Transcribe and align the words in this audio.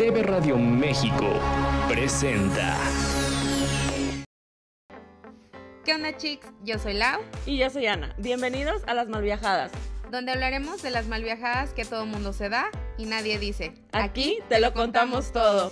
CB 0.00 0.22
Radio 0.22 0.56
México 0.56 1.26
presenta. 1.86 2.74
¿Qué 5.84 5.94
onda, 5.94 6.16
chicos? 6.16 6.50
Yo 6.64 6.78
soy 6.78 6.94
Lau. 6.94 7.20
Y 7.44 7.58
yo 7.58 7.68
soy 7.68 7.84
Ana. 7.84 8.14
Bienvenidos 8.16 8.82
a 8.86 8.94
Las 8.94 9.10
Malviajadas. 9.10 9.70
Donde 10.10 10.32
hablaremos 10.32 10.80
de 10.80 10.90
las 10.90 11.06
malviajadas 11.06 11.74
que 11.74 11.84
todo 11.84 12.06
mundo 12.06 12.32
se 12.32 12.48
da 12.48 12.70
y 12.96 13.04
nadie 13.04 13.38
dice. 13.38 13.74
Aquí 13.92 14.38
te 14.48 14.58
lo 14.58 14.72
contamos 14.72 15.32
todo. 15.32 15.70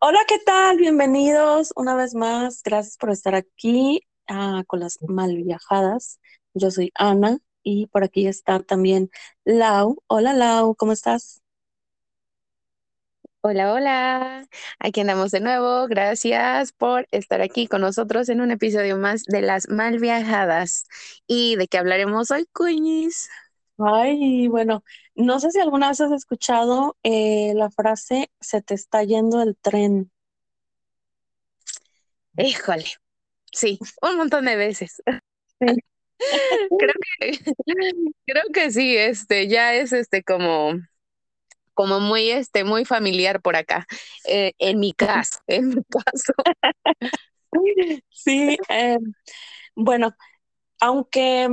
Hola, 0.00 0.18
¿qué 0.28 0.38
tal? 0.44 0.76
Bienvenidos 0.76 1.72
una 1.76 1.96
vez 1.96 2.14
más. 2.14 2.62
Gracias 2.62 2.98
por 2.98 3.08
estar 3.08 3.34
aquí 3.34 4.02
ah, 4.28 4.64
con 4.66 4.80
las 4.80 4.98
malviajadas. 5.00 6.20
Yo 6.52 6.70
soy 6.70 6.92
Ana 6.94 7.38
y 7.62 7.86
por 7.88 8.04
aquí 8.04 8.26
está 8.26 8.60
también 8.60 9.10
Lau. 9.44 10.02
Hola, 10.06 10.32
Lau, 10.32 10.74
¿cómo 10.76 10.92
estás? 10.92 11.42
Hola, 13.42 13.72
hola. 13.72 14.46
Aquí 14.78 15.00
andamos 15.00 15.30
de 15.30 15.40
nuevo. 15.40 15.86
Gracias 15.88 16.72
por 16.72 17.08
estar 17.10 17.40
aquí 17.40 17.66
con 17.66 17.80
nosotros 17.80 18.28
en 18.28 18.42
un 18.42 18.50
episodio 18.50 18.98
más 18.98 19.24
de 19.24 19.40
Las 19.40 19.68
Malviajadas. 19.70 20.84
¿Y 21.26 21.56
de 21.56 21.66
qué 21.66 21.78
hablaremos 21.78 22.30
hoy, 22.30 22.46
cuñis? 22.52 23.30
Ay, 23.78 24.46
bueno, 24.48 24.84
no 25.14 25.40
sé 25.40 25.50
si 25.50 25.58
alguna 25.58 25.88
vez 25.88 26.00
has 26.02 26.12
escuchado 26.12 26.98
eh, 27.02 27.54
la 27.54 27.70
frase 27.70 28.30
se 28.40 28.60
te 28.60 28.74
está 28.74 29.02
yendo 29.04 29.40
el 29.40 29.56
tren. 29.56 30.10
Híjole, 32.36 32.84
sí, 33.52 33.78
un 34.02 34.16
montón 34.18 34.44
de 34.44 34.56
veces. 34.56 35.02
creo 36.78 36.94
que, 37.20 37.38
creo 38.26 38.42
que 38.52 38.70
sí, 38.70 38.96
este, 38.96 39.48
ya 39.48 39.74
es 39.74 39.92
este 39.92 40.22
como, 40.22 40.74
como 41.74 42.00
muy, 42.00 42.30
este, 42.30 42.64
muy 42.64 42.84
familiar 42.84 43.40
por 43.42 43.56
acá. 43.56 43.86
Eh, 44.28 44.52
en 44.58 44.80
mi 44.80 44.92
caso, 44.92 45.38
en 45.46 45.68
mi 45.70 45.82
caso. 45.84 46.32
Sí, 48.10 48.56
eh, 48.68 48.98
bueno, 49.76 50.14
aunque 50.80 51.48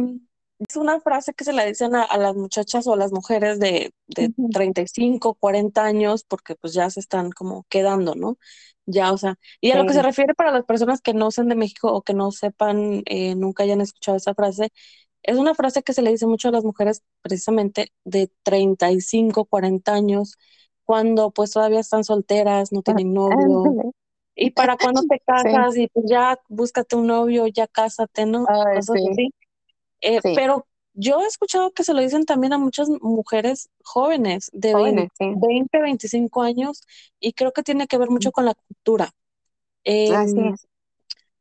es 0.60 0.76
una 0.76 1.00
frase 1.00 1.34
que 1.34 1.44
se 1.44 1.54
la 1.54 1.66
dicen 1.66 1.96
a, 1.96 2.18
las 2.18 2.36
muchachas 2.36 2.88
o 2.88 2.94
a 2.94 2.98
las 2.98 3.12
mujeres 3.12 3.60
de, 3.60 3.94
de 4.08 4.34
35, 4.52 5.36
40 5.36 5.84
años, 5.84 6.24
porque 6.24 6.56
pues 6.56 6.74
ya 6.74 6.90
se 6.90 7.00
están 7.00 7.32
como 7.32 7.66
quedando, 7.70 8.16
¿no? 8.16 8.38
Ya, 8.86 9.12
o 9.12 9.18
sea, 9.18 9.36
y 9.60 9.72
a 9.72 9.78
lo 9.78 9.86
que 9.86 9.94
se 9.94 10.02
refiere 10.02 10.34
para 10.34 10.52
las 10.52 10.64
personas 10.64 11.02
que 11.02 11.14
no 11.14 11.30
sean 11.30 11.50
de 11.50 11.56
México 11.56 11.92
o 11.92 12.02
que 12.02 12.14
no 12.14 12.32
sepan, 12.32 13.04
eh, 13.06 13.36
nunca 13.36 13.64
hayan 13.64 13.82
escuchado 13.82 14.16
esa 14.18 14.34
frase, 14.34 14.72
es 15.24 15.38
una 15.38 15.54
frase 15.54 15.84
que 15.84 15.94
se 15.94 16.02
le 16.02 16.12
dice 16.12 16.26
mucho 16.26 16.48
a 16.48 16.52
las 16.52 16.64
mujeres 16.64 17.04
precisamente 17.22 17.92
de 18.06 18.32
35, 18.44 19.46
40 19.46 19.94
años, 19.94 20.38
cuando 20.86 21.32
pues 21.32 21.52
todavía 21.52 21.82
están 21.82 22.06
solteras, 22.06 22.72
no 22.72 22.82
tienen 22.82 23.14
novio. 23.14 23.92
Y 24.36 24.52
para 24.52 24.78
cuando 24.78 25.02
te 25.02 25.20
casas 25.26 25.76
y 25.76 25.90
pues 25.90 26.06
ya 26.08 26.40
búscate 26.48 26.96
un 26.96 27.08
novio, 27.08 27.46
ya 27.48 27.68
cásate, 27.68 28.26
¿no? 28.26 28.46
Cosas 28.46 28.90
así. 28.90 29.34
Eh, 30.02 30.22
pero 30.34 30.68
yo 30.94 31.22
he 31.22 31.28
escuchado 31.28 31.72
que 31.72 31.84
se 31.84 31.94
lo 31.94 32.02
dicen 32.02 32.26
también 32.26 32.54
a 32.54 32.58
muchas 32.58 32.90
mujeres 33.02 33.70
jóvenes 33.84 34.50
de 34.54 34.76
20, 34.76 35.80
25 35.82 36.42
años 36.44 36.82
y 37.20 37.34
creo 37.34 37.52
que 37.54 37.64
tiene 37.64 37.88
que 37.88 37.98
ver 37.98 38.10
mucho 38.10 38.32
con 38.32 38.46
la 38.46 38.56
cultura. 38.56 39.12
Em, 39.86 40.56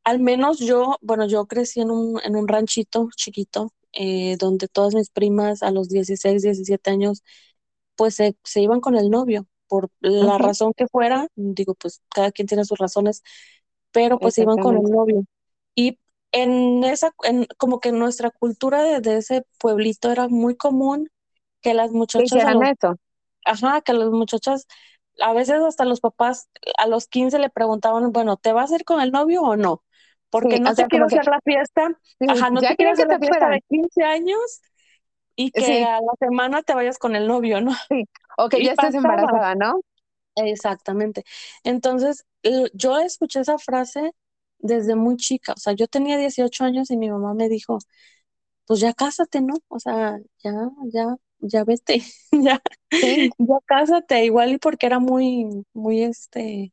al 0.05 0.21
menos 0.21 0.59
yo, 0.61 0.97
bueno, 1.03 1.27
yo 1.27 1.47
crecí 1.47 1.81
en 1.81 1.91
un, 1.91 2.21
en 2.25 2.37
un 2.37 2.49
ranchito 2.49 3.09
chiquito 3.17 3.73
eh, 3.93 4.37
donde 4.39 4.69
todas 4.69 4.95
mis 4.95 5.11
primas 5.11 5.63
a 5.63 5.71
los 5.71 5.89
16, 5.89 6.43
17 6.43 6.91
años 6.91 7.23
pues 7.97 8.17
se, 8.17 8.37
se 8.45 8.61
iban 8.63 8.81
con 8.81 8.97
el 8.97 9.11
novio 9.11 9.47
por 9.69 9.91
la 10.01 10.39
razón 10.39 10.73
que 10.77 10.87
fuera, 10.89 11.29
digo, 11.37 11.75
pues 11.75 12.03
cada 12.15 12.31
quien 12.33 12.47
tiene 12.49 12.65
sus 12.65 12.79
razones, 12.79 13.23
pero 13.93 14.21
pues 14.21 14.35
se 14.35 14.43
iban 14.43 14.59
con 14.59 14.77
el 14.77 14.85
novio. 14.91 15.25
Y 15.75 15.99
en 16.33 16.85
esa, 16.85 17.13
en, 17.23 17.47
como 17.57 17.81
que 17.81 17.91
en 17.91 17.99
nuestra 17.99 18.31
cultura 18.31 18.83
de, 18.83 19.17
ese 19.17 19.47
pueblito 19.59 20.11
era 20.11 20.29
muy 20.29 20.57
común 20.57 21.11
que 21.61 21.75
las 21.75 21.93
muchachas... 21.93 22.45
Ajá, 23.45 23.81
que 23.81 23.93
las 23.93 24.11
muchachas, 24.11 24.67
a 25.21 25.33
veces 25.33 25.63
hasta 25.63 25.85
los 25.85 26.01
papás 26.01 26.49
a 26.79 26.89
los 26.89 27.07
15 27.07 27.39
le 27.39 27.49
preguntaban, 27.49 28.11
bueno, 28.11 28.37
¿te 28.37 28.53
vas 28.53 28.73
a 28.73 28.75
ir 28.75 28.85
con 28.85 29.01
el 29.01 29.13
novio 29.13 29.43
o 29.43 29.57
no? 29.57 29.85
Porque 30.31 30.59
no 30.59 30.75
te 30.75 30.87
quiero 30.87 31.07
hacer 31.07 31.27
la 31.27 31.41
fiesta, 31.45 31.97
ajá, 32.27 32.51
no 32.51 32.61
te 32.61 32.75
quiero 32.75 32.93
hacer 32.93 33.07
la 33.07 33.21
fiesta 33.21 33.49
de 33.49 33.63
15 33.69 34.03
años 34.03 34.61
y 35.37 35.53
que 35.53 35.85
a 35.85 36.01
la 36.01 36.13
semana 36.19 36.63
te 36.63 36.75
vayas 36.75 36.99
con 36.99 37.15
el 37.15 37.29
novio, 37.29 37.61
¿no? 37.61 37.73
Sí. 37.89 38.09
O 38.37 38.49
que 38.49 38.59
ya 38.65 38.73
estés 38.73 38.95
embarazada, 38.95 39.55
¿no? 39.55 39.81
Exactamente. 40.35 41.25
Entonces, 41.63 42.27
yo 42.73 42.99
escuché 42.99 43.41
esa 43.41 43.59
frase 43.59 44.13
desde 44.59 44.97
muy 44.97 45.17
chica, 45.17 45.53
o 45.55 45.59
sea, 45.59 45.75
yo 45.75 45.87
tenía 45.89 46.19
18 46.19 46.65
años 46.65 46.91
y 46.91 46.97
mi 46.97 47.11
mamá 47.11 47.35
me 47.35 47.49
dijo, 47.49 47.79
pues 48.67 48.81
ya 48.81 48.93
cásate, 48.95 49.41
¿no? 49.41 49.55
O 49.69 49.79
sea, 49.81 50.19
ya, 50.45 50.53
ya, 50.93 51.17
ya 51.41 51.65
vete, 51.65 52.03
ya, 52.33 52.61
ya 53.39 53.59
cásate, 53.67 54.25
igual 54.25 54.53
y 54.53 54.59
porque 54.59 54.87
era 54.87 54.99
muy, 54.99 55.65
muy, 55.75 56.03
este, 56.03 56.73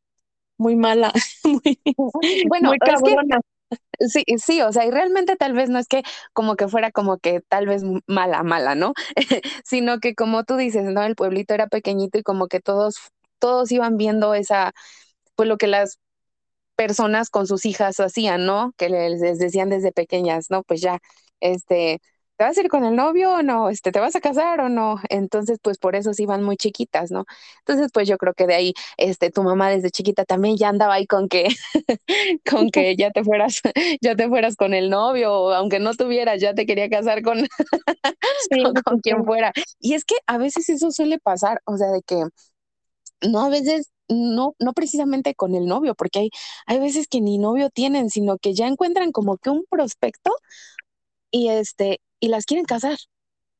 muy 0.58 0.76
mala, 0.76 1.12
muy, 1.44 1.80
bueno, 2.48 2.72
es 2.74 3.02
que, 3.02 3.16
sí, 4.08 4.24
sí, 4.38 4.62
o 4.62 4.72
sea, 4.72 4.86
y 4.86 4.90
realmente 4.90 5.36
tal 5.36 5.52
vez 5.52 5.70
no 5.70 5.78
es 5.78 5.86
que 5.88 6.02
como 6.32 6.56
que 6.56 6.68
fuera 6.68 6.90
como 6.92 7.18
que 7.18 7.40
tal 7.40 7.66
vez 7.66 7.82
mala, 8.06 8.42
mala, 8.42 8.74
¿no? 8.74 8.92
Sino 9.64 10.00
que 10.00 10.14
como 10.14 10.44
tú 10.44 10.56
dices, 10.56 10.84
¿no? 10.84 11.02
El 11.02 11.16
pueblito 11.16 11.54
era 11.54 11.66
pequeñito 11.68 12.18
y 12.18 12.22
como 12.22 12.48
que 12.48 12.60
todos, 12.60 12.96
todos 13.38 13.72
iban 13.72 13.96
viendo 13.96 14.34
esa, 14.34 14.72
pues 15.36 15.48
lo 15.48 15.58
que 15.58 15.66
las 15.68 15.98
personas 16.76 17.30
con 17.30 17.46
sus 17.46 17.66
hijas 17.66 18.00
hacían, 18.00 18.46
¿no? 18.46 18.72
Que 18.76 18.88
les, 18.88 19.20
decían 19.38 19.70
desde 19.70 19.92
pequeñas, 19.92 20.50
¿no? 20.50 20.62
Pues 20.64 20.80
ya, 20.80 20.98
este, 21.40 22.00
¿te 22.36 22.44
vas 22.44 22.56
a 22.58 22.60
ir 22.62 22.68
con 22.68 22.84
el 22.84 22.96
novio 22.96 23.34
o 23.34 23.42
no? 23.42 23.68
Este, 23.70 23.92
¿te 23.92 24.00
vas 24.00 24.16
a 24.16 24.20
casar 24.20 24.60
o 24.60 24.68
no? 24.68 24.96
Entonces, 25.08 25.58
pues 25.62 25.78
por 25.78 25.96
eso 25.96 26.12
se 26.14 26.22
iban 26.24 26.42
muy 26.42 26.56
chiquitas, 26.56 27.10
¿no? 27.10 27.24
Entonces, 27.60 27.90
pues 27.92 28.08
yo 28.08 28.18
creo 28.18 28.34
que 28.34 28.46
de 28.46 28.54
ahí, 28.54 28.74
este, 28.96 29.30
tu 29.30 29.42
mamá 29.42 29.70
desde 29.70 29.90
chiquita 29.90 30.24
también 30.24 30.56
ya 30.56 30.68
andaba 30.68 30.94
ahí 30.94 31.06
con 31.06 31.28
que, 31.28 31.48
con 32.50 32.70
que 32.70 32.96
ya 32.96 33.10
te 33.10 33.24
fueras, 33.24 33.60
ya 34.02 34.16
te 34.16 34.28
fueras 34.28 34.56
con 34.56 34.74
el 34.74 34.90
novio, 34.90 35.32
o 35.32 35.52
aunque 35.52 35.78
no 35.80 35.94
tuvieras, 35.94 36.40
ya 36.40 36.54
te 36.54 36.66
quería 36.66 36.88
casar 36.88 37.22
con, 37.22 37.38
con 38.84 39.00
quien 39.00 39.24
fuera. 39.24 39.52
Y 39.78 39.94
es 39.94 40.04
que 40.04 40.16
a 40.26 40.38
veces 40.38 40.68
eso 40.68 40.90
suele 40.90 41.18
pasar, 41.18 41.60
o 41.66 41.76
sea, 41.76 41.88
de 41.90 42.02
que 42.02 42.22
no 43.24 43.40
a 43.44 43.48
veces 43.48 43.90
no, 44.08 44.54
no 44.58 44.72
precisamente 44.74 45.34
con 45.34 45.54
el 45.54 45.66
novio, 45.66 45.94
porque 45.94 46.20
hay, 46.20 46.30
hay 46.66 46.78
veces 46.80 47.08
que 47.08 47.20
ni 47.20 47.38
novio 47.38 47.70
tienen, 47.70 48.10
sino 48.10 48.38
que 48.38 48.54
ya 48.54 48.66
encuentran 48.68 49.12
como 49.12 49.38
que 49.38 49.50
un 49.50 49.64
prospecto 49.70 50.32
y 51.30 51.48
este, 51.48 52.00
y 52.20 52.28
las 52.28 52.46
quieren 52.46 52.64
casar. 52.66 52.98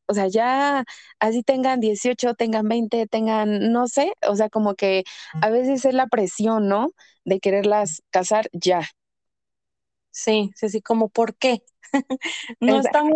O 0.09 0.15
sea, 0.15 0.29
ya 0.29 0.85
así 1.21 1.43
tengan 1.45 1.81
18, 1.81 2.35
tengan 2.35 2.69
20, 2.69 3.07
tengan, 3.09 3.73
no 3.73 3.89
sé, 3.89 4.13
o 4.29 4.37
sea, 4.37 4.51
como 4.51 4.75
que 4.77 5.05
a 5.41 5.51
veces 5.51 5.85
es 5.87 5.95
la 5.95 6.09
presión, 6.09 6.69
¿no? 6.69 6.91
De 7.25 7.41
quererlas 7.41 8.03
casar 8.11 8.49
ya. 8.53 8.83
Sí, 10.11 10.51
sí, 10.57 10.69
sí, 10.69 10.81
como 10.83 11.09
por 11.09 11.37
qué. 11.37 11.63
no 12.61 12.79
están, 12.81 13.11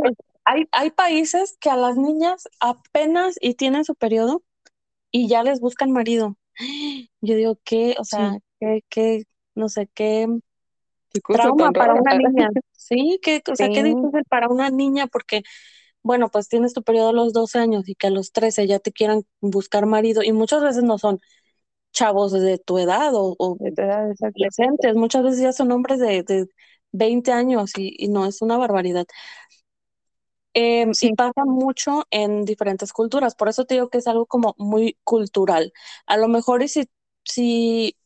hay, 0.45 0.69
hay 0.73 0.91
países 0.91 1.57
que 1.61 1.71
a 1.71 1.77
las 1.77 1.97
niñas 1.97 2.49
apenas 2.61 3.37
y 3.41 3.55
tienen 3.55 3.85
su 3.85 3.95
periodo 3.95 4.43
y 5.13 5.29
ya 5.29 5.45
les 5.45 5.61
buscan 5.61 5.93
marido. 5.93 6.38
Yo 7.21 7.37
digo, 7.37 7.59
¿qué? 7.65 7.95
O 7.99 8.05
sea, 8.05 8.39
¿qué, 8.61 8.85
qué, 8.89 9.25
no 9.55 9.69
sé, 9.69 9.89
qué, 9.95 10.27
trauma 11.27 11.73
para 11.73 11.95
una 11.95 12.17
niña? 12.17 12.49
Sí, 12.73 13.19
¿qué, 13.23 13.43
o 13.51 13.55
sea, 13.55 13.69
qué 13.69 13.83
difícil 13.83 14.25
para 14.31 14.49
una 14.49 14.71
niña 14.71 15.09
porque, 15.09 15.43
bueno, 16.03 16.31
pues 16.31 16.49
tienes 16.49 16.73
tu 16.73 16.83
periodo 16.83 17.11
a 17.11 17.13
los 17.13 17.35
12 17.35 17.59
años 17.59 17.87
y 17.87 17.95
que 17.95 18.07
a 18.07 18.11
los 18.11 18.33
13 18.33 18.67
ya 18.67 18.79
te 18.79 18.93
quieran 18.93 19.25
buscar 19.43 19.85
marido 19.85 20.23
y 20.23 20.33
muchas 20.33 20.63
veces 20.63 20.85
no 20.85 20.97
son 20.97 21.21
chavos 21.93 22.33
de 22.33 22.57
tu 22.57 22.79
edad 22.79 23.11
o, 23.13 23.37
adolescentes, 24.23 24.95
muchas 24.95 25.23
veces 25.23 25.41
ya 25.41 25.53
son 25.53 25.71
hombres 25.71 25.99
de, 25.99 26.23
de 26.23 26.47
20 26.93 27.31
años 27.31 27.73
y, 27.77 27.95
y 27.99 28.09
no, 28.09 28.25
es 28.25 28.41
una 28.41 28.57
barbaridad. 28.57 29.05
Eh, 30.55 30.87
Y 31.01 31.15
pasa 31.15 31.45
mucho 31.45 32.05
en 32.11 32.45
diferentes 32.45 32.93
culturas, 32.93 33.35
por 33.35 33.49
eso 33.49 33.65
te 33.65 33.75
digo 33.75 33.89
que 33.89 33.99
es 33.99 34.07
algo 34.07 34.27
como 34.27 34.55
muy 34.59 34.99
cultural. 35.05 35.73
A 36.07 36.17
lo 36.17 36.29
mejor 36.29 36.63
y 36.63 36.69
si, 36.69 36.89
si 37.25 37.97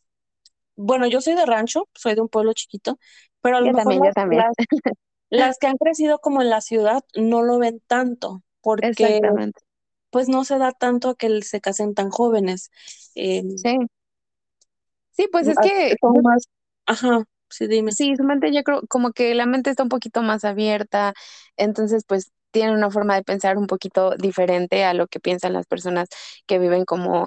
bueno, 0.76 1.06
yo 1.06 1.20
soy 1.20 1.34
de 1.34 1.46
rancho, 1.46 1.88
soy 1.94 2.14
de 2.14 2.20
un 2.20 2.28
pueblo 2.28 2.52
chiquito, 2.52 2.98
pero 3.40 3.56
a 3.56 3.60
lo 3.60 3.66
mejor 3.66 3.82
también, 3.82 4.02
las, 4.02 4.14
también. 4.14 4.42
Las, 5.30 5.58
que 5.58 5.66
han 5.66 5.76
crecido 5.76 6.18
como 6.18 6.42
en 6.42 6.50
la 6.50 6.60
ciudad 6.60 7.04
no 7.14 7.42
lo 7.42 7.58
ven 7.58 7.80
tanto, 7.86 8.42
porque 8.60 9.20
pues 10.10 10.28
no 10.28 10.44
se 10.44 10.58
da 10.58 10.72
tanto 10.72 11.10
a 11.10 11.14
que 11.16 11.40
se 11.42 11.60
casen 11.60 11.94
tan 11.94 12.10
jóvenes. 12.10 12.70
Eh, 13.14 13.42
sí. 13.56 13.78
Sí, 15.12 15.28
pues 15.30 15.46
es 15.48 15.56
que... 15.58 15.94
Más, 16.22 16.48
ajá, 16.86 17.24
sí, 17.52 17.66
dime. 17.66 17.92
Sí, 17.92 18.16
su 18.16 18.24
mente 18.24 18.52
yo 18.52 18.62
creo 18.62 18.82
como 18.88 19.12
que 19.12 19.34
la 19.34 19.46
mente 19.46 19.70
está 19.70 19.82
un 19.82 19.88
poquito 19.88 20.22
más 20.22 20.44
abierta, 20.44 21.12
entonces 21.56 22.04
pues 22.06 22.32
tienen 22.50 22.74
una 22.76 22.90
forma 22.90 23.14
de 23.14 23.22
pensar 23.24 23.56
un 23.58 23.66
poquito 23.66 24.14
diferente 24.16 24.84
a 24.84 24.92
lo 24.94 25.06
que 25.06 25.20
piensan 25.20 25.54
las 25.54 25.66
personas 25.66 26.08
que 26.46 26.58
viven 26.58 26.84
como 26.84 27.26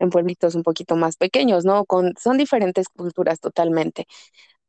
en 0.00 0.10
pueblitos 0.10 0.54
un 0.54 0.62
poquito 0.62 0.96
más 0.96 1.16
pequeños, 1.16 1.64
¿no? 1.64 1.84
Con, 1.86 2.14
son 2.22 2.36
diferentes 2.38 2.88
culturas 2.88 3.40
totalmente. 3.40 4.06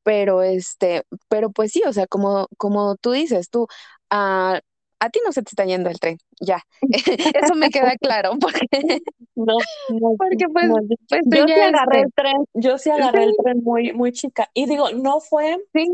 Pero 0.04 0.42
este, 0.44 1.04
pero 1.30 1.52
pues 1.52 1.72
sí, 1.74 1.84
o 1.88 1.94
sea, 1.94 2.08
como, 2.08 2.48
como 2.58 2.96
tú 2.98 3.12
dices, 3.12 3.50
tú, 3.50 3.68
ah, 4.10 4.62
a 5.00 5.10
ti 5.10 5.20
no 5.26 5.32
se 5.32 5.44
te 5.44 5.50
está 5.52 5.66
yendo 5.66 5.90
el 5.90 6.00
tren, 6.00 6.18
ya. 6.42 6.64
Eso 7.34 7.56
me 7.56 7.72
queda 7.72 7.98
claro, 7.98 8.34
porque 8.42 9.02
No, 9.36 9.64
no, 9.88 10.18
porque 10.18 10.46
pues, 10.52 10.68
no, 10.68 10.76
pues 11.10 11.22
yo 11.30 11.48
sí 11.54 11.62
agarré 11.62 12.00
este, 12.00 12.06
el 12.06 12.14
tren, 12.14 12.46
yo 12.54 12.78
sí 12.78 12.90
agarré 12.90 13.24
el 13.24 13.36
tren 13.36 13.62
muy, 13.64 13.94
muy 13.94 14.12
chica. 14.12 14.50
Y 14.54 14.66
digo, 14.68 14.92
no 14.92 15.20
fue, 15.20 15.58
sí, 15.74 15.86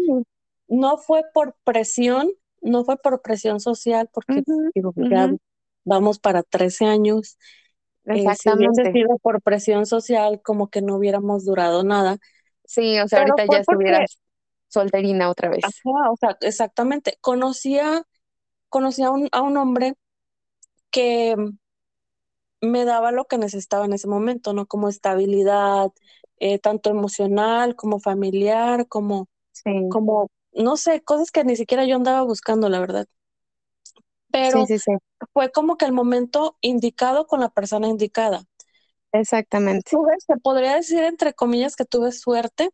no 0.68 0.98
fue 0.98 1.24
por 1.34 1.56
presión, 1.64 2.30
no 2.62 2.86
fue 2.86 2.98
por 2.98 3.22
presión 3.22 3.60
social, 3.60 4.10
porque 4.14 4.44
ujú, 4.48 4.72
digo, 4.76 4.96
ya 5.10 5.30
ujú, 5.30 5.38
vamos 5.86 6.20
para 6.20 6.44
13 6.44 6.86
años. 6.86 7.38
Eh, 8.14 8.34
si 8.34 8.54
hubiese 8.54 8.86
exactamente. 8.86 8.94
sido 8.94 9.18
por 9.20 9.42
presión 9.42 9.86
social, 9.88 10.42
como 10.44 10.70
que 10.70 10.82
no 10.82 10.96
hubiéramos 10.98 11.46
durado 11.46 11.84
nada. 11.84 12.18
Sí, 12.66 13.00
o 13.00 13.08
sea, 13.08 13.20
Pero 13.20 13.20
ahorita 13.20 13.46
ya 13.46 13.60
estuvieras 13.60 14.20
solterina 14.70 15.30
otra 15.30 15.50
vez. 15.50 15.86
ajá, 15.86 16.12
o 16.12 16.18
sea, 16.18 16.38
exactamente, 16.42 17.18
conocía, 17.22 18.04
conocía 18.74 19.08
a 19.10 19.12
un, 19.12 19.30
a 19.34 19.42
un 19.44 19.58
hombre 19.58 19.96
que 20.92 21.36
me 22.62 22.86
daba 22.86 23.12
lo 23.12 23.26
que 23.26 23.38
necesitaba 23.38 23.86
en 23.86 23.94
ese 23.94 24.08
momento, 24.08 24.54
¿no? 24.54 24.66
Como 24.68 24.90
estabilidad, 24.90 25.92
eh, 26.40 26.60
tanto 26.60 26.90
emocional 26.90 27.76
como 27.76 28.00
familiar, 28.00 28.88
como, 28.88 29.28
Sí, 29.52 29.72
como, 29.88 30.32
no 30.54 30.78
sé, 30.78 31.04
cosas 31.04 31.32
que 31.32 31.44
ni 31.46 31.56
siquiera 31.58 31.86
yo 31.86 31.98
andaba 31.98 32.24
buscando, 32.24 32.70
la 32.70 32.80
verdad. 32.80 33.08
Pero 34.32 34.66
sí, 34.66 34.80
sí, 34.80 34.80
fue 35.34 35.52
como 35.52 35.78
que 35.78 35.86
el 35.86 35.94
momento 35.94 36.58
indicado 36.62 37.28
con 37.28 37.40
la 37.42 37.50
persona 37.50 37.88
indicada. 37.90 38.46
exactamente. 39.12 39.92
Tuve, 39.92 40.14
se 40.20 40.36
podría 40.38 40.76
decir, 40.76 41.04
entre 41.04 41.34
comillas, 41.34 41.76
que 41.78 41.86
tuve 41.86 42.12
suerte, 42.12 42.70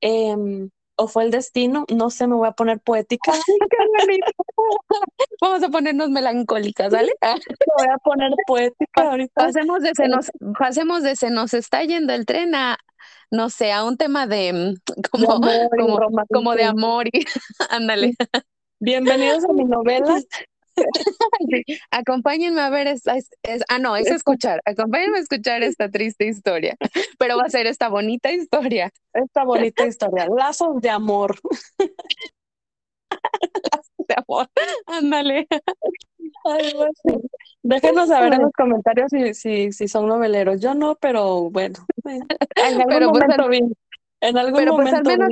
em, 0.00 0.70
o 0.96 1.08
fue 1.08 1.24
el 1.24 1.30
destino, 1.30 1.84
no 1.92 2.10
sé, 2.10 2.26
me 2.26 2.34
voy 2.34 2.48
a 2.48 2.52
poner 2.52 2.80
poética, 2.80 3.32
Ay. 3.32 4.18
Vamos 5.40 5.62
a 5.62 5.68
ponernos 5.68 6.10
melancólicas, 6.10 6.92
¿vale? 6.92 7.12
Ah, 7.20 7.36
me 7.36 7.84
voy 7.84 7.94
a 7.94 7.98
poner 7.98 8.30
poética 8.46 9.10
ahorita. 9.10 9.32
Pasemos 9.34 9.80
de 9.80 9.92
se 9.94 10.08
nos, 10.08 10.30
pasemos 10.58 11.02
de 11.02 11.16
se 11.16 11.30
nos 11.30 11.54
está 11.54 11.82
yendo 11.84 12.12
el 12.12 12.26
tren 12.26 12.54
a, 12.54 12.78
no 13.30 13.50
sé, 13.50 13.72
a 13.72 13.84
un 13.84 13.96
tema 13.96 14.26
de 14.26 14.52
mm, 14.52 14.74
de 14.96 15.08
como, 15.10 15.32
amor 15.32 15.68
como, 15.78 15.98
como 16.32 16.54
de 16.54 16.64
amor 16.64 17.08
y 17.08 17.24
ándale. 17.70 18.14
Bienvenidos 18.78 19.44
a 19.44 19.52
mi 19.52 19.64
novela. 19.64 20.20
Sí, 21.50 21.64
Acompáñenme 21.90 22.60
a 22.60 22.70
ver 22.70 22.86
esta, 22.86 23.16
es, 23.16 23.30
es- 23.42 23.62
ah, 23.68 23.78
no, 23.78 23.96
es 23.96 24.06
escuchar, 24.10 24.60
acompáñenme 24.64 25.18
a 25.18 25.20
escuchar 25.20 25.62
esta 25.62 25.88
triste 25.90 26.26
historia, 26.26 26.76
pero 27.18 27.36
va 27.36 27.44
a 27.44 27.50
ser 27.50 27.66
esta 27.66 27.88
bonita 27.88 28.32
historia. 28.32 28.90
esta 29.12 29.44
bonita 29.44 29.86
historia, 29.86 30.26
lazos 30.34 30.80
de 30.80 30.90
amor. 30.90 31.38
de 34.08 34.14
amor. 34.16 34.48
Ándale. 34.86 35.46
Déjenos 37.62 38.08
saber 38.08 38.34
en 38.34 38.42
los 38.42 38.52
comentarios 38.52 39.10
si, 39.10 39.34
si, 39.34 39.72
si 39.72 39.88
son 39.88 40.08
noveleros. 40.08 40.60
Yo 40.60 40.74
no, 40.74 40.96
pero 40.96 41.50
bueno, 41.50 41.86
en 42.04 42.22
algún 42.56 42.86
Pero 42.88 43.10
pues, 43.10 43.22
momento 43.22 43.48
vi, 43.48 43.60
en 44.22 44.38
algún 44.38 44.60
pero 44.60 44.74
pues 44.74 44.92
al 44.92 45.04
momento 45.04 45.10
menos 45.18 45.28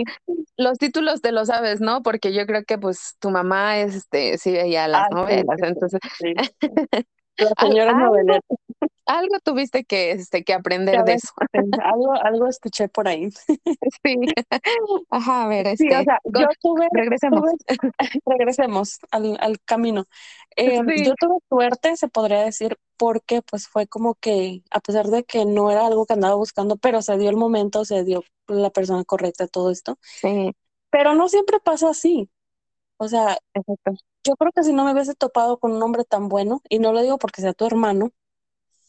los 0.57 0.79
títulos 0.79 1.21
te 1.23 1.33
lo 1.33 1.47
sabes, 1.47 1.81
¿no? 1.81 2.03
Porque 2.03 2.33
yo 2.35 2.47
creo 2.47 2.65
que 2.65 2.79
pues 2.79 3.17
tu 3.21 3.31
mamá 3.31 3.79
este 3.79 4.37
sí 4.39 4.53
veía 4.53 4.89
las 4.89 5.07
Ah, 5.11 5.15
novelas, 5.15 5.57
sí, 5.61 5.67
entonces 5.67 6.01
sí. 6.19 6.35
La 7.39 7.51
señora 7.59 7.91
algo, 7.91 8.07
novelera. 8.07 8.41
algo 9.07 9.39
tuviste 9.45 9.85
que 9.85 10.13
este 10.13 10.45
que 10.45 10.55
aprender 10.55 11.05
de 11.05 11.15
eso. 11.15 11.29
algo, 11.85 12.13
algo 12.15 12.47
escuché 12.49 12.89
por 12.89 13.09
ahí. 13.09 13.31
Sí. 14.05 14.17
Ajá, 15.11 15.45
a 15.45 15.49
ver, 15.49 15.67
Sí, 15.75 15.89
o 15.95 16.01
este, 16.01 16.05
sea, 16.05 16.19
yo 16.25 16.47
tuve, 16.61 16.89
regresemos. 16.93 17.41
tuve, 17.41 17.53
regresemos 18.27 18.99
al, 19.11 19.37
al 19.41 19.61
camino. 19.63 20.07
Eh, 20.57 20.83
Sí, 20.87 21.05
yo 21.05 21.15
tuve 21.15 21.39
suerte, 21.49 21.97
se 21.97 22.09
podría 22.09 22.43
decir, 22.43 22.77
porque 22.97 23.41
pues 23.43 23.69
fue 23.69 23.87
como 23.87 24.15
que, 24.17 24.63
a 24.71 24.81
pesar 24.81 25.07
de 25.07 25.25
que 25.25 25.45
no 25.47 25.71
era 25.71 25.87
algo 25.87 26.07
que 26.07 26.15
andaba 26.15 26.35
buscando, 26.35 26.77
pero 26.77 27.03
se 27.03 27.17
dio 27.19 27.31
el 27.31 27.37
momento, 27.37 27.85
se 27.85 28.05
dio 28.05 28.25
la 28.49 28.71
persona 28.71 29.05
correcta, 29.05 29.47
todo 29.47 29.71
esto. 29.71 29.99
sí, 30.23 30.53
Pero 30.91 31.15
no 31.15 31.29
siempre 31.29 31.61
pasa 31.61 31.91
así. 31.91 32.31
O 33.03 33.09
sea, 33.09 33.39
exacto. 33.55 33.93
yo 34.25 34.37
creo 34.37 34.53
que 34.53 34.63
si 34.63 34.75
no 34.75 34.85
me 34.85 34.93
hubiese 34.93 35.15
topado 35.15 35.59
con 35.59 35.73
un 35.73 35.83
hombre 35.83 36.05
tan 36.05 36.29
bueno, 36.29 36.61
y 36.69 36.79
no 36.81 36.93
lo 36.93 37.01
digo 37.01 37.17
porque 37.19 37.41
sea 37.41 37.55
tu 37.55 37.65
hermano, 37.65 38.13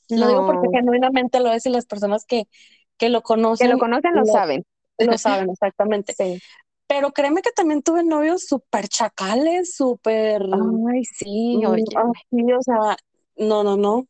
lo 0.10 0.28
digo 0.28 0.46
porque 0.46 0.68
genuinamente 0.74 1.40
lo 1.40 1.50
es 1.52 1.66
y 1.66 1.70
las 1.70 1.86
personas 1.86 2.26
que, 2.26 2.50
que 2.98 3.08
lo 3.08 3.20
que 3.20 3.20
lo 3.20 3.22
conocen 3.22 3.80
conocen 3.80 4.14
lo 4.14 4.22
lo, 4.22 4.26
saben. 4.26 4.66
lo 4.98 5.18
saben 5.18 5.50
exactamente. 5.50 6.14
Sí. 6.14 6.42
Pero 6.88 7.12
créeme 7.12 7.42
que 7.42 7.52
también 7.52 7.82
tuve 7.84 8.04
novios 8.04 8.46
súper 8.46 8.90
chacales, 8.90 9.76
súper, 9.76 10.42
Ay, 10.92 11.06
sí, 11.06 11.58
mm, 11.62 11.66
oye. 11.68 11.84
así, 11.96 12.52
o 12.52 12.62
sea, 12.62 12.98
no, 13.38 13.64
no, 13.64 13.78
no. 13.78 14.08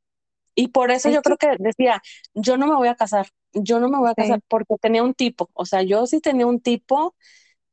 Y 0.55 0.69
por 0.69 0.89
eso 0.89 1.09
Es 1.09 1.13
yo 1.15 1.21
que 1.21 1.35
creo 1.35 1.37
que 1.37 1.57
decía, 1.59 2.01
yo 2.33 2.57
no 2.57 2.65
me 2.65 2.75
voy 2.75 2.87
a 2.87 2.95
casar, 2.95 3.27
yo 3.53 3.79
no 3.79 3.87
me 3.87 3.99
voy 3.99 4.09
a 4.09 4.15
casar, 4.15 4.39
sí. 4.39 4.45
porque 4.47 4.77
tenía 4.81 5.03
un 5.03 5.13
tipo, 5.13 5.51
o 5.53 5.65
sea, 5.65 5.83
yo 5.83 6.07
sí 6.07 6.21
tenía 6.21 6.47
un 6.47 6.59
tipo 6.59 7.15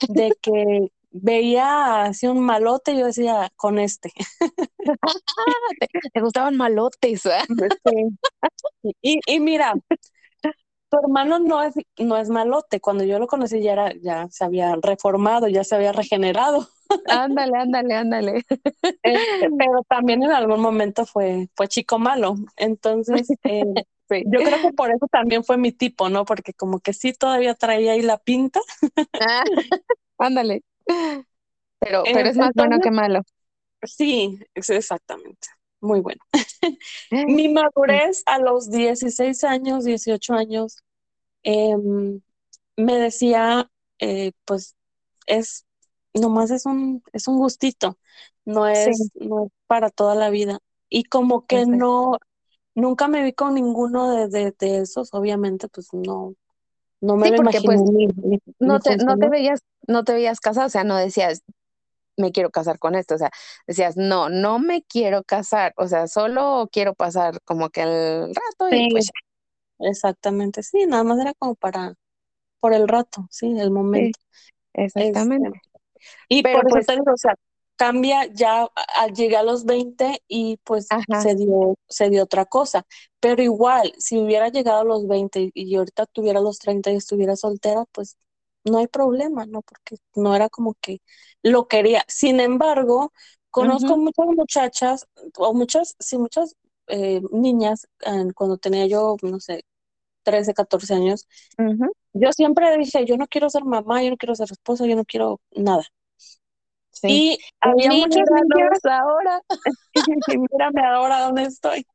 de 0.08 0.36
que 0.42 0.90
veía 1.10 2.04
así 2.04 2.26
un 2.26 2.40
malote 2.44 2.96
yo 2.96 3.06
decía, 3.06 3.50
con 3.56 3.78
este. 3.78 4.12
Te, 5.80 5.88
te 6.12 6.20
gustaban 6.20 6.56
malotes, 6.56 7.26
¿eh? 7.26 7.38
Sí. 8.82 8.94
Y, 9.02 9.20
y 9.26 9.40
mira, 9.40 9.74
tu 10.90 10.98
hermano 11.02 11.38
no 11.38 11.62
es, 11.62 11.74
no 11.98 12.16
es 12.16 12.30
malote, 12.30 12.80
cuando 12.80 13.04
yo 13.04 13.18
lo 13.18 13.26
conocí 13.26 13.60
ya 13.62 13.72
era, 13.72 13.92
ya 14.00 14.26
se 14.30 14.44
había 14.44 14.74
reformado, 14.80 15.46
ya 15.48 15.62
se 15.64 15.74
había 15.74 15.92
regenerado. 15.92 16.66
Ándale, 17.06 17.58
ándale, 17.58 17.94
ándale. 17.94 18.44
Este, 19.02 19.50
pero 19.58 19.82
también 19.88 20.22
en 20.22 20.32
algún 20.32 20.60
momento 20.60 21.04
fue, 21.04 21.48
fue 21.54 21.68
chico 21.68 21.98
malo. 21.98 22.36
Entonces, 22.56 23.28
eh, 23.44 23.64
Sí. 24.10 24.22
yo 24.26 24.40
creo 24.40 24.58
que 24.62 24.72
por 24.72 24.88
eso 24.90 25.06
también 25.12 25.44
fue 25.44 25.58
mi 25.58 25.70
tipo, 25.70 26.08
¿no? 26.08 26.24
Porque 26.24 26.54
como 26.54 26.80
que 26.80 26.94
sí 26.94 27.12
todavía 27.12 27.54
traía 27.54 27.92
ahí 27.92 28.00
la 28.00 28.16
pinta. 28.16 28.58
Ah, 29.20 29.44
ándale. 30.18 30.62
Pero, 31.80 32.08
Eh, 32.08 32.12
pero 32.12 32.28
es 32.28 32.36
más 32.38 32.52
bueno 32.54 32.78
que 32.80 32.90
malo. 32.92 33.22
sí, 33.82 34.38
exactamente. 34.54 35.48
Muy 35.80 36.00
bueno. 36.00 36.20
Mi 37.26 37.48
madurez 37.48 38.22
a 38.26 38.38
los 38.38 38.70
16 38.70 39.44
años, 39.44 39.84
18 39.84 40.34
años, 40.34 40.78
em, 41.44 42.22
me 42.76 42.96
decía, 42.98 43.70
eh, 44.00 44.32
pues 44.46 44.76
es, 45.26 45.66
nomás 46.14 46.50
es 46.52 46.66
un, 46.66 47.02
es 47.12 47.28
un 47.28 47.38
gustito, 47.38 47.98
no 48.46 48.66
Sí, 48.72 48.90
es, 48.90 49.10
no 49.16 49.46
es 49.46 49.52
para 49.66 49.90
toda 49.90 50.14
la 50.16 50.30
vida. 50.30 50.58
Y 50.90 51.04
como 51.04 51.46
que 51.46 51.66
no, 51.66 52.18
nunca 52.74 53.08
me 53.08 53.24
vi 53.24 53.32
con 53.34 53.54
ninguno 53.54 54.10
de, 54.12 54.28
de, 54.28 54.52
de 54.58 54.78
esos, 54.80 55.10
obviamente, 55.14 55.68
pues 55.68 55.88
no, 55.94 56.34
no 57.00 57.16
me 57.16 57.26
Sí, 57.26 57.30
lo 57.30 57.36
porque 57.36 57.58
imaginé 57.58 57.76
pues 57.76 57.82
ni, 57.82 58.06
ni, 58.06 58.38
no 58.60 58.80
te, 58.80 58.96
no 58.96 59.16
te 59.18 59.28
veías, 59.28 59.60
no 59.86 60.04
te 60.04 60.12
veías 60.14 60.40
casada, 60.40 60.66
o 60.66 60.70
sea, 60.70 60.84
no 60.84 60.96
decías, 60.96 61.42
me 62.16 62.32
quiero 62.32 62.50
casar 62.50 62.78
con 62.78 62.94
esto, 62.94 63.14
o 63.14 63.18
sea, 63.18 63.30
decías, 63.66 63.96
no, 63.96 64.28
no 64.28 64.58
me 64.58 64.82
quiero 64.82 65.22
casar, 65.24 65.72
o 65.76 65.86
sea, 65.86 66.06
solo 66.08 66.68
quiero 66.72 66.94
pasar 66.94 67.40
como 67.44 67.70
que 67.70 67.82
el 67.82 68.34
rato 68.34 68.74
y 68.74 68.88
pues 68.90 69.10
exactamente, 69.80 70.62
sí, 70.62 70.86
nada 70.86 71.04
más 71.04 71.18
era 71.20 71.34
como 71.34 71.54
para, 71.54 71.94
por 72.60 72.72
el 72.74 72.88
rato, 72.88 73.26
sí, 73.30 73.46
el 73.58 73.70
Sí, 73.70 73.74
momento. 73.74 74.18
Este, 74.74 75.04
exactamente. 75.04 75.60
Y 76.28 76.42
Pero 76.42 76.60
por 76.60 76.68
eso 76.68 76.74
pues, 76.74 76.86
te 76.86 76.92
digo, 76.92 77.12
o 77.12 77.16
sea, 77.16 77.34
cambia 77.78 78.26
ya 78.34 78.68
llegar 79.14 79.42
a 79.42 79.44
los 79.44 79.64
20 79.64 80.22
y 80.26 80.58
pues 80.64 80.88
ajá, 80.90 81.22
se 81.22 81.36
dio, 81.36 81.76
se 81.88 82.10
dio 82.10 82.24
otra 82.24 82.44
cosa. 82.44 82.84
Pero 83.20 83.42
igual, 83.42 83.94
si 83.98 84.18
hubiera 84.18 84.48
llegado 84.48 84.80
a 84.80 84.84
los 84.84 85.06
20 85.06 85.50
y 85.54 85.76
ahorita 85.76 86.06
tuviera 86.06 86.40
los 86.40 86.58
30 86.58 86.90
y 86.90 86.96
estuviera 86.96 87.36
soltera, 87.36 87.84
pues 87.92 88.16
no 88.64 88.78
hay 88.78 88.88
problema, 88.88 89.46
¿no? 89.46 89.62
Porque 89.62 89.96
no 90.16 90.34
era 90.34 90.48
como 90.48 90.74
que 90.80 91.00
lo 91.42 91.68
quería. 91.68 92.04
Sin 92.08 92.40
embargo, 92.40 93.12
conozco 93.50 93.96
muchas 93.96 94.26
muchachas, 94.26 95.06
o 95.36 95.54
muchas, 95.54 95.94
sí, 96.00 96.18
muchas 96.18 96.56
eh, 96.88 97.22
niñas, 97.30 97.86
eh, 98.04 98.32
cuando 98.34 98.58
tenía 98.58 98.86
yo, 98.86 99.16
no 99.22 99.38
sé, 99.40 99.64
13, 100.24 100.52
14 100.52 100.94
años, 100.94 101.28
yo 102.12 102.32
siempre 102.32 102.76
dije, 102.76 103.04
yo 103.06 103.16
no 103.16 103.28
quiero 103.28 103.50
ser 103.50 103.64
mamá, 103.64 104.02
yo 104.02 104.10
no 104.10 104.16
quiero 104.16 104.34
ser 104.34 104.50
esposa, 104.50 104.86
yo 104.86 104.96
no 104.96 105.04
quiero 105.04 105.40
nada. 105.52 105.84
Sí. 107.00 107.08
Y 107.12 107.38
había 107.60 107.92
muchas 107.92 108.24
míranos 108.30 108.84
ahora. 108.84 109.40
y 110.28 110.38
mírame 110.38 110.82
ahora 110.84 111.20
dónde 111.22 111.44
estoy. 111.44 111.86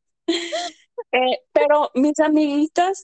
Eh, 1.12 1.40
pero 1.52 1.92
mis 1.96 2.20
amiguitas 2.20 3.04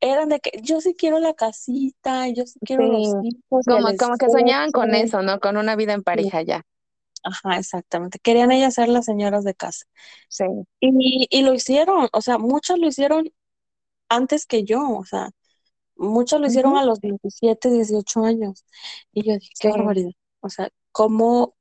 eran 0.00 0.28
de 0.30 0.40
que 0.40 0.52
yo 0.62 0.80
sí 0.80 0.94
quiero 0.96 1.18
la 1.20 1.34
casita, 1.34 2.28
yo 2.28 2.46
sí 2.46 2.60
quiero 2.64 2.86
Sí, 2.86 2.88
los 2.88 3.14
hijos 3.22 3.64
como, 3.66 3.88
como 3.98 4.16
que 4.16 4.28
soñaban 4.30 4.72
con 4.72 4.94
eso, 4.94 5.22
¿no? 5.22 5.40
Con 5.40 5.56
una 5.56 5.76
vida 5.76 5.94
en 5.94 6.02
Sí, 6.04 6.04
pareja 6.04 6.42
ya. 6.42 6.62
Ajá, 7.24 7.58
exactamente. 7.58 8.18
Querían 8.20 8.52
ellas 8.52 8.74
ser 8.74 8.88
las 8.88 9.06
señoras 9.06 9.44
de 9.44 9.54
casa. 9.54 9.86
Sí. 10.28 10.44
Y, 10.80 11.26
y 11.30 11.42
lo 11.42 11.54
hicieron, 11.54 12.08
o 12.12 12.20
sea, 12.22 12.38
muchas 12.38 12.78
lo 12.78 12.86
hicieron 12.88 13.30
antes 14.08 14.46
que 14.46 14.64
yo, 14.64 14.82
o 14.90 15.04
sea, 15.06 15.30
muchos 15.96 16.40
lo 16.40 16.48
hicieron 16.48 16.76
a 16.78 16.84
los 16.84 17.00
27, 17.00 17.70
18 17.70 18.24
años. 18.24 18.64
Y 19.12 19.24
yo 19.24 19.34
dije, 19.34 19.52
qué 19.60 19.70
barbaridad. 19.70 20.12
O 20.40 20.50
sea, 20.50 20.70
¿cómo? 20.92 21.54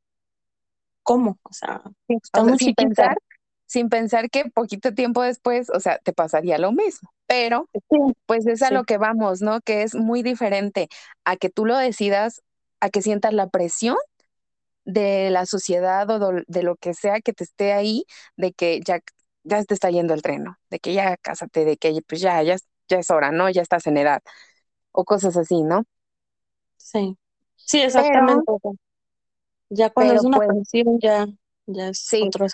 ¿Cómo? 1.04 1.40
O 1.44 1.54
sea, 1.54 1.82
sin 2.58 2.74
pensar, 2.76 3.18
sin 3.66 3.90
pensar 3.90 4.30
que 4.30 4.46
poquito 4.46 4.94
tiempo 4.94 5.22
después, 5.24 5.70
o 5.72 5.80
sea, 5.80 5.98
te 6.00 6.14
pasaría 6.14 6.58
lo 6.58 6.72
mismo. 6.72 7.10
Pero, 7.28 7.68
pues 8.26 8.46
es 8.48 8.62
a 8.62 8.72
lo 8.72 8.84
que 8.84 8.98
vamos, 8.98 9.42
¿no? 9.42 9.62
Que 9.62 9.84
es 9.84 9.96
muy 9.96 10.24
diferente 10.24 10.88
a 11.26 11.36
que 11.38 11.50
tú 11.50 11.66
lo 11.66 11.78
decidas, 11.78 12.42
a 12.80 12.90
que 12.90 13.02
sientas 13.02 13.34
la 13.34 13.48
presión 13.50 13.98
de 14.86 15.30
la 15.32 15.46
sociedad 15.46 16.10
o 16.10 16.34
de 16.48 16.64
lo 16.64 16.76
que 16.78 16.94
sea 16.94 17.22
que 17.22 17.34
te 17.34 17.44
esté 17.44 17.74
ahí, 17.74 18.06
de 18.38 18.54
que 18.54 18.82
ya, 18.86 19.00
ya 19.44 19.64
te 19.64 19.74
está 19.74 19.90
yendo 19.92 20.14
el 20.14 20.22
tren, 20.22 20.44
¿no? 20.44 20.58
De 20.70 20.80
que 20.80 20.94
ya 20.94 21.18
cásate, 21.18 21.66
de 21.66 21.78
que 21.78 22.02
pues 22.08 22.22
ya, 22.22 22.42
ya, 22.44 22.58
ya 22.90 23.00
es 23.00 23.12
hora, 23.12 23.32
¿no? 23.32 23.50
Ya 23.50 23.62
estás 23.62 23.88
en 23.88 23.98
edad. 23.98 24.22
O 24.92 25.06
cosas 25.06 25.38
así, 25.38 25.64
¿no? 25.64 25.86
Sí. 26.78 27.18
Sí, 27.56 27.82
exactamente. 27.82 28.52
Ya 29.70 29.90
cuando 29.90 30.16
es 30.16 30.24
una 30.24 30.38
pues, 30.38 30.70
ya, 31.00 31.28
ya 31.68 31.90
es 31.90 32.10
otro 32.14 32.48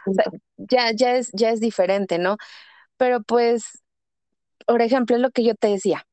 ya, 0.58 0.92
ya 0.92 1.16
es, 1.16 1.32
ya 1.34 1.50
es 1.52 1.60
diferente, 1.60 2.20
¿no? 2.20 2.38
Pero 2.98 3.22
pues, 3.24 3.84
por 4.66 4.82
ejemplo, 4.82 5.16
es 5.16 5.22
lo 5.22 5.32
que 5.32 5.44
yo 5.44 5.56
te 5.56 5.68
decía. 5.68 6.06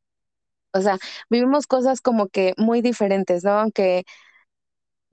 O 0.72 0.80
sea, 0.80 0.98
vivimos 1.28 1.66
cosas 1.66 2.00
como 2.00 2.28
que 2.28 2.54
muy 2.56 2.80
diferentes, 2.80 3.44
¿no? 3.44 3.52
Aunque 3.52 4.04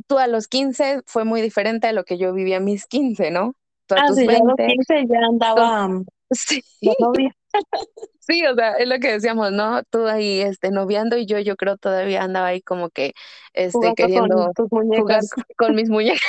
tú 0.08 0.18
a 0.18 0.28
los 0.28 0.48
15 0.48 1.02
fue 1.06 1.26
muy 1.26 1.42
diferente 1.42 1.88
a 1.88 1.94
lo 1.94 2.04
que 2.04 2.18
yo 2.18 2.34
vivía 2.34 2.58
a 2.58 2.62
mis 2.62 2.86
15, 2.86 3.32
¿no? 3.32 3.56
Tú 3.86 3.96
a 3.96 4.00
ah, 4.00 4.08
tus 4.08 4.18
sí, 4.18 4.28
20, 4.28 4.42
a 4.42 4.46
los 4.46 4.56
15 4.56 5.06
ya 5.08 5.20
andaba 5.28 5.90
sí. 6.32 6.64
Sí, 8.20 8.46
o 8.46 8.56
sea, 8.56 8.74
es 8.74 8.88
lo 8.88 9.00
que 9.00 9.12
decíamos, 9.12 9.52
¿no? 9.52 9.84
Tú 9.90 10.08
ahí 10.08 10.42
este 10.42 10.72
noviando 10.72 11.18
y 11.18 11.26
yo 11.26 11.40
yo 11.40 11.56
creo 11.56 11.78
todavía 11.78 12.24
andaba 12.24 12.48
ahí 12.48 12.62
como 12.62 12.90
que 12.90 13.14
este 13.54 13.94
queriendo 13.96 14.52
jugar 14.56 15.22
con 15.58 15.76
mis 15.76 15.90
muñecas. 15.90 16.22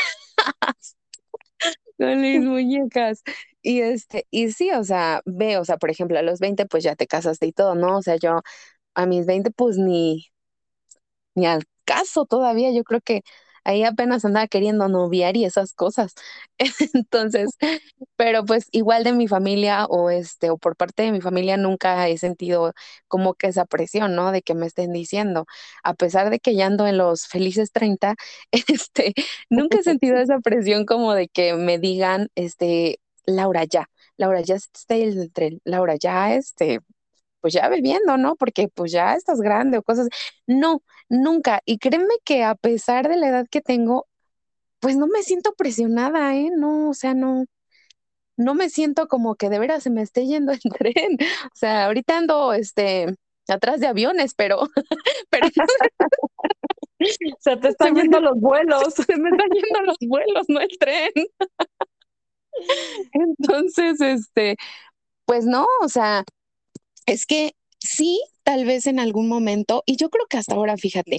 con 1.98 2.20
mis 2.20 2.40
muñecas. 2.42 3.22
Y 3.62 3.80
este, 3.82 4.26
y 4.30 4.50
sí, 4.52 4.70
o 4.72 4.84
sea, 4.84 5.20
ve, 5.26 5.58
o 5.58 5.64
sea, 5.64 5.76
por 5.76 5.90
ejemplo, 5.90 6.18
a 6.18 6.22
los 6.22 6.40
20 6.40 6.66
pues 6.66 6.82
ya 6.82 6.96
te 6.96 7.06
casaste 7.06 7.46
y 7.46 7.52
todo, 7.52 7.74
¿no? 7.74 7.98
O 7.98 8.02
sea, 8.02 8.16
yo 8.16 8.40
a 8.94 9.06
mis 9.06 9.26
20 9.26 9.50
pues 9.50 9.76
ni 9.76 10.26
ni 11.34 11.46
al 11.46 11.64
caso 11.84 12.24
todavía, 12.26 12.70
yo 12.72 12.84
creo 12.84 13.00
que 13.00 13.22
ahí 13.64 13.84
apenas 13.84 14.24
andaba 14.24 14.46
queriendo 14.48 14.88
noviar 14.88 15.36
y 15.36 15.44
esas 15.44 15.72
cosas. 15.74 16.14
Entonces, 16.94 17.50
pero 18.16 18.44
pues 18.44 18.68
igual 18.72 19.04
de 19.04 19.12
mi 19.12 19.28
familia 19.28 19.86
o 19.86 20.10
este 20.10 20.50
o 20.50 20.58
por 20.58 20.76
parte 20.76 21.02
de 21.02 21.12
mi 21.12 21.20
familia 21.20 21.56
nunca 21.56 22.08
he 22.08 22.18
sentido 22.18 22.72
como 23.08 23.34
que 23.34 23.48
esa 23.48 23.64
presión, 23.66 24.14
¿no? 24.14 24.32
De 24.32 24.42
que 24.42 24.54
me 24.54 24.66
estén 24.66 24.92
diciendo, 24.92 25.46
a 25.82 25.94
pesar 25.94 26.30
de 26.30 26.40
que 26.40 26.54
ya 26.54 26.66
ando 26.66 26.86
en 26.86 26.98
los 26.98 27.26
felices 27.26 27.72
30, 27.72 28.14
este, 28.52 29.14
nunca 29.48 29.78
he 29.78 29.82
sentido 29.82 30.16
esa 30.20 30.40
presión 30.40 30.84
como 30.86 31.14
de 31.14 31.28
que 31.28 31.54
me 31.54 31.78
digan, 31.78 32.28
este, 32.34 33.00
Laura 33.26 33.64
ya, 33.64 33.88
Laura 34.16 34.40
ya 34.42 34.56
está 34.56 34.96
entre 34.96 35.58
Laura 35.64 35.96
ya, 35.96 36.34
este, 36.34 36.80
pues 37.40 37.54
ya 37.54 37.68
bebiendo, 37.68 38.16
¿no? 38.16 38.36
Porque 38.36 38.68
pues 38.68 38.92
ya 38.92 39.14
estás 39.14 39.40
grande 39.40 39.78
o 39.78 39.82
cosas. 39.82 40.08
No, 40.46 40.82
nunca. 41.08 41.60
Y 41.64 41.78
créeme 41.78 42.14
que 42.24 42.44
a 42.44 42.54
pesar 42.54 43.08
de 43.08 43.16
la 43.16 43.28
edad 43.28 43.46
que 43.50 43.60
tengo, 43.60 44.06
pues 44.80 44.96
no 44.96 45.06
me 45.08 45.22
siento 45.22 45.54
presionada, 45.54 46.34
¿eh? 46.36 46.50
No, 46.56 46.90
o 46.90 46.94
sea, 46.94 47.14
no, 47.14 47.44
no 48.36 48.54
me 48.54 48.70
siento 48.70 49.08
como 49.08 49.36
que 49.36 49.50
de 49.50 49.58
veras 49.58 49.82
se 49.82 49.90
me 49.90 50.02
esté 50.02 50.26
yendo 50.26 50.52
el 50.52 50.60
tren. 50.78 51.18
O 51.46 51.56
sea, 51.56 51.86
ahorita 51.86 52.18
ando, 52.18 52.52
este, 52.54 53.14
atrás 53.48 53.80
de 53.80 53.86
aviones, 53.88 54.34
pero, 54.34 54.60
pero 55.30 55.48
se 57.40 57.56
te 57.56 57.68
están 57.68 57.94
yendo 57.94 58.20
los 58.20 58.38
vuelos, 58.40 58.94
se 58.94 59.16
me 59.16 59.30
están 59.30 59.48
yendo 59.50 59.82
los 59.82 59.96
vuelos, 60.00 60.46
no 60.48 60.60
el 60.60 60.78
tren. 60.78 61.10
Entonces, 63.12 64.00
este, 64.00 64.56
pues 65.24 65.46
no, 65.46 65.66
o 65.82 65.88
sea, 65.88 66.24
es 67.06 67.26
que 67.26 67.54
sí, 67.78 68.20
tal 68.42 68.64
vez 68.64 68.86
en 68.86 69.00
algún 69.00 69.28
momento, 69.28 69.82
y 69.86 69.96
yo 69.96 70.10
creo 70.10 70.26
que 70.26 70.36
hasta 70.36 70.54
ahora, 70.54 70.76
fíjate, 70.76 71.18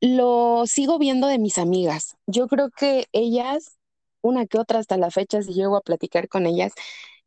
lo 0.00 0.64
sigo 0.66 0.98
viendo 0.98 1.26
de 1.26 1.38
mis 1.38 1.58
amigas. 1.58 2.16
Yo 2.26 2.48
creo 2.48 2.70
que 2.70 3.06
ellas, 3.12 3.78
una 4.22 4.46
que 4.46 4.58
otra 4.58 4.78
hasta 4.78 4.96
la 4.96 5.10
fecha, 5.10 5.42
si 5.42 5.52
llego 5.52 5.76
a 5.76 5.82
platicar 5.82 6.28
con 6.28 6.46
ellas, 6.46 6.72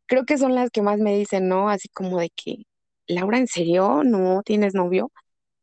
creo 0.06 0.24
que 0.24 0.38
son 0.38 0.54
las 0.54 0.70
que 0.70 0.82
más 0.82 0.98
me 0.98 1.16
dicen, 1.16 1.48
¿no? 1.48 1.68
Así 1.68 1.88
como 1.88 2.18
de 2.18 2.30
que, 2.30 2.64
Laura, 3.06 3.38
¿en 3.38 3.48
serio 3.48 4.02
no 4.04 4.42
tienes 4.42 4.74
novio? 4.74 5.12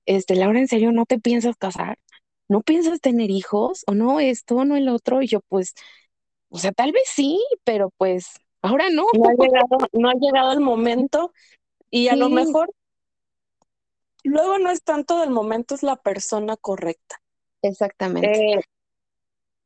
Este, 0.05 0.35
Laura, 0.35 0.59
¿en 0.59 0.67
serio 0.67 0.91
no 0.91 1.05
te 1.05 1.19
piensas 1.19 1.55
casar? 1.57 1.97
¿No 2.47 2.61
piensas 2.61 2.99
tener 3.01 3.29
hijos? 3.29 3.83
¿O 3.87 3.93
no 3.93 4.19
esto, 4.19 4.65
no 4.65 4.75
el 4.75 4.89
otro? 4.89 5.21
Y 5.21 5.27
yo, 5.27 5.41
pues, 5.47 5.73
o 6.49 6.57
sea, 6.59 6.71
tal 6.71 6.91
vez 6.91 7.03
sí, 7.07 7.41
pero 7.63 7.91
pues 7.97 8.27
ahora 8.61 8.89
no. 8.89 9.05
No 9.13 9.29
ha 9.29 9.33
llegado, 9.33 9.77
no 9.93 10.09
ha 10.09 10.13
llegado 10.13 10.51
el 10.53 10.59
momento 10.59 11.31
y 11.91 12.07
a 12.07 12.15
lo 12.15 12.29
mejor 12.29 12.73
luego 14.23 14.57
no 14.57 14.71
es 14.71 14.83
tanto 14.83 15.19
del 15.19 15.29
momento, 15.29 15.75
es 15.75 15.83
la 15.83 15.97
persona 15.97 16.57
correcta. 16.57 17.21
Exactamente. 17.61 18.53
Eh, 18.53 18.61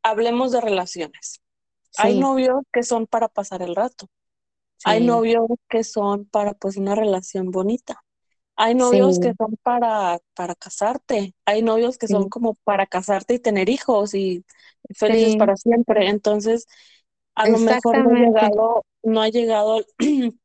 hablemos 0.03 0.51
de 0.51 0.62
relaciones. 0.62 1.41
Hay 1.98 2.20
novios 2.20 2.63
que 2.74 2.84
son 2.84 3.08
para 3.08 3.29
pasar 3.29 3.62
el 3.62 3.75
rato. 3.75 4.10
Hay 4.84 5.03
novios 5.03 5.48
que 5.70 5.84
son 5.84 6.25
para 6.25 6.53
pues 6.53 6.77
una 6.77 6.94
relación 6.96 7.51
bonita. 7.51 8.03
Hay 8.58 8.75
novios 8.75 9.20
que 9.20 9.34
son 9.38 9.58
para, 9.63 10.20
para 10.34 10.55
casarte. 10.55 11.34
Hay 11.46 11.62
novios 11.62 11.98
que 11.98 12.08
son 12.08 12.29
como 12.29 12.55
para 12.63 12.86
casarte 12.86 13.36
y 13.36 13.39
tener 13.39 13.70
hijos 13.70 14.13
y 14.13 14.46
felices 14.94 15.38
para 15.38 15.55
siempre. 15.55 16.10
Entonces, 16.10 16.67
a 17.36 17.48
lo 17.50 17.58
mejor 17.58 17.98
no 17.98 18.15
ha 18.15 18.20
llegado, 18.20 18.86
no 19.03 19.22
ha 19.22 19.29
llegado 19.29 19.86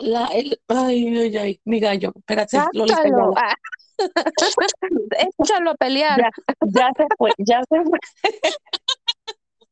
La, 0.00 0.26
el, 0.26 0.60
ay, 0.68 1.18
ay, 1.18 1.36
ay, 1.36 1.60
mi 1.64 1.80
gallo, 1.80 2.12
espérate, 2.16 2.56
Sácalo. 2.56 3.34
Ah. 3.36 3.54
Échalo 5.38 5.70
a 5.72 5.74
pelear. 5.74 6.18
Ya, 6.18 6.30
ya 6.62 6.90
se 6.96 7.06
fue, 7.18 7.30
ya 7.38 7.62
se 7.68 7.82
fue. 7.84 7.98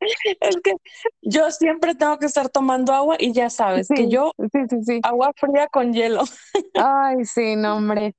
es 0.41 0.57
que 0.63 0.75
yo 1.23 1.51
siempre 1.51 1.95
tengo 1.95 2.19
que 2.19 2.27
estar 2.27 2.49
tomando 2.49 2.93
agua 2.93 3.17
y 3.19 3.33
ya 3.33 3.51
sabes 3.51 3.89
que 3.89 4.09
yo 4.09 4.33
sí, 4.53 4.61
sí, 4.69 4.77
sí. 4.85 5.01
agua 5.03 5.33
fría 5.37 5.67
con 5.69 5.93
hielo. 5.93 6.23
Ay, 6.75 7.25
sí, 7.25 7.57
no, 7.57 7.77
hombre. 7.77 8.15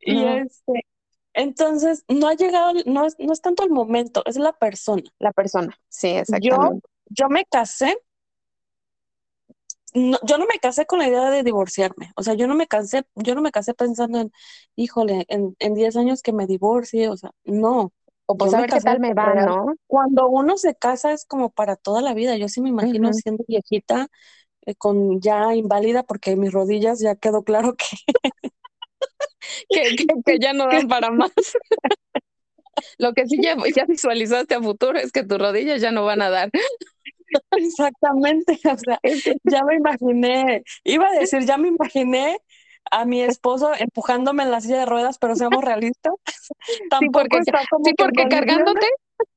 Y 0.00 0.24
este, 0.24 0.86
entonces 1.34 2.04
no 2.08 2.28
ha 2.28 2.34
llegado, 2.34 2.72
no 2.86 3.06
es, 3.06 3.16
no 3.18 3.32
es 3.32 3.40
tanto 3.40 3.64
el 3.64 3.70
momento, 3.70 4.22
es 4.26 4.36
la 4.36 4.52
persona. 4.52 5.02
La 5.18 5.32
persona, 5.32 5.76
sí, 5.88 6.08
exactamente. 6.08 6.86
Yo, 7.08 7.24
yo 7.24 7.28
me 7.28 7.44
casé 7.44 7.96
yo 9.94 10.38
no 10.38 10.46
me 10.46 10.58
casé 10.60 10.86
con 10.86 10.98
la 10.98 11.08
idea 11.08 11.30
de 11.30 11.42
divorciarme, 11.42 12.12
o 12.16 12.22
sea, 12.22 12.34
yo 12.34 12.46
no 12.46 12.54
me 12.54 12.66
casé, 12.66 13.04
yo 13.14 13.34
no 13.34 13.42
me 13.42 13.50
casé 13.50 13.74
pensando 13.74 14.20
en, 14.20 14.32
híjole, 14.76 15.24
en, 15.28 15.56
en 15.58 15.74
10 15.74 15.96
años 15.96 16.22
que 16.22 16.32
me 16.32 16.46
divorcie, 16.46 17.08
o 17.08 17.16
sea, 17.16 17.30
no. 17.44 17.92
O 18.26 18.36
pues 18.36 18.54
a 18.54 18.60
ver 18.60 18.70
qué 18.70 18.80
tal 18.80 19.00
me 19.00 19.12
va, 19.12 19.34
¿no? 19.34 19.74
Cuando 19.88 20.28
uno 20.28 20.56
se 20.56 20.76
casa 20.76 21.12
es 21.12 21.24
como 21.24 21.50
para 21.50 21.74
toda 21.74 22.00
la 22.00 22.14
vida, 22.14 22.36
yo 22.36 22.48
sí 22.48 22.60
me 22.60 22.68
imagino 22.68 23.12
siendo 23.12 23.44
viejita, 23.48 24.06
eh, 24.66 24.76
con 24.76 25.20
ya 25.20 25.54
inválida, 25.54 26.04
porque 26.04 26.36
mis 26.36 26.52
rodillas 26.52 27.00
ya 27.00 27.16
quedó 27.16 27.42
claro 27.42 27.74
que... 27.74 27.86
que, 29.68 29.96
que, 30.24 30.38
ya 30.38 30.52
no 30.52 30.66
dan 30.66 30.86
para 30.86 31.10
más. 31.10 31.32
Lo 32.98 33.12
que 33.14 33.26
sí 33.26 33.40
ya, 33.42 33.56
ya 33.74 33.84
visualizaste 33.84 34.54
a 34.54 34.62
futuro 34.62 34.98
es 34.98 35.10
que 35.12 35.24
tus 35.24 35.38
rodillas 35.38 35.80
ya 35.80 35.90
no 35.90 36.04
van 36.04 36.22
a 36.22 36.30
dar. 36.30 36.50
Exactamente, 37.52 38.58
o 38.64 38.76
sea, 38.76 38.98
ya 39.44 39.64
me 39.64 39.76
imaginé, 39.76 40.62
iba 40.84 41.08
a 41.08 41.12
decir, 41.12 41.44
ya 41.44 41.56
me 41.56 41.68
imaginé 41.68 42.38
a 42.90 43.04
mi 43.04 43.22
esposo 43.22 43.72
empujándome 43.78 44.42
en 44.42 44.50
la 44.50 44.60
silla 44.60 44.78
de 44.78 44.86
ruedas, 44.86 45.18
pero 45.18 45.36
seamos 45.36 45.62
realistas. 45.62 46.14
Tampoco 46.88 47.20
sí, 47.20 47.28
porque, 47.28 47.44
sí, 47.84 47.94
porque 47.96 48.28
cargándote, 48.28 48.86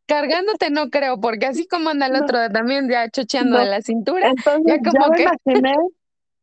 cargándote 0.08 0.70
no 0.70 0.90
creo, 0.90 1.20
porque 1.20 1.46
así 1.46 1.68
como 1.68 1.90
anda 1.90 2.08
el 2.08 2.16
otro 2.16 2.50
también 2.52 2.90
ya 2.90 3.10
chocheando 3.10 3.58
de 3.58 3.66
la 3.66 3.82
cintura, 3.82 4.30
Entonces, 4.30 4.64
ya 4.66 4.78
como 4.80 5.10
me 5.10 5.24
imaginé 5.24 5.76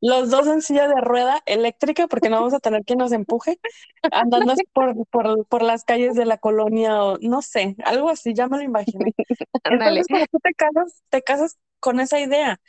los 0.00 0.30
dos 0.30 0.46
en 0.46 0.62
silla 0.62 0.88
de 0.88 1.00
rueda 1.00 1.42
eléctrica, 1.46 2.06
porque 2.06 2.30
no 2.30 2.36
vamos 2.36 2.54
a 2.54 2.60
tener 2.60 2.84
quien 2.84 2.98
nos 2.98 3.12
empuje, 3.12 3.58
andando 4.10 4.54
por, 4.72 4.94
por, 5.08 5.46
por, 5.46 5.62
las 5.62 5.84
calles 5.84 6.14
de 6.14 6.24
la 6.24 6.38
colonia 6.38 7.02
o 7.02 7.18
no 7.20 7.42
sé, 7.42 7.76
algo 7.84 8.08
así, 8.08 8.34
ya 8.34 8.48
me 8.48 8.56
lo 8.58 8.62
imaginé. 8.62 9.14
Entonces, 9.64 10.06
cuando 10.08 10.26
tú 10.32 10.38
te 10.42 10.54
casas, 10.54 11.02
te 11.08 11.22
casas 11.22 11.58
con 11.80 12.00
esa 12.00 12.18
idea. 12.20 12.60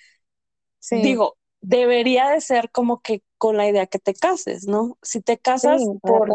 Digo, 0.90 1.38
debería 1.62 2.30
de 2.30 2.42
ser 2.42 2.72
como 2.72 3.02
que 3.02 3.24
con 3.38 3.56
la 3.56 3.68
idea 3.68 3.86
que 3.86 4.00
te 4.00 4.14
cases, 4.14 4.68
¿no? 4.68 4.98
Si 5.02 5.22
te 5.22 5.38
casas 5.38 5.82
por 6.02 6.30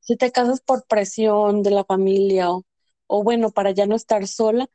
si 0.00 0.16
te 0.16 0.32
casas 0.32 0.60
por 0.60 0.86
presión 0.86 1.62
de 1.62 1.70
la 1.70 1.84
familia 1.84 2.50
o, 2.50 2.64
o 3.06 3.22
bueno, 3.22 3.50
para 3.50 3.70
ya 3.70 3.86
no 3.86 3.96
estar 3.96 4.26
sola, 4.26 4.66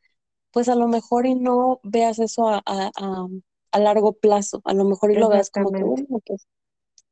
pues 0.52 0.70
a 0.70 0.76
lo 0.76 0.88
mejor 0.88 1.28
y 1.28 1.36
no 1.36 1.80
veas 1.84 2.20
eso 2.20 2.50
a, 2.50 2.62
a, 2.66 2.92
a, 2.96 3.28
largo 3.78 4.14
plazo, 4.14 4.62
a 4.66 4.74
lo 4.74 4.86
mejor 4.86 5.12
y 5.12 5.16
lo 5.16 5.30
veas 5.30 5.52
como 5.52 5.72
que, 5.72 5.84
pues, 6.26 6.48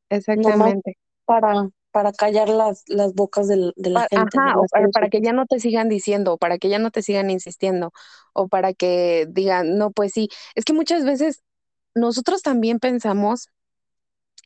Exactamente. 0.10 0.98
Para, 1.26 1.70
para 1.92 2.14
callar 2.14 2.50
las, 2.50 2.84
las 2.88 3.14
bocas 3.14 3.48
de, 3.48 3.74
de 3.76 3.90
la 3.90 4.08
gente. 4.10 4.38
Ajá, 4.40 4.58
o 4.58 4.66
para, 4.72 4.88
para, 4.90 5.10
que 5.10 5.22
ya 5.22 5.34
no 5.34 5.46
te 5.46 5.60
sigan 5.60 5.90
diciendo, 5.90 6.38
para 6.38 6.58
que 6.58 6.70
ya 6.70 6.80
no 6.80 6.90
te 6.90 7.02
sigan 7.02 7.30
insistiendo, 7.30 7.92
o 8.34 8.48
para 8.48 8.74
que 8.74 9.28
digan, 9.30 9.78
no, 9.78 9.92
pues 9.92 10.14
sí, 10.14 10.30
es 10.56 10.64
que 10.64 10.74
muchas 10.74 11.04
veces 11.04 11.44
nosotros 11.94 12.42
también 12.42 12.80
pensamos 12.80 13.50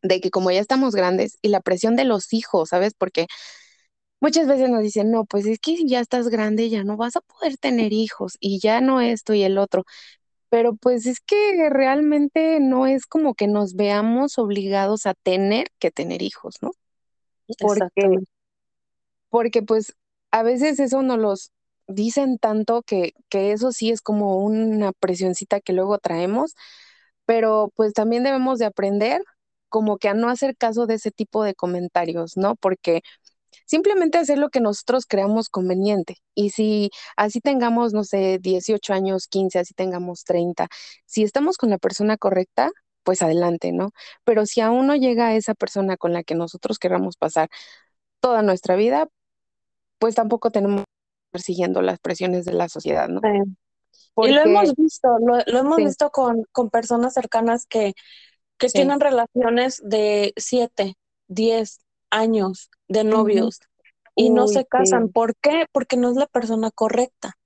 de 0.02 0.20
que 0.20 0.32
como 0.32 0.50
ya 0.52 0.60
estamos 0.60 0.96
grandes 0.96 1.38
y 1.42 1.50
la 1.50 1.62
presión 1.62 1.96
de 1.96 2.06
los 2.06 2.34
hijos, 2.34 2.70
¿sabes? 2.70 2.94
Porque 2.98 3.28
muchas 4.20 4.48
veces 4.48 4.70
nos 4.70 4.82
dicen, 4.82 5.12
no, 5.12 5.26
pues 5.26 5.46
es 5.46 5.60
que 5.60 5.78
ya 5.86 6.00
estás 6.00 6.30
grande, 6.30 6.70
ya 6.70 6.84
no 6.84 6.98
vas 6.98 7.16
a 7.16 7.22
poder 7.22 7.58
tener 7.58 7.94
hijos 7.94 8.38
y 8.40 8.60
ya 8.60 8.82
no 8.82 9.02
esto 9.02 9.34
y 9.34 9.44
el 9.44 9.58
otro. 9.58 9.84
Pero 10.52 10.76
pues 10.76 11.08
es 11.08 11.22
que 11.22 11.70
realmente 11.72 12.60
no 12.62 12.88
es 12.88 13.08
como 13.08 13.36
que 13.36 13.48
nos 13.48 13.76
veamos 13.76 14.38
obligados 14.40 15.08
a 15.08 15.16
tener 15.16 15.70
que 15.80 15.92
tener 15.92 16.22
hijos, 16.22 16.58
¿no? 16.62 16.74
Porque, 17.60 18.20
porque 19.30 19.64
pues 19.64 19.94
a 20.32 20.44
veces 20.44 20.80
eso 20.80 21.02
nos 21.04 21.20
los 21.20 21.52
dicen 21.88 22.38
tanto 22.38 22.84
que, 22.84 23.14
que 23.30 23.54
eso 23.54 23.72
sí 23.72 23.92
es 23.92 24.02
como 24.02 24.38
una 24.38 24.92
presioncita 24.94 25.62
que 25.62 25.74
luego 25.74 25.98
traemos, 26.00 26.56
pero 27.26 27.72
pues 27.76 27.94
también 27.94 28.24
debemos 28.24 28.60
de 28.60 28.66
aprender 28.66 29.24
como 29.70 29.98
que 29.98 30.10
a 30.10 30.14
no 30.14 30.30
hacer 30.30 30.58
caso 30.58 30.88
de 30.88 30.96
ese 30.96 31.12
tipo 31.12 31.44
de 31.46 31.56
comentarios, 31.56 32.38
¿no? 32.38 32.56
Porque 32.58 33.04
simplemente 33.72 34.18
hacer 34.18 34.38
lo 34.38 34.50
que 34.50 34.60
nosotros 34.60 35.06
creamos 35.08 35.48
conveniente. 35.48 36.18
Y 36.36 36.50
si 36.50 36.92
así 37.16 37.40
tengamos, 37.40 37.94
no 37.94 38.04
sé, 38.04 38.38
18 38.38 38.92
años, 38.94 39.28
15, 39.30 39.60
así 39.60 39.74
tengamos 39.74 40.26
30, 40.26 40.68
si 41.06 41.24
estamos 41.24 41.56
con 41.56 41.70
la 41.70 41.78
persona 41.78 42.18
correcta, 42.18 42.70
pues 43.04 43.22
adelante, 43.22 43.72
¿no? 43.72 43.92
Pero 44.26 44.46
si 44.46 44.60
aún 44.60 44.88
no 44.88 44.98
llega 44.98 45.36
esa 45.36 45.54
persona 45.54 45.96
con 45.96 46.12
la 46.12 46.24
que 46.24 46.36
nosotros 46.36 46.80
queramos 46.80 47.16
pasar 47.16 47.48
toda 48.20 48.42
nuestra 48.42 48.76
vida, 48.76 49.08
pues 50.00 50.16
tampoco 50.16 50.52
tenemos 50.52 50.84
que 50.84 51.38
estar 51.38 51.42
siguiendo 51.46 51.82
las 51.82 52.00
presiones 52.00 52.44
de 52.44 52.52
la 52.54 52.68
sociedad, 52.68 53.08
¿no? 53.08 53.22
y 54.18 54.32
lo 54.32 54.42
hemos 54.42 54.76
visto, 54.76 55.08
lo, 55.20 55.40
hemos 55.60 55.78
visto 55.78 56.10
con, 56.10 56.46
con 56.52 56.70
personas 56.70 57.14
cercanas 57.14 57.66
que 57.66 57.94
que 58.58 58.68
tienen 58.68 59.00
relaciones 59.00 59.82
de 59.84 60.34
siete, 60.38 60.94
diez 61.28 61.80
años 62.12 62.70
de 62.92 63.04
novios 63.04 63.60
y 64.16 64.30
no 64.30 64.48
se 64.48 64.66
casan. 64.66 65.10
¿Por 65.10 65.36
qué? 65.36 65.66
Porque 65.72 65.98
no 65.98 66.10
es 66.10 66.18
la 66.18 66.28
persona 66.28 66.72
correcta. 66.72 67.38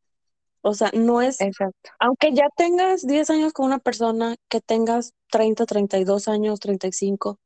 O 0.62 0.74
sea, 0.74 0.90
no 0.94 1.22
es, 1.22 1.42
Exacto. 1.42 1.92
aunque 2.00 2.34
ya 2.34 2.48
tengas 2.58 3.06
10 3.06 3.30
años 3.30 3.54
con 3.54 3.68
una 3.68 3.78
persona, 3.78 4.36
que 4.50 4.62
tengas 4.62 5.14
30, 5.30 5.66
32 5.68 6.28
años, 6.28 6.60
35, 6.60 7.40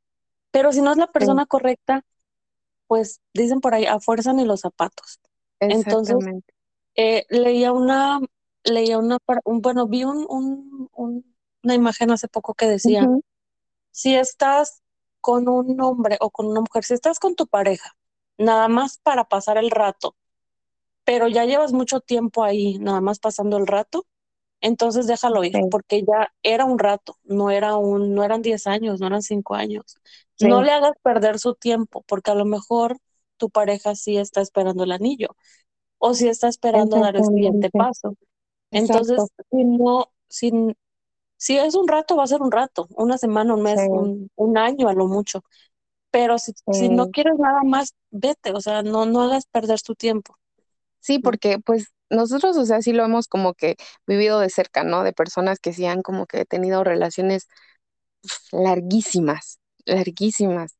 pero 0.51 0.72
si 0.72 0.82
no 0.82 0.91
es 0.91 0.98
la 0.98 1.08
persona 1.08 1.46
correcta, 1.46 2.06
pues 2.88 3.20
dicen 3.34 3.60
por 3.60 3.74
ahí, 3.74 3.86
a 3.86 4.00
fuerza 4.00 4.32
ni 4.32 4.46
los 4.46 4.62
zapatos. 4.62 5.20
Entonces, 5.60 6.15
eh, 6.96 7.25
leía 7.29 7.74
una, 7.74 8.22
leía 8.63 8.98
una, 8.98 9.18
un, 9.44 9.62
bueno, 9.62 9.88
vi 9.88 10.06
un, 10.06 10.25
un, 10.29 11.36
una 11.62 11.75
imagen 11.75 12.12
hace 12.12 12.29
poco 12.29 12.53
que 12.53 12.68
decía, 12.68 13.06
si 13.91 14.15
estás 14.15 14.82
con 15.21 15.47
un 15.49 15.79
hombre 15.81 16.17
o 16.21 16.29
con 16.29 16.47
una 16.47 16.61
mujer, 16.61 16.83
si 16.83 16.93
estás 16.93 17.19
con 17.19 17.35
tu 17.35 17.47
pareja, 17.47 17.95
nada 18.38 18.67
más 18.67 18.99
para 18.99 19.25
pasar 19.25 19.57
el 19.57 19.71
rato, 19.71 20.15
pero 21.03 21.27
ya 21.27 21.45
llevas 21.45 21.73
mucho 21.73 22.01
tiempo 22.01 22.43
ahí, 22.43 22.77
nada 22.79 23.01
más 23.01 23.19
pasando 23.19 23.57
el 23.57 23.67
rato, 23.67 24.05
entonces 24.61 25.07
déjalo 25.07 25.43
ir, 25.43 25.57
porque 25.71 26.03
ya 26.03 26.33
era 26.43 26.65
un 26.65 26.79
rato, 26.79 27.17
no 27.23 27.49
era 27.49 27.77
un, 27.77 28.13
no 28.13 28.23
eran 28.23 28.41
10 28.41 28.67
años, 28.67 28.99
no 28.99 29.07
eran 29.07 29.21
5 29.21 29.55
años. 29.55 29.97
No 30.39 30.61
le 30.63 30.71
hagas 30.71 30.93
perder 31.01 31.39
su 31.39 31.55
tiempo, 31.55 32.03
porque 32.07 32.31
a 32.31 32.35
lo 32.35 32.46
mejor 32.46 32.98
tu 33.37 33.50
pareja 33.50 33.96
sí 33.96 34.17
está 34.17 34.41
esperando 34.41 34.83
el 34.83 34.91
anillo, 34.91 35.35
o 35.98 36.13
si 36.13 36.27
está 36.27 36.48
esperando 36.48 37.00
dar 37.00 37.15
el 37.15 37.25
siguiente 37.25 37.70
paso. 37.70 38.15
Entonces, 38.72 39.22
si 39.50 39.63
no, 39.63 40.11
si 40.27 40.51
si 41.39 41.57
es 41.57 41.73
un 41.73 41.87
rato, 41.87 42.17
va 42.17 42.25
a 42.25 42.27
ser 42.27 42.41
un 42.41 42.51
rato, 42.51 42.87
una 42.97 43.17
semana, 43.17 43.53
un 43.53 43.63
mes, 43.63 43.79
un, 44.35 44.57
año 44.57 44.89
a 44.89 44.93
lo 44.93 45.07
mucho. 45.07 45.41
Pero 46.11 46.37
si, 46.37 46.51
si 46.73 46.89
no 46.89 47.11
quieres 47.11 47.39
nada 47.39 47.61
más, 47.63 47.95
vete, 48.11 48.51
o 48.51 48.59
sea, 48.59 48.83
no, 48.83 49.05
no 49.05 49.21
hagas 49.21 49.45
perder 49.45 49.79
tu 49.81 49.95
tiempo. 49.95 50.35
Sí, 50.99 51.19
porque 51.19 51.59
pues 51.59 51.93
nosotros, 52.09 52.57
o 52.57 52.65
sea, 52.65 52.81
sí 52.81 52.91
lo 52.91 53.05
hemos 53.05 53.29
como 53.29 53.53
que 53.53 53.77
vivido 54.05 54.41
de 54.41 54.49
cerca, 54.49 54.83
¿no? 54.83 55.03
De 55.03 55.13
personas 55.13 55.59
que 55.59 55.71
sí 55.71 55.85
han 55.85 56.01
como 56.01 56.25
que 56.25 56.43
tenido 56.43 56.83
relaciones 56.83 57.47
larguísimas, 58.51 59.59
larguísimas. 59.85 60.75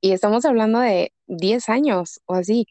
Y 0.00 0.12
estamos 0.12 0.44
hablando 0.44 0.78
de 0.78 1.12
10 1.26 1.68
años 1.68 2.20
o 2.26 2.34
así. 2.34 2.66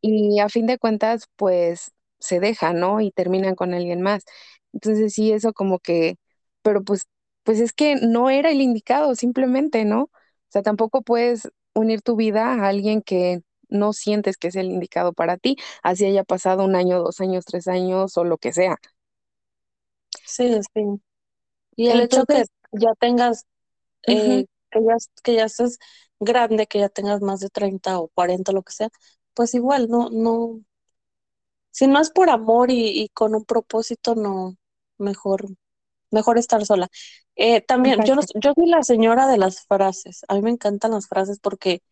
Y 0.00 0.38
a 0.38 0.48
fin 0.48 0.66
de 0.66 0.78
cuentas, 0.78 1.28
pues 1.34 1.90
se 2.20 2.38
deja, 2.38 2.72
¿no? 2.72 3.00
Y 3.00 3.10
terminan 3.10 3.56
con 3.56 3.74
alguien 3.74 4.02
más. 4.02 4.24
Entonces 4.72 5.14
sí, 5.14 5.32
eso 5.32 5.52
como 5.52 5.80
que 5.80 6.16
pero 6.64 6.84
pues, 6.84 7.08
pues 7.44 7.60
es 7.60 7.74
que 7.74 7.96
no 7.96 8.30
era 8.30 8.52
el 8.52 8.62
indicado, 8.62 9.16
simplemente, 9.16 9.86
¿no? 9.86 10.04
O 10.04 10.10
sea, 10.50 10.62
tampoco 10.64 11.02
puedes 11.02 11.50
unir 11.74 12.02
tu 12.02 12.16
vida 12.16 12.54
a 12.54 12.68
alguien 12.68 13.02
que 13.02 13.42
no 13.70 13.94
sientes 13.94 14.38
que 14.38 14.48
es 14.48 14.56
el 14.56 14.68
indicado 14.68 15.14
para 15.14 15.38
ti, 15.38 15.56
así 15.84 16.06
haya 16.06 16.24
pasado 16.24 16.64
un 16.66 16.76
año, 16.76 17.00
dos 17.02 17.20
años, 17.22 17.46
tres 17.46 17.68
años 17.68 18.16
o 18.18 18.24
lo 18.24 18.38
que 18.38 18.52
sea. 18.54 18.78
Sí, 20.24 20.50
sí. 20.74 20.82
Y 21.76 21.88
el 21.90 22.00
hecho 22.00 22.26
que 22.26 22.44
ya 22.72 22.94
tengas, 23.00 23.46
eh, 24.04 24.46
que, 24.70 24.80
ya, 24.84 24.96
que 25.24 25.34
ya 25.36 25.44
estés 25.46 25.78
grande, 26.20 26.68
que 26.68 26.80
ya 26.80 26.90
tengas 26.90 27.22
más 27.22 27.40
de 27.40 27.50
30 27.50 27.98
o 28.00 28.08
40, 28.10 28.52
lo 28.52 28.62
que 28.64 28.72
sea, 28.72 28.90
pues 29.34 29.54
igual, 29.54 29.88
no, 29.90 30.10
no, 30.10 30.60
si 31.70 31.86
no 31.86 32.00
es 32.00 32.10
por 32.10 32.30
amor 32.30 32.70
y, 32.70 32.88
y 33.02 33.08
con 33.10 33.34
un 33.34 33.44
propósito, 33.44 34.14
no, 34.14 34.56
mejor 34.98 35.46
mejor 36.14 36.38
estar 36.38 36.64
sola. 36.64 36.88
Eh, 37.36 37.60
también, 37.60 38.02
yo, 38.04 38.14
yo 38.40 38.52
soy 38.54 38.66
la 38.66 38.82
señora 38.82 39.26
de 39.26 39.36
las 39.36 39.66
frases. 39.66 40.24
A 40.28 40.34
mí 40.34 40.42
me 40.42 40.50
encantan 40.50 40.92
las 40.92 41.08
frases 41.08 41.38
porque 41.40 41.82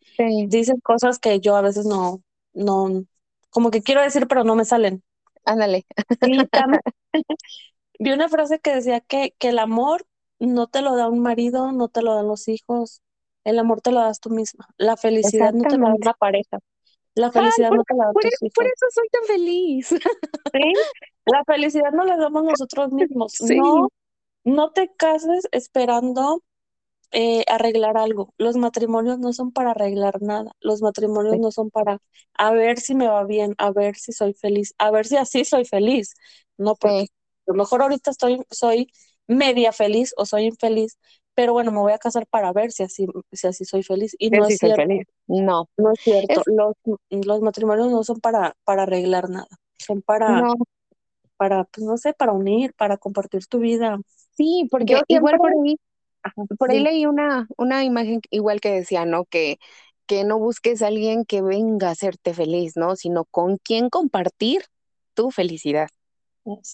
dicen 0.47 0.79
cosas 0.81 1.19
que 1.19 1.39
yo 1.39 1.55
a 1.55 1.61
veces 1.61 1.85
no, 1.85 2.23
no, 2.53 3.03
como 3.51 3.69
que 3.69 3.83
quiero 3.83 4.01
decir, 4.01 4.27
pero 4.27 4.43
no 4.43 4.55
me 4.55 4.65
salen. 4.65 5.03
Ándale. 5.45 5.85
Y 6.21 6.45
también 6.47 6.81
vi 7.99 8.11
una 8.11 8.29
frase 8.29 8.59
que 8.59 8.73
decía 8.73 9.01
que, 9.01 9.35
que 9.37 9.49
el 9.49 9.59
amor 9.59 10.05
no 10.39 10.67
te 10.67 10.81
lo 10.81 10.95
da 10.95 11.07
un 11.07 11.19
marido, 11.19 11.71
no 11.71 11.89
te 11.89 12.01
lo 12.01 12.15
dan 12.15 12.27
los 12.27 12.47
hijos, 12.47 13.01
el 13.43 13.59
amor 13.59 13.81
te 13.81 13.91
lo 13.91 13.99
das 13.99 14.19
tú 14.19 14.29
misma. 14.29 14.67
La 14.77 14.97
felicidad 14.97 15.53
no 15.53 15.63
te 15.63 15.77
lo 15.77 15.87
da 15.87 15.95
una 15.95 16.13
pareja. 16.13 16.59
La 17.15 17.31
felicidad 17.31 17.69
no 17.69 17.83
te 17.83 17.93
la 17.95 18.05
da 18.05 18.11
por, 18.11 18.23
tus 18.23 18.41
e, 18.41 18.49
por 18.49 18.65
eso 18.65 18.85
soy 18.89 19.07
tan 19.09 19.23
feliz. 19.25 19.87
Sí, 19.89 20.73
la 21.25 21.43
felicidad 21.45 21.91
no 21.91 22.03
la 22.03 22.17
damos 22.17 22.43
nosotros 22.43 22.91
mismos. 22.91 23.37
No 23.49 23.89
no 24.43 24.71
te 24.71 24.91
cases 24.95 25.47
esperando 25.51 26.43
eh, 27.11 27.45
arreglar 27.47 27.97
algo. 27.97 28.33
Los 28.37 28.57
matrimonios 28.57 29.19
no 29.19 29.33
son 29.33 29.51
para 29.51 29.71
arreglar 29.71 30.21
nada. 30.21 30.51
Los 30.61 30.81
matrimonios 30.81 31.37
no 31.37 31.51
son 31.51 31.69
para 31.69 31.99
a 32.33 32.51
ver 32.51 32.79
si 32.79 32.95
me 32.95 33.07
va 33.07 33.23
bien, 33.25 33.55
a 33.59 33.71
ver 33.71 33.95
si 33.95 34.11
soy 34.13 34.33
feliz, 34.33 34.73
a 34.79 34.91
ver 34.91 35.05
si 35.05 35.17
así 35.17 35.45
soy 35.45 35.65
feliz. 35.65 36.15
No, 36.57 36.75
porque 36.75 37.03
a 37.47 37.51
lo 37.51 37.53
mejor 37.55 37.81
ahorita 37.83 38.11
estoy, 38.11 38.43
soy 38.51 38.91
media 39.27 39.71
feliz 39.71 40.13
o 40.17 40.25
soy 40.25 40.45
infeliz, 40.45 40.97
pero 41.35 41.53
bueno, 41.53 41.71
me 41.71 41.79
voy 41.79 41.93
a 41.93 41.97
casar 41.99 42.27
para 42.27 42.51
ver 42.53 42.71
si 42.71 42.83
así, 42.83 43.07
si 43.31 43.47
así 43.47 43.65
soy 43.65 43.83
feliz. 43.83 44.15
Y 44.19 44.31
no 44.31 44.45
es 44.45 44.57
cierto. 44.57 44.83
No. 45.27 45.69
No 45.77 45.91
es 45.91 45.99
cierto. 46.03 46.41
Los, 46.45 46.73
los 47.09 47.41
matrimonios 47.41 47.91
no 47.91 48.03
son 48.03 48.19
para, 48.19 48.55
para 48.63 48.83
arreglar 48.83 49.29
nada. 49.29 49.47
Son 49.77 50.01
para, 50.01 50.47
para, 51.37 51.65
pues 51.65 51.85
no 51.85 51.97
sé, 51.97 52.13
para 52.13 52.33
unir, 52.33 52.73
para 52.75 52.97
compartir 52.97 53.47
tu 53.47 53.59
vida. 53.59 53.99
Sí, 54.35 54.67
porque 54.71 55.01
igual 55.07 55.39
por 55.39 55.51
ahí, 55.51 55.77
por 56.57 56.71
ahí 56.71 56.79
leí 56.79 57.05
una, 57.05 57.47
una 57.57 57.83
imagen 57.83 58.21
igual 58.31 58.61
que 58.61 58.71
decía, 58.71 59.05
¿no? 59.05 59.25
Que, 59.25 59.57
que 60.07 60.23
no 60.23 60.39
busques 60.39 60.81
a 60.81 60.87
alguien 60.87 61.25
que 61.25 61.41
venga 61.41 61.89
a 61.89 61.91
hacerte 61.91 62.33
feliz, 62.33 62.73
¿no? 62.77 62.95
Sino 62.95 63.25
con 63.25 63.57
quien 63.57 63.89
compartir 63.89 64.63
tu 65.13 65.31
felicidad. 65.31 65.89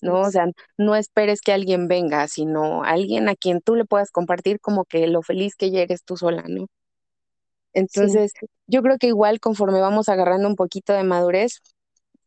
¿no? 0.01 0.21
O 0.21 0.31
sea, 0.31 0.47
no 0.77 0.95
esperes 0.95 1.41
que 1.41 1.53
alguien 1.53 1.87
venga, 1.87 2.27
sino 2.27 2.83
alguien 2.83 3.29
a 3.29 3.35
quien 3.35 3.61
tú 3.61 3.75
le 3.75 3.85
puedas 3.85 4.11
compartir 4.11 4.59
como 4.59 4.85
que 4.85 5.07
lo 5.07 5.21
feliz 5.21 5.55
que 5.55 5.71
ya 5.71 5.81
eres 5.81 6.03
tú 6.03 6.17
sola, 6.17 6.43
¿no? 6.47 6.67
Entonces, 7.73 8.33
yo 8.67 8.81
creo 8.81 8.97
que 8.97 9.07
igual 9.07 9.39
conforme 9.39 9.79
vamos 9.79 10.09
agarrando 10.09 10.47
un 10.47 10.55
poquito 10.55 10.93
de 10.93 11.03
madurez, 11.03 11.61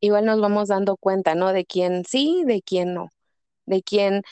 igual 0.01 0.25
nos 0.27 0.41
vamos 0.41 0.69
dando 0.69 0.97
cuenta, 0.97 1.35
¿no? 1.35 1.53
De 1.53 1.65
quién 1.65 2.05
sí, 2.05 2.45
de 2.47 2.63
quién 2.63 2.95
no, 2.95 3.11
de 3.67 3.83
quién 3.83 4.23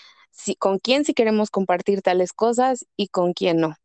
con 0.59 0.79
quién 0.79 1.05
sí 1.05 1.15
queremos 1.15 1.51
compartir 1.51 2.03
tales 2.03 2.33
cosas 2.33 2.87
y 2.97 3.09
con 3.09 3.33
quién 3.33 3.59
no. 3.59 3.77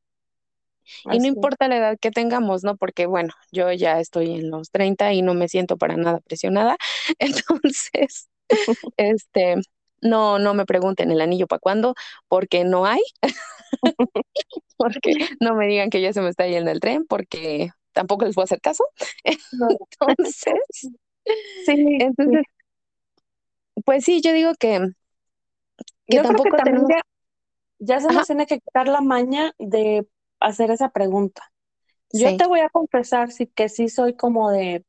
Y 1.12 1.20
no 1.20 1.26
importa 1.26 1.68
la 1.68 1.78
edad 1.78 1.98
que 2.00 2.12
tengamos, 2.12 2.64
¿no? 2.64 2.78
Porque 2.78 3.06
bueno, 3.06 3.34
yo 3.52 3.72
ya 3.72 4.00
estoy 4.00 4.32
en 4.36 4.52
los 4.52 4.70
30 4.72 5.14
y 5.14 5.22
no 5.22 5.34
me 5.34 5.48
siento 5.48 5.78
para 5.78 5.98
nada 5.98 6.20
presionada. 6.20 6.78
Entonces, 7.20 8.30
este, 8.98 9.56
no, 10.02 10.40
no 10.40 10.54
me 10.54 10.66
pregunten 10.66 11.12
el 11.12 11.22
anillo 11.22 11.48
para 11.48 11.60
cuándo, 11.60 11.96
porque 12.28 12.64
no 12.64 12.86
hay. 12.86 13.02
porque 14.78 15.14
no 15.40 15.56
me 15.56 15.68
digan 15.68 15.90
que 15.90 16.02
ya 16.02 16.14
se 16.14 16.22
me 16.22 16.30
está 16.30 16.48
yendo 16.48 16.72
el 16.72 16.80
tren, 16.80 17.06
porque 17.06 17.72
tampoco 17.94 18.26
les 18.26 18.36
voy 18.36 18.44
a 18.44 18.46
hacer 18.46 18.62
caso. 18.62 18.84
Entonces, 19.24 20.54
sí, 21.66 21.98
entonces, 22.00 22.44
pues 23.86 24.04
sí, 24.04 24.22
yo 24.22 24.34
digo 24.34 24.52
que, 24.60 24.90
que 26.08 26.20
tampoco 26.20 26.58
tenemos... 26.58 26.90
ya, 27.80 28.00
se 28.00 28.12
nos 28.12 28.28
tiene 28.28 28.46
que 28.46 28.60
quitar 28.60 28.88
la 28.88 29.02
maña 29.02 29.54
de 29.60 30.08
hacer 30.40 30.72
esa 30.72 30.90
pregunta. 30.90 31.44
Yo 32.12 32.38
te 32.38 32.48
voy 32.48 32.62
a 32.62 32.70
confesar 32.70 33.32
sí, 33.32 33.48
que 33.48 33.70
sí 33.70 33.90
soy 33.90 34.16
como 34.16 34.52
de, 34.52 34.86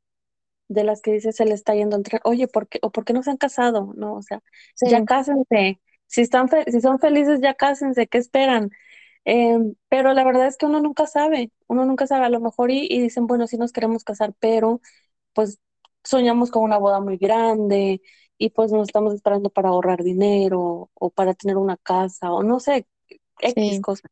de 0.68 0.85
las 0.85 1.02
que 1.02 1.12
dice 1.12 1.33
se 1.33 1.44
le 1.44 1.55
está 1.55 1.74
yendo 1.74 1.96
entre, 1.96 2.20
oye, 2.24 2.48
¿por 2.48 2.68
qué, 2.68 2.79
o 2.83 2.90
por 2.90 3.05
qué 3.05 3.12
no 3.12 3.22
se 3.22 3.31
han 3.31 3.37
casado? 3.37 3.92
No, 3.96 4.14
o 4.14 4.22
sea, 4.22 4.42
ya 4.81 5.05
cásense. 5.05 5.81
Si 6.07 6.20
están 6.22 6.48
si 6.68 6.81
son 6.81 6.98
felices, 7.00 7.40
ya 7.42 7.55
cásense, 7.55 8.07
¿qué 8.07 8.18
esperan? 8.18 8.70
Em, 9.24 9.74
pero 9.88 10.14
la 10.14 10.24
verdad 10.24 10.46
es 10.46 10.57
que 10.57 10.66
uno 10.66 10.81
nunca 10.81 11.07
sabe, 11.07 11.52
uno 11.68 11.85
nunca 11.85 12.07
sabe, 12.07 12.26
a 12.26 12.31
lo 12.31 12.40
mejor 12.40 12.70
y, 12.70 12.87
y 12.90 13.00
dicen, 13.02 13.26
bueno, 13.26 13.46
sí 13.48 13.57
nos 13.59 13.72
queremos 13.72 14.05
casar, 14.05 14.35
pero 14.40 14.81
pues 15.35 15.59
soñamos 16.05 16.50
con 16.50 16.62
una 16.64 16.79
boda 16.79 17.00
muy 17.00 17.18
grande 17.18 18.02
y 18.38 18.51
pues 18.51 18.72
nos 18.72 18.88
estamos 18.88 19.14
esperando 19.14 19.51
para 19.51 19.70
ahorrar 19.70 20.03
dinero 20.03 20.90
o 20.94 21.11
para 21.11 21.35
tener 21.35 21.57
una 21.57 21.77
casa 21.77 22.33
o 22.33 22.42
no 22.42 22.61
sé, 22.61 22.87
X 23.40 23.81
cosas. 23.81 24.11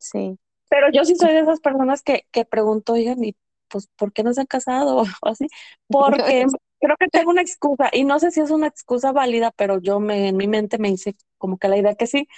Sí. 0.00 0.38
Pero 0.70 0.90
yo 0.92 1.04
sí 1.04 1.16
soy 1.16 1.32
de 1.32 1.40
esas 1.40 1.60
personas 1.60 2.02
que, 2.02 2.26
que 2.30 2.44
pregunto, 2.44 2.92
oigan, 2.92 3.22
¿y 3.24 3.36
pues 3.68 3.88
por 3.96 4.12
qué 4.12 4.22
no 4.22 4.32
se 4.32 4.42
han 4.42 4.46
casado? 4.46 5.02
o 5.22 5.28
así, 5.28 5.46
porque 5.88 6.46
creo 6.80 6.96
que 6.98 7.08
tengo 7.08 7.30
una 7.30 7.42
excusa 7.42 7.90
y 7.92 8.04
no 8.04 8.18
sé 8.18 8.30
si 8.30 8.40
es 8.40 8.50
una 8.50 8.66
excusa 8.66 9.12
válida, 9.12 9.52
pero 9.56 9.80
yo 9.80 10.00
me, 10.00 10.28
en 10.28 10.36
mi 10.36 10.46
mente 10.46 10.78
me 10.78 10.90
hice 10.90 11.16
como 11.38 11.58
que 11.58 11.68
la 11.68 11.78
idea 11.78 11.94
que 11.94 12.06
sí, 12.06 12.28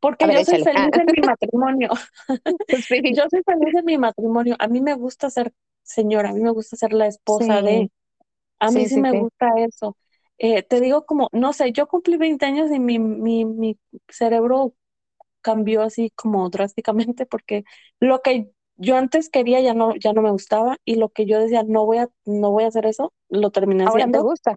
porque 0.00 0.26
yo 0.32 0.44
soy 0.44 0.62
feliz 0.62 0.90
en 0.92 1.06
mi 1.06 1.26
matrimonio. 1.26 1.90
Yo 2.68 3.24
soy 3.28 3.42
feliz 3.44 3.74
en 3.74 3.84
mi 3.84 3.98
matrimonio. 3.98 4.54
A 4.58 4.68
mí 4.68 4.80
me 4.80 4.94
gusta 4.94 5.28
ser 5.28 5.52
señora, 5.82 6.30
a 6.30 6.32
mí 6.32 6.40
me 6.40 6.50
gusta 6.50 6.76
ser 6.76 6.92
la 6.92 7.06
esposa 7.06 7.62
de. 7.62 7.90
A 8.60 8.70
mí 8.70 8.86
sí, 8.86 9.00
me 9.00 9.18
gusta 9.18 9.48
eso. 9.56 9.96
Eh, 10.38 10.62
te 10.62 10.80
digo 10.80 11.04
como, 11.04 11.28
no 11.32 11.52
sé, 11.52 11.72
yo 11.72 11.88
cumplí 11.88 12.16
20 12.16 12.46
años 12.46 12.70
y 12.70 12.78
mi, 12.78 12.98
mi, 12.98 13.44
mi 13.44 13.78
cerebro 14.08 14.74
cambió 15.42 15.82
así 15.82 16.10
como 16.14 16.48
drásticamente 16.50 17.26
porque 17.26 17.64
lo 18.00 18.20
que 18.22 18.50
yo 18.76 18.96
antes 18.96 19.28
quería 19.30 19.60
ya 19.60 19.74
no, 19.74 19.96
ya 19.96 20.12
no 20.12 20.22
me 20.22 20.30
gustaba 20.30 20.76
y 20.84 20.96
lo 20.96 21.08
que 21.10 21.26
yo 21.26 21.40
decía 21.40 21.64
no 21.66 21.86
voy 21.86 21.98
a, 21.98 22.08
no 22.24 22.50
voy 22.52 22.64
a 22.64 22.68
hacer 22.68 22.86
eso, 22.86 23.12
lo 23.28 23.50
terminé 23.50 23.84
Ahora 23.84 24.04
haciendo. 24.04 24.18
te 24.18 24.24
gusta. 24.24 24.56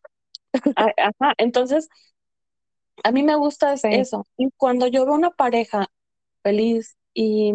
Ajá, 0.76 1.34
entonces 1.38 1.90
a 3.04 3.12
mí 3.12 3.24
me 3.24 3.36
gusta 3.36 3.74
eso. 3.74 4.26
Y 4.38 4.50
cuando 4.58 4.88
yo 4.88 5.06
veo 5.06 5.16
una 5.16 5.32
pareja 5.32 5.88
feliz 6.44 6.98
y 7.14 7.54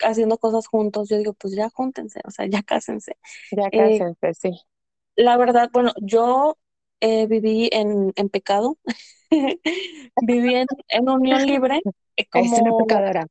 haciendo 0.00 0.38
cosas 0.38 0.66
juntos, 0.66 1.08
yo 1.08 1.18
digo, 1.18 1.32
pues 1.34 1.54
ya 1.54 1.70
júntense, 1.70 2.20
o 2.24 2.30
sea, 2.30 2.46
ya 2.46 2.62
cásense. 2.62 3.16
Ya 3.50 3.70
eh, 3.72 3.98
cásense, 3.98 4.34
sí. 4.34 4.50
La 5.16 5.36
verdad, 5.36 5.70
bueno, 5.72 5.92
yo 6.02 6.58
eh, 7.00 7.26
viví 7.26 7.68
en, 7.72 8.12
en 8.16 8.28
pecado, 8.28 8.78
viví 10.22 10.54
en, 10.54 10.66
en, 10.88 11.08
unión 11.08 11.46
libre. 11.46 11.80
Como, 12.32 12.54
es 12.54 12.60
una 12.60 12.76
pecadora. 12.78 13.26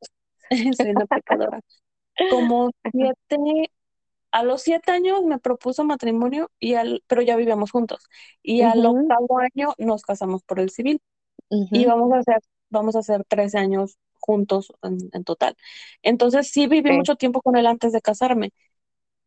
soy 0.77 0.89
una 0.91 1.05
pecadora. 1.05 1.59
Como 2.29 2.71
siete, 2.91 3.71
a 4.31 4.43
los 4.43 4.61
siete 4.61 4.91
años 4.91 5.23
me 5.23 5.39
propuso 5.39 5.83
matrimonio, 5.83 6.51
y 6.59 6.75
al, 6.75 7.03
pero 7.07 7.21
ya 7.21 7.35
vivíamos 7.35 7.71
juntos. 7.71 8.07
Y 8.43 8.61
al 8.61 8.85
octavo 8.85 9.39
año 9.39 9.73
nos 9.77 10.03
casamos 10.03 10.43
por 10.43 10.59
el 10.59 10.69
civil 10.69 11.01
y 11.49 11.85
vamos 11.85 12.11
a 12.13 12.19
hacer, 12.19 12.39
vamos 12.69 12.95
a 12.95 12.99
hacer 12.99 13.23
13 13.25 13.57
años 13.57 13.97
juntos 14.19 14.71
en, 14.81 15.23
total. 15.23 15.55
Entonces 16.01 16.49
sí 16.51 16.67
viví 16.67 16.91
mucho 16.91 17.15
tiempo 17.15 17.41
con 17.41 17.55
él 17.55 17.67
antes 17.67 17.91
de 17.91 18.01
casarme. 18.01 18.51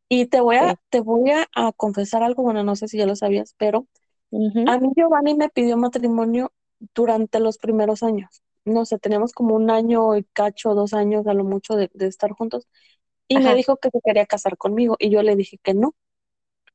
Y 0.09 0.27
te 0.27 0.40
voy 0.40 0.57
a, 0.57 0.77
te 0.90 1.01
voy 1.01 1.31
a, 1.31 1.46
confesar 1.77 2.22
algo, 2.22 2.42
bueno, 2.42 2.64
no 2.64 2.77
sé 2.77 2.88
si 2.88 2.96
ya 2.98 3.07
lo 3.07 3.14
sabías, 3.16 3.55
pero 3.59 3.87
a 4.30 4.78
mí 4.78 4.90
Giovanni 4.94 5.34
me 5.34 5.48
pidió 5.48 5.76
matrimonio 5.76 6.52
durante 6.94 7.40
los 7.40 7.58
primeros 7.58 8.02
años. 8.02 8.42
No 8.64 8.84
sé, 8.84 8.98
teníamos 8.98 9.32
como 9.32 9.54
un 9.54 9.70
año 9.70 10.16
y 10.16 10.24
cacho, 10.24 10.74
dos 10.74 10.92
años 10.92 11.26
a 11.26 11.34
lo 11.34 11.44
mucho 11.44 11.76
de, 11.76 11.90
estar 12.00 12.32
juntos. 12.32 12.66
Y 13.26 13.38
me 13.38 13.54
dijo 13.54 13.76
que 13.76 13.90
se 13.90 14.00
quería 14.02 14.26
casar 14.26 14.56
conmigo 14.56 14.96
y 14.98 15.10
yo 15.10 15.22
le 15.22 15.36
dije 15.36 15.58
que 15.62 15.74
no. 15.74 15.94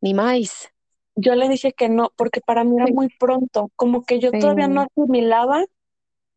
Ni 0.02 0.14
más. 0.14 0.70
Yo 1.16 1.36
le 1.36 1.48
dije 1.48 1.74
que 1.74 1.90
no, 1.90 2.12
porque 2.16 2.42
para 2.42 2.64
mí 2.64 2.76
era 2.76 2.92
muy 2.92 3.10
pronto, 3.20 3.72
como 3.76 4.04
que 4.04 4.20
yo 4.20 4.32
todavía 4.32 4.68
no 4.68 4.82
asimilaba 4.82 5.64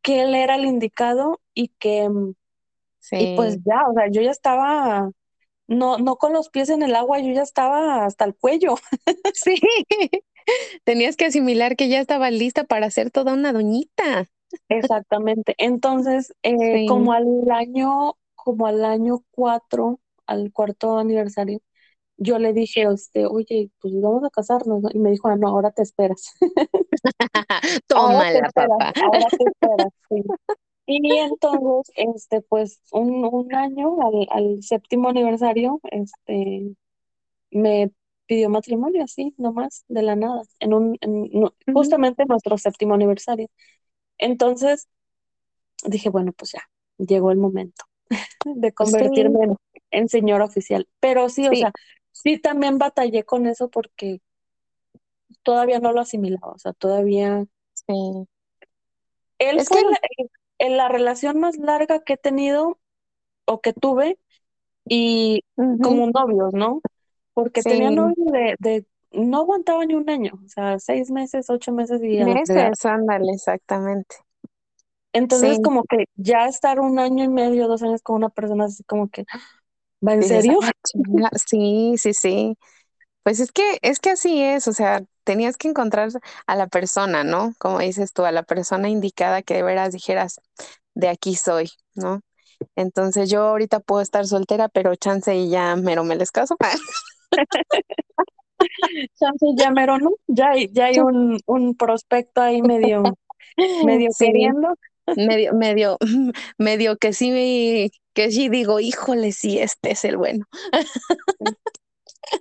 que 0.03 0.23
él 0.23 0.35
era 0.35 0.57
el 0.57 0.67
indicado 0.67 1.41
y 1.55 1.69
que, 1.79 2.09
mm, 2.09 2.35
y 3.13 3.37
pues 3.37 3.59
ya, 3.65 3.89
o 3.89 3.95
sea, 3.95 4.09
yo 4.11 4.21
ya 4.21 4.31
estaba, 4.31 5.11
no, 5.69 5.99
no 5.99 6.17
con 6.17 6.33
los 6.33 6.49
pies 6.49 6.71
en 6.71 6.83
el 6.83 6.95
agua, 6.95 7.19
yo 7.21 7.33
ya 7.33 7.43
estaba 7.43 8.05
hasta 8.05 8.25
el 8.25 8.35
cuello. 8.35 8.77
Sí, 9.35 9.61
tenías 10.85 11.17
que 11.17 11.27
asimilar 11.27 11.77
que 11.77 11.89
ya 11.89 12.01
estaba 12.01 12.31
lista 12.31 12.65
para 12.65 12.91
ser 12.91 13.11
toda 13.11 13.35
una 13.35 13.53
doñita. 13.53 14.27
Exactamente. 14.69 15.55
Entonces, 15.59 16.33
eh, 16.43 16.87
como 16.87 17.13
al 17.13 17.51
año, 17.51 18.15
como 18.35 18.67
al 18.67 18.85
año 18.85 19.23
cuatro, 19.31 20.01
al 20.27 20.53
cuarto 20.53 20.99
aniversario, 20.99 21.61
yo 22.19 22.39
le 22.39 22.53
dije, 22.53 22.85
este, 22.85 23.27
oye, 23.27 23.71
pues 23.81 23.93
vamos 24.01 24.25
a 24.25 24.31
casarnos, 24.31 24.83
Y 24.95 24.99
me 24.99 25.11
dijo, 25.11 25.29
ah, 25.29 25.37
no, 25.37 25.49
ahora 25.49 25.71
te 25.71 25.83
esperas. 25.83 26.35
Toma 27.87 28.31
la 28.31 28.49
papá. 28.51 28.93
Ahora 29.03 29.27
te 29.29 29.45
esperas, 29.45 29.93
sí. 30.09 30.23
Y 30.87 31.17
entonces, 31.19 31.93
este, 31.97 32.43
pues, 32.43 32.81
un, 32.93 33.25
un 33.25 33.55
año, 33.55 33.97
al, 34.03 34.29
al, 34.31 34.63
séptimo 34.63 35.09
aniversario, 35.09 35.81
este, 35.91 36.77
me 37.51 37.91
pidió 38.27 38.51
matrimonio 38.51 39.03
así, 39.03 39.35
nomás, 39.37 39.85
de 39.89 40.03
la 40.03 40.15
nada, 40.15 40.43
en 40.61 40.75
un, 40.75 40.99
en, 41.01 41.51
justamente 41.73 42.25
nuestro 42.27 42.57
séptimo 42.57 42.95
aniversario. 42.95 43.49
Entonces, 44.19 44.89
dije, 45.85 46.09
bueno, 46.09 46.33
pues 46.33 46.53
ya, 46.53 46.63
llegó 46.99 47.33
el 47.33 47.39
momento 47.39 47.85
de 48.45 48.73
convertirme 48.73 49.45
en, 49.45 49.57
en 49.91 50.09
señora 50.09 50.45
oficial. 50.45 50.89
Pero 51.01 51.29
sí, 51.29 51.49
o 51.49 51.55
sea, 51.55 51.73
sí 52.13 52.39
también 52.39 52.79
batallé 52.79 53.25
con 53.25 53.47
eso 53.47 53.69
porque 53.71 54.21
todavía 55.43 55.81
no 55.81 55.93
lo 55.93 56.01
asimilaba, 56.01 56.53
o 56.53 56.59
sea, 56.59 56.73
todavía... 56.73 57.45
Sí. 57.75 58.27
Él 59.39 59.61
fue 59.67 59.83
en 60.59 60.77
la, 60.77 60.89
relación 60.89 61.39
más 61.39 61.57
larga 61.59 62.01
que 62.01 62.15
he 62.15 62.17
tenido 62.17 62.79
o 63.45 63.61
que 63.61 63.73
tuve 63.73 64.19
y 64.89 65.43
como 65.57 66.07
novios, 66.09 66.53
¿no? 66.53 66.81
Porque 67.35 67.63
tenía 67.63 67.91
novios 67.91 68.33
de, 68.33 68.57
de, 68.59 68.87
no 69.13 69.39
aguantaba 69.39 69.85
ni 69.85 69.95
un 69.95 70.09
año, 70.09 70.33
o 70.45 70.49
sea, 70.49 70.79
seis 70.79 71.11
meses, 71.11 71.51
ocho 71.51 71.73
meses 71.73 72.01
y... 72.03 72.23
Meses, 72.25 72.85
ándale, 72.85 73.33
exactamente. 73.33 74.17
Entonces, 75.13 75.59
como 75.63 75.85
que 75.85 76.05
ya 76.15 76.47
estar 76.47 76.79
un 76.79 76.99
año 76.99 77.25
y 77.25 77.29
medio, 77.29 77.69
dos 77.69 77.83
años 77.83 78.03
con 78.03 78.17
una 78.17 78.29
persona 78.29 78.67
así 78.67 78.85
como 78.85 79.09
que, 79.09 79.25
¿Va 80.07 80.15
en 80.15 80.23
serio? 80.23 80.59
Sí, 81.47 81.95
sí, 81.97 82.13
sí. 82.13 82.59
Pues 83.23 83.41
es 83.41 83.51
que, 83.51 83.79
es 83.83 83.99
que 83.99 84.11
así 84.11 84.43
es, 84.43 84.69
o 84.69 84.73
sea, 84.73 85.03
tenías 85.27 85.59
que 85.59 85.69
encontrar 85.69 86.09
a 86.47 86.57
la 86.57 86.69
persona, 86.69 87.25
¿no? 87.25 87.53
Como 87.59 87.81
dices 87.81 88.13
tú, 88.15 88.25
a 88.25 88.33
la 88.33 88.45
persona 88.45 88.89
indicada 88.89 89.43
que 89.43 89.55
de 89.55 89.63
veras 89.65 89.93
dijeras, 89.93 90.41
de 90.95 91.09
aquí 91.09 91.35
soy, 91.35 91.71
¿no? 91.95 92.21
Entonces 92.77 93.29
yo 93.29 93.43
ahorita 93.43 93.81
puedo 93.81 94.01
estar 94.01 94.27
soltera, 94.27 94.69
pero 94.69 94.95
chance 94.95 95.35
y 95.35 95.51
ya 95.51 95.77
mero 95.77 96.05
me 96.05 96.17
les 96.17 96.31
caso. 96.31 96.57
chance 99.19 99.47
y 99.47 99.57
ya 99.59 99.71
mero, 99.71 99.99
¿no? 99.99 100.13
Ya 100.29 100.51
hay, 100.51 100.71
ya 100.73 100.87
hay 100.87 101.01
un, 101.01 101.41
un 101.45 101.75
prospecto 101.75 102.41
ahí 102.41 102.63
medio, 102.63 103.03
medio 103.85 104.09
queriendo. 104.19 104.75
Medio, 105.17 105.53
medio, 105.55 105.99
medio 106.59 106.97
que 106.97 107.13
sí 107.13 107.91
que 108.15 108.31
sí 108.31 108.49
digo, 108.49 108.81
híjole, 108.81 109.33
sí, 109.33 109.59
este 109.59 109.91
es 109.91 110.05
el 110.05 110.17
bueno. 110.17 110.47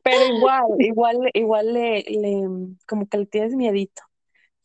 Pero 0.04 0.36
igual, 0.36 0.64
igual, 0.80 1.18
igual 1.34 1.74
le, 1.74 2.04
le, 2.04 2.48
como 2.88 3.08
que 3.08 3.18
le 3.18 3.26
tienes 3.26 3.56
miedito. 3.56 4.02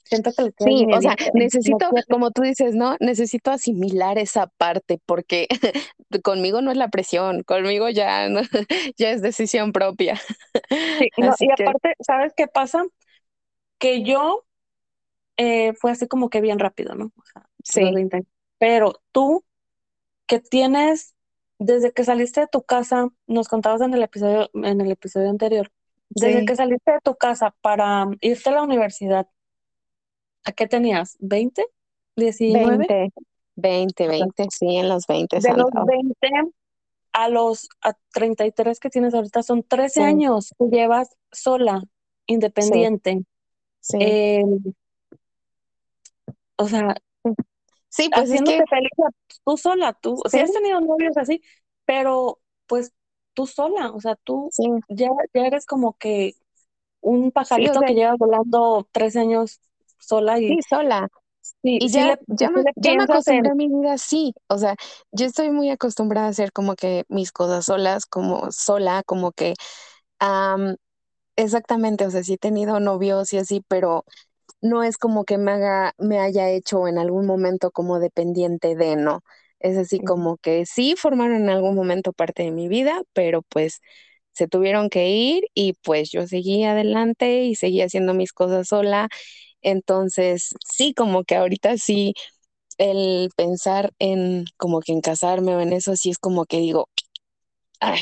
Siento 0.05 0.33
que 0.33 0.43
le 0.43 0.53
tienes 0.53 0.81
sí, 0.81 0.87
o 0.93 1.01
sea, 1.01 1.17
necesito, 1.35 1.89
como 2.11 2.33
tú 2.33 2.43
dices, 2.43 2.75
¿no? 2.75 2.97
Necesito 2.99 3.53
asimilar 3.53 4.19
esa 4.19 4.49
parte 4.49 5.01
porque 5.07 5.47
conmigo 6.25 6.63
no 6.63 6.73
es 6.73 6.77
la 6.77 6.89
presión, 6.89 7.45
conmigo 7.45 7.89
ya, 7.89 8.29
ya 8.97 9.11
es 9.11 9.23
decisión 9.23 9.73
propia. 9.73 10.17
Sí, 10.69 11.11
y 11.17 11.51
aparte, 11.53 11.95
¿sabes 12.01 12.33
qué 12.37 12.49
pasa? 12.49 12.85
Que 13.79 14.03
yo 14.03 14.45
eh, 15.37 15.75
fue 15.75 15.93
así 15.93 16.09
como 16.09 16.29
que 16.29 16.41
bien 16.41 16.59
rápido, 16.59 16.95
¿no? 16.95 17.13
O 17.17 17.23
sea, 17.33 17.49
sí. 17.63 18.09
Pero 18.59 19.01
tú 19.13 19.45
que 20.27 20.41
tienes 20.41 21.15
desde 21.61 21.93
que 21.93 22.05
saliste 22.05 22.41
de 22.41 22.47
tu 22.49 22.63
casa, 22.63 23.09
nos 23.29 23.49
contabas 23.49 23.83
en 23.83 23.95
el 23.95 24.03
episodio, 24.03 24.51
en 24.55 24.81
el 24.81 24.91
episodio 24.91 25.31
anterior, 25.31 25.71
desde 26.11 26.45
que 26.45 26.57
saliste 26.57 26.91
de 26.93 27.01
tu 27.05 27.15
casa 27.17 27.55
para 27.63 28.07
irte 28.21 28.51
a 28.51 28.53
la 28.55 28.63
universidad 28.65 29.29
¿A 30.45 30.53
qué 30.53 30.67
tenías? 30.67 31.17
¿20? 31.21 31.63
¿19? 32.17 32.87
20, 32.87 33.13
20, 33.57 34.09
20, 34.09 34.47
sí, 34.51 34.77
en 34.77 34.89
los 34.89 35.07
20 35.07 35.39
De 35.39 35.51
los 35.51 35.67
andaba. 35.67 35.87
20 35.87 36.29
a 37.13 37.29
los 37.29 37.69
a 37.83 37.93
33 38.13 38.81
que 38.81 38.89
tienes 38.91 39.15
ahorita 39.15 39.43
son 39.43 39.63
13 39.65 40.01
Sí. 40.01 40.03
años 40.03 40.55
que 40.59 40.65
llevas 40.71 41.17
sola, 41.33 41.83
independiente. 42.27 43.25
Sí, 43.81 43.99
Eh, 44.01 44.43
o 46.57 46.69
sea, 46.69 46.95
sí, 47.89 48.11
pues 48.15 48.31
es 48.31 48.43
que 48.43 48.63
feliz 48.69 48.91
tú 49.45 49.57
sola, 49.57 49.93
tú, 49.95 50.23
si 50.29 50.39
Sí. 50.39 50.41
has 50.41 50.53
tenido 50.53 50.81
novios 50.81 51.17
así, 51.17 51.43
pero 51.85 52.41
pues 52.67 52.93
tú 53.35 53.47
sola, 53.47 53.91
o 53.93 54.01
sea, 54.01 54.17
tú 54.17 54.53
sí, 54.53 54.65
ya, 54.89 55.09
ya 55.35 55.47
eres 55.47 55.67
como 55.67 55.97
que 55.99 56.35
un 57.01 57.33
pajarito 57.33 57.81
sea- 57.81 57.85
que 57.85 57.95
lleva 57.95 58.17
volando 58.17 58.89
13 58.93 59.21
años 59.21 59.61
sola 59.99 60.39
y 60.41 60.59
sí, 60.59 60.61
sola. 60.69 61.09
sí, 61.63 61.81
Y 61.81 61.91
sí 61.91 62.03
ya, 62.03 62.05
le, 62.05 62.19
ya, 62.29 62.49
sí 62.55 62.63
me, 62.63 62.65
ya 62.77 62.95
me 62.95 63.05
acostumbré 63.05 63.53
a 63.53 63.55
mi 63.57 63.69
vida 63.69 63.95
así. 63.95 64.35
O 64.49 64.59
sea, 64.59 64.77
yo 65.13 65.27
estoy 65.27 65.51
muy 65.51 65.71
acostumbrada 65.71 66.29
a 66.29 66.31
hacer 66.31 66.53
como 66.53 66.77
que 66.77 67.05
mis 67.09 67.33
cosas 67.33 67.67
solas, 67.67 68.07
como 68.07 68.53
sola, 68.53 69.03
como 69.07 69.33
que 69.33 69.55
am, 70.21 70.77
exactamente, 71.37 72.07
o 72.07 72.11
sea, 72.13 72.23
sí 72.25 72.35
he 72.35 72.39
tenido 72.39 72.81
novios 72.81 73.33
y 73.35 73.39
así, 73.39 73.63
pero 73.69 74.05
no 74.63 74.83
es 74.83 74.97
como 74.99 75.25
que 75.25 75.39
me 75.39 75.53
haga, 75.53 75.95
me 75.99 76.19
haya 76.21 76.51
hecho 76.51 76.89
en 76.89 76.99
algún 76.99 77.27
momento 77.27 77.71
como 77.71 77.99
dependiente 78.01 78.75
de, 78.77 78.97
¿no? 78.97 79.23
Es 79.61 79.77
así 79.79 80.01
como 80.01 80.37
que 80.39 80.67
sí 80.67 80.95
formaron 80.97 81.37
en 81.43 81.51
algún 81.51 81.75
momento 81.75 82.13
parte 82.13 82.43
de 82.45 82.51
mi 82.53 82.69
vida, 82.69 83.03
pero 83.13 83.43
pues 83.43 83.81
se 84.33 84.49
tuvieron 84.49 84.89
que 84.91 85.09
ir 85.11 85.45
y 85.55 85.75
pues 85.83 86.11
yo 86.13 86.27
seguí 86.27 86.65
adelante 86.65 87.45
y 87.45 87.55
seguí 87.57 87.83
haciendo 87.83 88.15
mis 88.15 88.33
cosas 88.33 88.69
sola. 88.69 89.09
Entonces, 89.63 90.51
sí, 90.67 90.95
como 90.95 91.25
que 91.25 91.37
ahorita 91.37 91.79
sí, 91.79 92.15
el 92.79 93.31
pensar 93.37 93.93
en 94.01 94.45
como 94.59 94.81
que 94.81 94.93
en 94.93 95.01
casarme 95.03 95.57
o 95.57 95.61
en 95.61 95.73
eso, 95.75 95.97
sí 95.97 96.11
es 96.11 96.19
como 96.19 96.47
que 96.47 96.59
digo, 96.59 96.89
"Ay, 97.81 98.01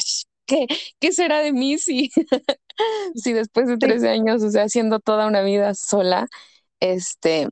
¿qué, 0.49 0.67
qué 1.01 1.13
será 1.13 1.41
de 1.41 1.53
mí 1.55 1.79
si, 1.79 2.11
si 3.15 3.33
después 3.33 3.69
de 3.69 3.79
13 3.79 4.09
años, 4.11 4.43
o 4.43 4.51
sea, 4.51 4.65
haciendo 4.65 5.01
toda 5.01 5.27
una 5.29 5.43
vida 5.43 5.75
sola, 5.75 6.29
este, 6.81 7.49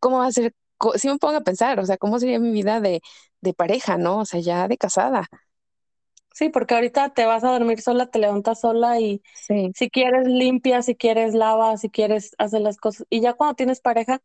¿cómo 0.00 0.18
va 0.20 0.26
a 0.28 0.32
ser? 0.32 0.54
Si 0.96 1.08
me 1.08 1.18
pongo 1.18 1.36
a 1.38 1.42
pensar, 1.42 1.80
o 1.80 1.86
sea, 1.86 1.98
¿cómo 1.98 2.18
sería 2.20 2.38
mi 2.40 2.52
vida 2.52 2.80
de, 2.80 3.02
de 3.42 3.54
pareja, 3.54 3.98
¿no? 3.98 4.20
O 4.20 4.26
sea, 4.26 4.40
ya 4.40 4.68
de 4.68 4.78
casada. 4.78 5.28
Sí, 6.34 6.48
porque 6.48 6.74
ahorita 6.74 7.12
te 7.12 7.26
vas 7.26 7.44
a 7.44 7.50
dormir 7.52 7.80
sola, 7.82 8.06
te 8.10 8.18
levantas 8.18 8.60
sola 8.60 8.98
y 9.00 9.22
Sí, 9.32 9.74
si 9.74 9.90
quieres 9.90 10.26
limpia, 10.26 10.82
si 10.82 10.94
quieres 10.96 11.34
lava, 11.34 11.76
si 11.76 11.90
quieres 11.90 12.34
hacer 12.38 12.62
las 12.62 12.78
cosas. 12.78 13.06
Y 13.10 13.20
ya 13.20 13.34
cuando 13.34 13.54
tienes 13.56 13.80
pareja, 13.80 14.22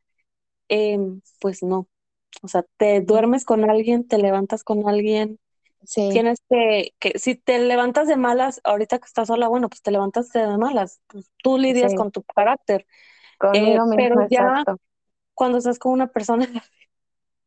em, 0.69 1.21
pues 1.41 1.63
no. 1.63 1.87
O 2.43 2.47
sea, 2.49 2.63
te 2.77 3.01
duermes 3.01 3.45
con 3.45 3.69
alguien, 3.69 4.07
te 4.07 4.17
levantas 4.19 4.63
con 4.63 4.87
alguien, 4.89 5.39
sí, 5.87 6.09
tienes 6.11 6.39
que, 6.49 6.93
que 6.99 7.17
si 7.17 7.35
te 7.35 7.59
levantas 7.59 8.07
de 8.07 8.17
malas, 8.17 8.59
ahorita 8.65 8.99
que 8.99 9.05
estás 9.05 9.29
sola, 9.29 9.47
bueno, 9.47 9.69
pues 9.69 9.81
te 9.81 9.91
levantas 9.91 10.29
de 10.33 10.45
malas. 10.57 10.99
Pues 11.07 11.31
tú 11.41 11.57
lidias 11.57 11.91
Sí. 11.91 11.97
con 11.97 12.11
tu 12.11 12.23
carácter. 12.23 12.85
Eh, 13.53 13.77
pero 13.95 14.27
ya 14.29 14.39
exacto. 14.41 14.77
cuando 15.33 15.59
estás 15.59 15.79
con 15.79 15.93
una 15.93 16.07
persona, 16.07 16.45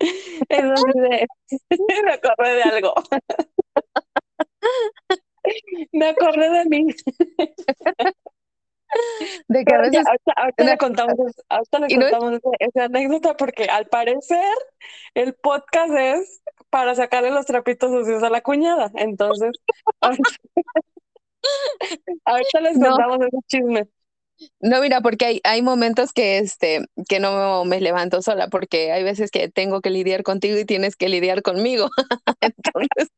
es 0.48 0.64
me 2.04 2.12
acordé 2.12 2.54
de 2.54 2.62
algo. 2.62 2.94
Me 5.92 6.08
acordé 6.10 6.50
de 6.50 6.64
mí. 6.66 6.86
De 9.48 9.64
que 9.64 9.74
a 9.74 9.82
ya, 9.90 10.00
veces, 10.00 10.04
ahorita, 10.36 10.64
le 10.64 10.76
contamos, 10.78 11.16
ahorita 11.48 11.78
le 11.78 11.86
y 11.90 11.96
no 11.96 12.06
es- 12.06 12.12
contamos 12.12 12.40
esa 12.58 12.84
anécdota 12.84 13.36
porque 13.36 13.64
al 13.64 13.86
parecer 13.86 14.44
el 15.14 15.34
podcast 15.34 15.92
es 15.96 16.42
para 16.70 16.94
sacarle 16.94 17.30
los 17.30 17.46
trapitos 17.46 17.90
sucios 17.92 18.22
a 18.22 18.30
la 18.30 18.40
cuñada. 18.42 18.90
Entonces, 18.96 19.52
ahorita, 20.00 20.30
ahorita 22.24 22.60
les 22.60 22.78
No. 22.78 22.80
contamos 22.80 23.18
ese 23.20 23.38
chisme. 23.46 23.88
no, 24.60 24.80
mira, 24.80 25.00
porque 25.00 25.24
hay, 25.26 25.40
hay 25.44 25.62
momentos 25.62 26.12
que, 26.12 26.38
este, 26.38 26.86
que 27.08 27.20
no 27.20 27.64
me 27.64 27.80
levanto 27.80 28.22
sola, 28.22 28.48
porque 28.48 28.92
hay 28.92 29.02
veces 29.04 29.30
que 29.30 29.48
tengo 29.48 29.80
que 29.80 29.90
lidiar 29.90 30.22
contigo 30.22 30.58
y 30.58 30.64
tienes 30.64 30.96
que 30.96 31.08
lidiar 31.08 31.42
conmigo. 31.42 31.90
Entonces, 32.40 33.08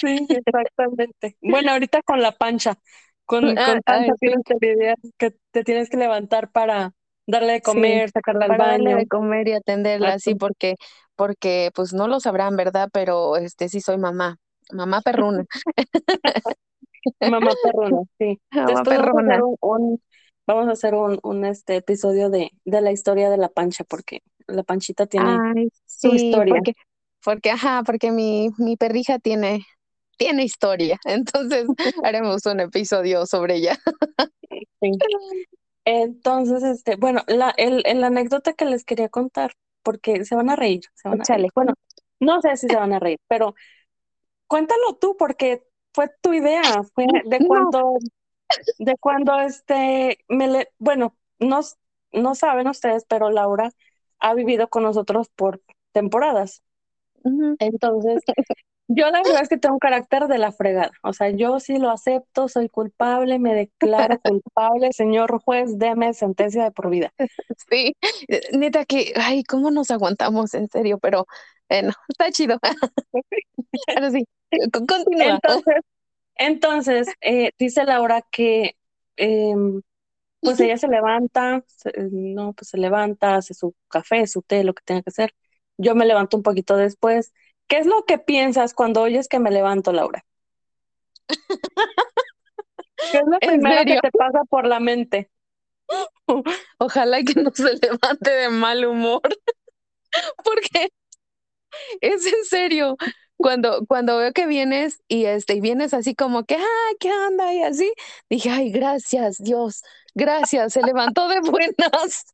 Sí, 0.00 0.26
exactamente. 0.30 1.36
Bueno, 1.42 1.72
ahorita 1.72 2.02
con 2.02 2.22
la 2.22 2.32
pancha, 2.32 2.78
con, 3.26 3.56
Ah, 3.56 3.60
con 3.60 3.82
pancha 3.82 4.12
ay, 4.12 4.14
sí. 4.24 4.30
tienes 4.30 4.40
que 4.44 4.54
lidiar, 4.60 4.96
que 5.18 5.34
te 5.50 5.64
tienes 5.64 5.90
que 5.90 5.96
levantar 5.98 6.50
para 6.50 6.94
darle 7.26 7.52
de 7.54 7.62
Sí, 7.62 7.62
comer, 7.62 8.10
sacarla 8.10 8.46
al 8.46 8.54
para 8.54 8.66
darle 8.66 8.94
baño. 8.94 8.96
de 8.96 9.06
comer 9.06 9.48
y 9.48 9.52
atenderla, 9.52 10.18
sí, 10.18 10.34
Exacto. 10.34 10.34
porque, 10.34 10.76
porque 11.22 11.70
pues 11.74 11.92
no 11.92 12.08
lo 12.08 12.18
sabrán, 12.20 12.56
¿verdad? 12.56 12.88
Pero 12.92 13.36
este 13.36 13.68
sí 13.68 13.80
soy 13.80 13.96
mamá, 13.98 14.38
mamá 14.72 15.02
perruna, 15.02 15.44
Mamá 17.20 17.54
perrona, 17.62 18.02
sí. 18.18 18.40
mamá 18.50 18.66
Después 18.66 18.96
vamos 18.98 19.14
a 19.16 19.20
perruna. 19.20 19.34
hacer 19.34 19.42
un, 19.42 19.56
un- 19.60 20.02
vamos 20.46 20.68
a 20.68 20.72
hacer 20.72 20.94
un, 20.94 21.18
un, 21.22 21.44
este 21.44 21.76
episodio 21.76 22.30
de, 22.30 22.50
de 22.64 22.80
la 22.80 22.92
historia 22.92 23.30
de 23.30 23.36
la 23.38 23.48
pancha, 23.48 23.84
porque 23.84 24.20
la 24.46 24.62
panchita 24.64 25.06
tiene 25.06 25.42
Ay, 25.54 25.68
su 25.86 26.14
historia. 26.14 26.54
porque, 26.54 26.72
porque, 27.24 27.50
ajá, 27.50 27.82
porque 27.84 28.10
mi, 28.10 28.50
mi 28.58 28.76
perrija 28.76 29.18
tiene, 29.18 29.64
tiene 30.18 30.44
historia. 30.44 30.98
Entonces 31.06 31.66
haremos 32.04 32.44
un 32.46 32.60
episodio 32.60 33.26
sobre 33.26 33.56
ella. 33.56 33.78
Sí. 34.80 34.90
Entonces, 35.84 36.62
este, 36.62 36.96
bueno, 36.96 37.22
la, 37.26 37.52
el, 37.56 37.82
el 37.86 38.04
anécdota 38.04 38.52
que 38.54 38.64
les 38.64 38.84
quería 38.84 39.08
contar, 39.08 39.52
porque 39.82 40.24
se 40.24 40.34
van 40.34 40.50
a 40.50 40.56
reír, 40.56 40.80
se 40.94 41.08
van 41.08 41.20
a 41.20 41.24
reír. 41.24 41.24
Échale. 41.24 41.48
Bueno, 41.54 41.74
no 42.20 42.40
sé 42.40 42.56
si 42.56 42.68
se 42.68 42.76
van 42.76 42.92
a 42.92 42.98
reír, 42.98 43.18
pero 43.28 43.54
cuéntalo 44.46 44.96
tú, 45.00 45.16
porque 45.16 45.64
fue 45.94 46.10
tu 46.20 46.32
idea, 46.32 46.82
fue 46.94 47.06
de 47.26 47.40
No. 47.40 47.46
cuando, 47.48 47.94
de 48.78 48.96
cuando 48.98 49.38
este, 49.40 50.18
me 50.28 50.48
le, 50.48 50.68
bueno, 50.78 51.16
no, 51.38 51.60
no 52.12 52.34
saben 52.34 52.68
ustedes, 52.68 53.04
pero 53.08 53.30
Laura 53.30 53.70
ha 54.18 54.34
vivido 54.34 54.68
con 54.68 54.82
nosotros 54.84 55.28
por 55.34 55.62
temporadas. 55.92 56.62
Entonces, 57.58 58.22
yo 58.94 59.10
la 59.10 59.22
verdad 59.22 59.42
es 59.42 59.48
que 59.48 59.58
tengo 59.58 59.74
un 59.76 59.78
carácter 59.78 60.26
de 60.28 60.38
la 60.38 60.52
fregada. 60.52 60.90
O 61.02 61.12
sea, 61.12 61.30
yo 61.30 61.60
sí 61.60 61.78
lo 61.78 61.90
acepto, 61.90 62.48
soy 62.48 62.68
culpable, 62.68 63.38
me 63.38 63.54
declaro 63.54 64.18
culpable, 64.20 64.92
señor 64.92 65.40
juez, 65.42 65.78
deme 65.78 66.14
sentencia 66.14 66.64
de 66.64 66.70
por 66.72 66.90
vida. 66.90 67.12
Sí, 67.70 67.94
eh, 68.28 68.40
neta 68.52 68.84
que, 68.84 69.12
ay, 69.16 69.44
¿cómo 69.44 69.70
nos 69.70 69.90
aguantamos? 69.90 70.54
En 70.54 70.68
serio, 70.68 70.98
pero 70.98 71.26
bueno, 71.68 71.92
está 72.08 72.30
chido. 72.30 72.58
Ahora 73.88 74.10
sí, 74.10 74.24
con- 74.72 74.86
continúa. 74.86 75.40
Entonces, 75.44 75.76
entonces 76.36 77.16
eh, 77.22 77.52
dice 77.58 77.84
Laura 77.84 78.22
que 78.30 78.76
em, 79.16 79.82
pues 80.42 80.60
ella 80.60 80.78
se 80.78 80.88
levanta, 80.88 81.64
se- 81.68 81.92
no, 82.12 82.54
pues 82.54 82.70
se 82.70 82.78
levanta, 82.78 83.36
hace 83.36 83.54
su 83.54 83.74
café, 83.88 84.26
su 84.28 84.42
té, 84.42 84.64
lo 84.64 84.74
que 84.74 84.82
tenga 84.84 85.02
que 85.02 85.10
hacer. 85.10 85.34
Yo 85.78 85.94
me 85.94 86.06
levanto 86.06 86.36
un 86.36 86.42
poquito 86.44 86.76
después. 86.76 87.32
¿Qué 87.68 87.78
es 87.78 87.86
lo 87.86 88.04
que 88.04 88.18
piensas 88.18 88.74
cuando 88.74 89.02
oyes 89.02 89.28
que 89.28 89.38
me 89.38 89.50
levanto, 89.50 89.92
Laura? 89.92 90.24
¿Qué 93.10 93.18
es 93.18 93.24
lo 93.26 93.38
¿En 93.40 93.50
primero 93.60 93.84
que 93.84 93.98
te 94.00 94.10
pasa 94.12 94.44
por 94.44 94.66
la 94.66 94.80
mente? 94.80 95.30
Ojalá 96.78 97.22
que 97.22 97.40
no 97.40 97.50
se 97.54 97.74
levante 97.76 98.30
de 98.30 98.48
mal 98.48 98.84
humor, 98.84 99.22
porque 100.44 100.90
es 102.00 102.26
en 102.26 102.44
serio. 102.44 102.96
Cuando, 103.36 103.84
cuando 103.88 104.18
veo 104.18 104.32
que 104.32 104.46
vienes 104.46 105.02
y 105.08 105.24
este, 105.24 105.54
y 105.54 105.60
vienes 105.60 105.94
así 105.94 106.14
como 106.14 106.44
que, 106.44 106.54
ah, 106.56 106.90
¿qué 107.00 107.10
onda? 107.12 107.52
Y 107.52 107.62
así, 107.64 107.92
dije, 108.30 108.50
ay, 108.50 108.70
gracias, 108.70 109.38
Dios, 109.38 109.82
gracias, 110.14 110.74
se 110.74 110.82
levantó 110.82 111.26
de 111.28 111.40
buenas. 111.40 112.24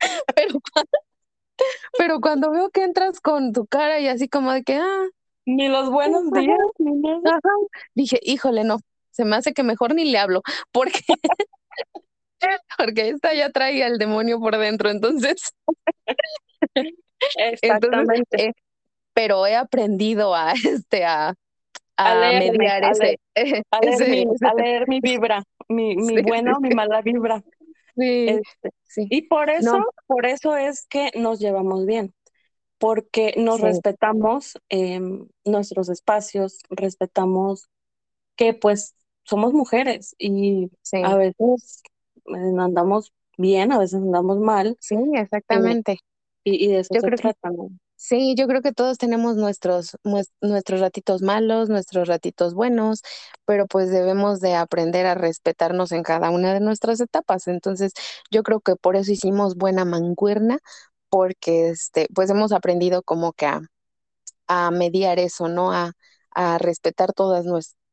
Pero, 0.34 0.54
cua- 0.60 0.84
pero 1.98 2.20
cuando 2.20 2.50
veo 2.50 2.70
que 2.70 2.82
entras 2.84 3.20
con 3.20 3.52
tu 3.52 3.66
cara 3.66 4.00
y 4.00 4.08
así 4.08 4.28
como 4.28 4.52
de 4.52 4.62
que, 4.64 4.76
ah, 4.76 5.04
Ni 5.46 5.68
los 5.68 5.90
buenos 5.90 6.32
días, 6.32 6.58
ni 6.78 6.92
nada. 6.92 7.20
ajá, 7.24 7.40
dije, 7.94 8.18
híjole, 8.22 8.64
no, 8.64 8.78
se 9.10 9.24
me 9.24 9.36
hace 9.36 9.52
que 9.52 9.62
mejor 9.62 9.94
ni 9.94 10.10
le 10.10 10.18
hablo, 10.18 10.42
porque, 10.72 11.00
porque 12.78 13.08
esta 13.10 13.34
ya 13.34 13.50
trae 13.50 13.82
al 13.84 13.98
demonio 13.98 14.40
por 14.40 14.56
dentro, 14.58 14.90
entonces. 14.90 15.52
Exactamente. 17.36 18.36
eh, 18.48 18.52
pero 19.14 19.46
he 19.46 19.56
aprendido 19.56 20.34
a 20.34 20.52
este 20.52 21.04
a, 21.04 21.28
a, 21.28 21.34
A 21.96 22.14
leerme, 22.14 22.50
mediar 22.58 22.84
a 22.84 22.90
ese, 22.90 23.18
A 23.70 23.80
leer, 23.80 23.96
ese- 23.96 24.10
mi, 24.10 24.22
ese- 24.34 24.46
a 24.46 24.54
leer 24.54 24.88
mi 24.88 25.00
vibra, 25.00 25.42
mi, 25.68 25.96
mi 25.96 26.14
Sí, 26.16 26.22
buena 26.22 26.56
o 26.56 26.60
mi 26.60 26.70
mala 26.70 27.02
vibra. 27.02 27.42
Sí, 27.96 28.28
Este, 28.28 28.70
sí, 28.84 29.06
y 29.10 29.22
por 29.22 29.50
eso, 29.50 29.78
No. 29.78 29.86
por 30.06 30.26
eso 30.26 30.56
es 30.56 30.86
que 30.86 31.10
nos 31.16 31.40
llevamos 31.40 31.86
bien, 31.86 32.14
porque 32.78 33.34
nos 33.36 33.58
Sí. 33.60 33.66
respetamos 33.66 34.58
em, 34.68 35.28
nuestros 35.44 35.88
espacios, 35.88 36.58
respetamos 36.70 37.68
que 38.36 38.54
pues 38.54 38.94
somos 39.24 39.52
mujeres 39.52 40.14
y 40.18 40.70
a 41.02 41.16
veces 41.16 41.82
eh, 42.26 42.32
andamos 42.58 43.12
bien, 43.38 43.72
a 43.72 43.78
veces 43.78 44.00
andamos 44.00 44.38
mal. 44.38 44.76
Sí, 44.80 44.96
exactamente. 45.14 45.98
y, 46.44 46.64
y, 46.64 46.68
de 46.68 46.80
eso 46.80 46.94
yo 46.94 47.00
se 47.00 47.06
creo 47.06 47.16
trata, 47.16 47.50
que, 47.50 47.68
Sí, 47.96 48.34
yo 48.36 48.46
creo 48.48 48.60
que 48.60 48.72
todos 48.72 48.98
tenemos 48.98 49.36
nuestros, 49.36 49.96
nuestros 50.40 50.80
ratitos 50.80 51.22
malos, 51.22 51.68
nuestros 51.70 52.06
ratitos 52.08 52.52
buenos, 52.54 53.00
pero 53.46 53.66
pues 53.66 53.90
debemos 53.90 54.40
de 54.40 54.54
aprender 54.54 55.06
a 55.06 55.14
respetarnos 55.14 55.90
en 55.92 56.02
cada 56.02 56.30
una 56.30 56.52
de 56.52 56.60
nuestras 56.60 57.00
etapas. 57.00 57.46
Entonces, 57.48 57.92
yo 58.30 58.42
creo 58.42 58.60
que 58.60 58.76
por 58.76 58.96
eso 58.96 59.12
hicimos 59.12 59.54
buena 59.56 59.84
mancuerna, 59.86 60.58
porque 61.08 61.70
este, 61.70 62.08
pues 62.14 62.28
hemos 62.30 62.52
aprendido 62.52 63.02
como 63.02 63.32
que 63.32 63.46
a, 63.46 63.62
a 64.48 64.70
mediar 64.72 65.18
eso, 65.20 65.48
¿no? 65.48 65.72
A, 65.72 65.92
a 66.34 66.58
respetar 66.58 67.12
todas 67.14 67.46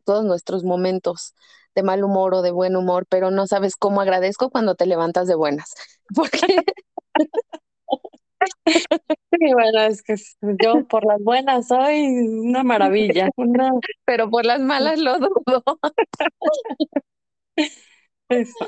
todos 0.06 0.26
nuestros 0.26 0.64
momentos 0.64 1.36
de 1.76 1.84
mal 1.84 2.04
humor 2.04 2.34
o 2.36 2.42
de 2.44 2.52
buen 2.52 2.76
humor, 2.78 3.06
pero 3.10 3.32
no 3.32 3.48
sabes 3.48 3.76
cómo 3.78 4.02
agradezco 4.02 4.50
cuando 4.52 4.76
te 4.76 4.86
levantas 4.88 5.28
de 5.28 5.36
buenas. 5.36 5.74
Porque 6.16 6.40
Sí, 8.66 9.54
bueno, 9.54 9.82
es 9.82 10.04
que 10.04 10.16
yo 10.64 10.86
por 10.88 11.06
las 11.06 11.22
buenas 11.22 11.68
soy 11.68 12.06
una 12.06 12.64
maravilla, 12.64 13.30
pero 14.06 14.30
por 14.30 14.46
las 14.46 14.60
malas 14.60 15.00
lo 15.00 15.20
dudo. 15.20 15.64
Eso, 18.30 18.66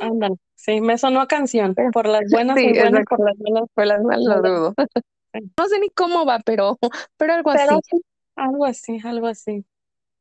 Sí, 0.56 0.80
me 0.80 0.98
sonó 0.98 1.20
a 1.20 1.28
canción. 1.28 1.76
Por 1.92 2.08
las 2.08 2.24
buenas 2.32 2.58
soy 2.58 2.78
buena, 2.78 3.04
por 3.04 3.20
las 3.20 3.38
malas, 3.38 3.70
por 3.74 3.86
las 3.86 4.02
malas 4.02 4.42
lo 4.42 4.50
dudo. 4.50 4.74
No 5.58 5.68
sé 5.68 5.80
ni 5.80 5.90
cómo 5.90 6.28
va, 6.28 6.40
pero, 6.46 6.78
pero 7.18 7.34
algo 7.34 7.50
así. 7.50 7.76
Algo 8.36 8.66
así, 8.66 9.00
algo 9.04 9.26
así. 9.26 9.66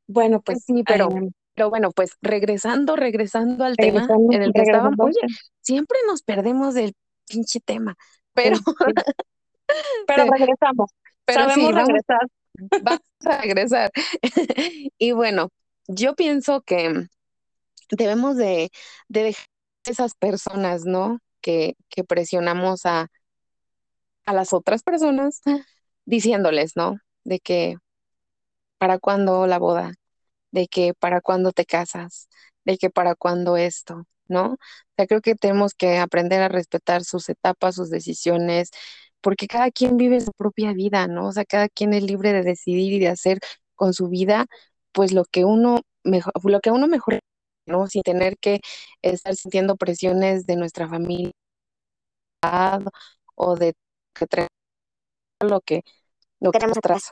Bueno, 0.06 0.40
pues 0.40 0.64
sí, 0.64 0.82
pero, 0.86 1.10
em, 1.10 1.32
pero 1.54 1.68
bueno, 1.68 1.90
pues 1.90 2.16
regresando, 2.22 2.96
regresando 2.96 3.62
al 3.64 3.76
tema 3.76 4.08
en 4.30 4.42
el 4.42 4.54
que 4.54 4.62
estábamos, 4.62 4.98
oye, 4.98 5.20
siempre 5.60 5.98
nos 6.06 6.22
perdemos 6.22 6.72
del 6.72 6.94
pinche 7.28 7.60
tema, 7.60 7.94
pero 8.32 8.56
pero 10.06 10.24
regresamos. 10.30 10.90
Pero 11.24 11.48
Sabemos 11.48 11.74
regresar. 11.74 12.20
Vamos 12.82 13.00
a 13.24 13.40
regresar. 13.40 13.90
y 14.98 15.12
bueno, 15.12 15.48
yo 15.88 16.14
pienso 16.14 16.62
que 16.62 17.06
debemos 17.90 18.36
de, 18.36 18.70
de 19.08 19.22
dejar 19.22 19.46
esas 19.86 20.14
personas, 20.14 20.84
¿no? 20.84 21.18
Que, 21.40 21.74
que 21.88 22.04
presionamos 22.04 22.86
a, 22.86 23.08
a 24.26 24.32
las 24.32 24.52
otras 24.52 24.82
personas 24.82 25.42
diciéndoles, 26.04 26.76
¿no? 26.76 26.98
De 27.24 27.40
que 27.40 27.76
para 28.78 28.98
cuándo 28.98 29.46
la 29.46 29.58
boda, 29.58 29.94
de 30.52 30.68
que 30.68 30.94
para 30.94 31.20
cuándo 31.20 31.52
te 31.52 31.64
casas, 31.66 32.28
de 32.64 32.78
que 32.78 32.90
para 32.90 33.14
cuándo 33.14 33.56
esto, 33.56 34.06
¿no? 34.28 34.54
O 34.54 34.58
sea, 34.96 35.06
creo 35.06 35.20
que 35.20 35.34
tenemos 35.34 35.74
que 35.74 35.98
aprender 35.98 36.42
a 36.42 36.48
respetar 36.48 37.04
sus 37.04 37.28
etapas, 37.28 37.76
sus 37.76 37.90
decisiones, 37.90 38.70
porque 39.22 39.48
cada 39.48 39.70
quien 39.70 39.96
vive 39.96 40.20
su 40.20 40.32
propia 40.32 40.72
vida, 40.74 41.06
¿no? 41.08 41.28
O 41.28 41.32
sea, 41.32 41.44
cada 41.44 41.68
quien 41.68 41.94
es 41.94 42.02
libre 42.04 42.32
de 42.32 42.42
decidir 42.42 42.92
y 42.94 42.98
de 43.00 43.08
hacer 43.08 43.40
con 43.76 43.94
su 43.94 44.08
vida, 44.08 44.46
pues 44.92 45.12
lo 45.12 45.24
que 45.24 45.44
uno 45.44 45.80
mejor, 46.04 46.32
lo 46.44 46.60
que 46.60 46.70
uno 46.72 46.88
mejor, 46.88 47.20
¿no? 47.66 47.86
Sin 47.88 48.02
tener 48.02 48.36
que 48.38 48.60
estar 49.02 49.34
sintiendo 49.36 49.76
presiones 49.76 50.46
de 50.46 50.56
nuestra 50.56 50.88
familia 50.88 51.32
o 53.36 53.56
de 53.56 53.74
que 54.14 54.26
lo 55.40 55.60
que 55.60 55.82
lo 56.40 56.52
que 56.52 56.58
tenemos 56.58 56.78
atrás. 56.78 57.10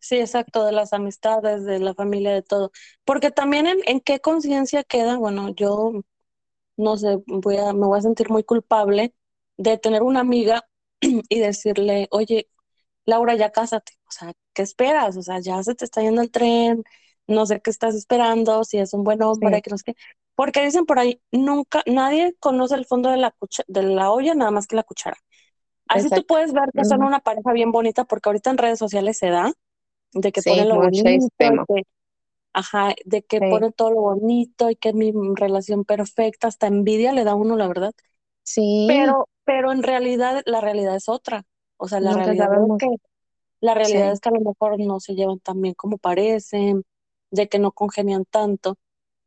Sí, 0.00 0.18
exacto, 0.18 0.64
de 0.64 0.72
las 0.72 0.92
amistades, 0.92 1.64
de 1.64 1.78
la 1.80 1.94
familia, 1.94 2.32
de 2.32 2.42
todo. 2.42 2.70
Porque 3.04 3.30
también 3.30 3.66
en, 3.66 3.78
en 3.86 4.00
qué 4.00 4.20
conciencia 4.20 4.84
queda, 4.84 5.16
bueno, 5.18 5.50
yo 5.54 5.92
no 6.76 6.96
sé, 6.98 7.18
voy 7.26 7.58
a, 7.58 7.72
me 7.74 7.86
voy 7.86 7.98
a 7.98 8.02
sentir 8.02 8.30
muy 8.30 8.44
culpable 8.44 9.14
de 9.58 9.76
tener 9.76 10.02
una 10.02 10.20
amiga 10.20 10.64
y 11.00 11.38
decirle, 11.38 12.08
oye, 12.10 12.48
Laura, 13.04 13.34
ya 13.34 13.50
cásate, 13.50 13.92
o 14.06 14.10
sea, 14.10 14.32
¿qué 14.54 14.62
esperas? 14.62 15.16
O 15.16 15.22
sea, 15.22 15.40
ya 15.40 15.62
se 15.62 15.74
te 15.74 15.84
está 15.84 16.00
yendo 16.02 16.22
el 16.22 16.30
tren, 16.30 16.84
no 17.26 17.46
sé 17.46 17.60
qué 17.60 17.70
estás 17.70 17.94
esperando, 17.94 18.64
si 18.64 18.78
es 18.78 18.94
un 18.94 19.04
buen 19.04 19.22
hombre, 19.22 19.62
que 19.62 19.70
no 19.70 19.78
sé 19.78 19.84
qué. 19.84 19.94
Porque 20.34 20.64
dicen 20.64 20.86
por 20.86 20.98
ahí, 20.98 21.20
nunca, 21.30 21.82
nadie 21.86 22.34
conoce 22.38 22.74
el 22.74 22.86
fondo 22.86 23.10
de 23.10 23.18
la, 23.18 23.34
de 23.66 23.82
la 23.82 24.10
olla 24.10 24.34
nada 24.34 24.50
más 24.50 24.66
que 24.66 24.76
la 24.76 24.82
cuchara. 24.82 25.16
Así 25.88 26.10
tú 26.10 26.24
puedes 26.26 26.52
ver 26.52 26.70
que 26.74 26.84
son 26.84 27.02
una 27.02 27.20
pareja 27.20 27.52
bien 27.52 27.72
bonita, 27.72 28.04
porque 28.04 28.28
ahorita 28.28 28.50
en 28.50 28.58
redes 28.58 28.78
sociales 28.78 29.18
se 29.18 29.30
da, 29.30 29.52
de 30.12 30.32
que 30.32 30.42
ponen 30.42 30.68
lo 30.68 30.76
bonito, 30.76 31.08
de, 31.38 31.86
ajá, 32.52 32.94
de 33.04 33.22
que 33.22 33.40
ponen 33.40 33.72
todo 33.72 33.90
lo 33.90 34.00
bonito 34.02 34.70
y 34.70 34.76
que 34.76 34.90
es 34.90 34.94
mi 34.94 35.12
relación 35.34 35.84
perfecta, 35.84 36.48
hasta 36.48 36.66
envidia 36.66 37.12
le 37.12 37.24
da 37.24 37.32
a 37.32 37.36
uno, 37.36 37.56
la 37.56 37.68
verdad. 37.68 37.92
Sí. 38.42 38.86
Pero, 38.86 39.28
pero 39.48 39.72
en 39.72 39.82
realidad 39.82 40.42
la 40.44 40.60
realidad 40.60 40.94
es 40.94 41.08
otra. 41.08 41.46
O 41.78 41.88
sea, 41.88 42.00
la 42.00 42.12
realidad 42.12 42.50
es 42.52 42.70
que 42.78 42.96
la 43.60 43.72
realidad 43.72 44.12
es 44.12 44.20
que 44.20 44.28
a 44.28 44.32
lo 44.32 44.40
mejor 44.42 44.78
no 44.78 45.00
se 45.00 45.14
llevan 45.14 45.38
tan 45.38 45.62
bien 45.62 45.72
como 45.72 45.96
parecen, 45.96 46.84
de 47.30 47.48
que 47.48 47.58
no 47.58 47.72
congenian 47.72 48.26
tanto. 48.26 48.76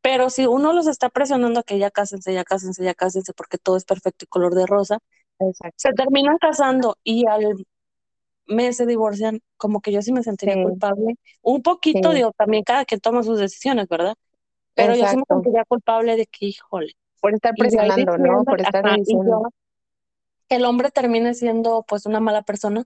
Pero 0.00 0.30
si 0.30 0.46
uno 0.46 0.72
los 0.72 0.86
está 0.86 1.08
presionando 1.08 1.58
a 1.58 1.62
que 1.64 1.76
ya 1.80 1.90
cásense, 1.90 2.32
ya 2.32 2.44
cásense, 2.44 2.84
ya 2.84 2.94
cásense, 2.94 3.32
porque 3.32 3.58
todo 3.58 3.76
es 3.76 3.84
perfecto 3.84 4.24
y 4.24 4.28
color 4.28 4.54
de 4.54 4.64
rosa, 4.64 5.00
se 5.74 5.92
terminan 5.92 6.38
casando 6.38 6.96
y 7.02 7.26
al 7.26 7.66
mes 8.46 8.76
se 8.76 8.86
divorcian, 8.86 9.40
como 9.56 9.80
que 9.80 9.90
yo 9.90 10.02
sí 10.02 10.12
me 10.12 10.22
sentiría 10.22 10.62
culpable. 10.62 11.16
Un 11.42 11.62
poquito, 11.62 12.12
digo, 12.12 12.30
también 12.38 12.62
cada 12.62 12.84
quien 12.84 13.00
toma 13.00 13.24
sus 13.24 13.40
decisiones, 13.40 13.88
¿verdad? 13.88 14.14
Pero 14.74 14.94
yo 14.94 15.04
sí 15.08 15.16
me 15.16 15.24
sentiría 15.26 15.64
culpable 15.64 16.14
de 16.14 16.26
que, 16.26 16.46
híjole, 16.46 16.92
por 17.20 17.34
estar 17.34 17.54
presionando, 17.56 18.18
¿no? 18.18 18.44
Por 18.44 18.60
estar 18.60 18.84
diciendo. 18.96 19.48
El 20.56 20.64
hombre 20.64 20.90
termine 20.90 21.34
siendo 21.34 21.84
pues 21.86 22.06
una 22.06 22.20
mala 22.20 22.42
persona. 22.42 22.84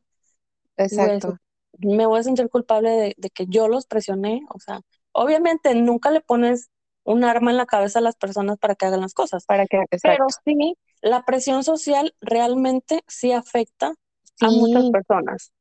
Exacto. 0.77 1.39
me 1.79 2.07
voy 2.07 2.21
a 2.21 2.23
sentir 2.23 2.49
culpable 2.49 3.15
de, 3.17 3.31
que 3.31 3.47
yo 3.47 3.69
los 3.69 3.87
presioné, 3.87 4.43
o 4.51 4.59
sea, 4.59 4.81
obviamente 5.13 5.75
nunca 5.75 6.11
le 6.11 6.21
pones 6.21 6.69
un 7.05 7.25
arma 7.25 7.51
en 7.51 7.57
la 7.57 7.67
cabeza 7.67 8.01
a 8.01 8.03
las 8.03 8.17
personas 8.17 8.59
para 8.59 8.75
que 8.75 8.87
hagan 8.87 9.01
las 9.01 9.15
cosas. 9.15 9.45
Para 9.47 9.67
que, 9.67 9.83
Pero 10.03 10.27
sí, 10.45 10.77
la 11.01 11.25
presión 11.25 11.65
social 11.65 12.15
realmente 12.21 13.03
sí 13.07 13.33
afecta 13.33 13.95
a 14.41 14.51
muchas 14.51 14.91
personas, 14.91 15.53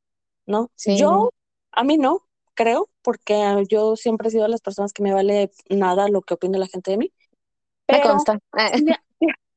¿no? 0.44 0.70
Yo, 0.84 1.30
a 1.72 1.84
mí 1.84 1.96
no, 1.98 2.26
creo, 2.54 2.90
porque 3.02 3.64
yo 3.70 3.96
siempre 3.96 4.28
he 4.28 4.30
sido 4.32 4.42
de 4.42 4.50
las 4.50 4.60
personas 4.60 4.92
que 4.92 5.02
me 5.02 5.14
vale 5.14 5.50
nada 5.70 6.08
lo 6.08 6.22
que 6.22 6.34
opine 6.34 6.58
la 6.58 6.66
gente 6.66 6.90
de 6.90 6.98
mí. 6.98 7.12
Me 7.88 8.02
consta. 8.02 8.40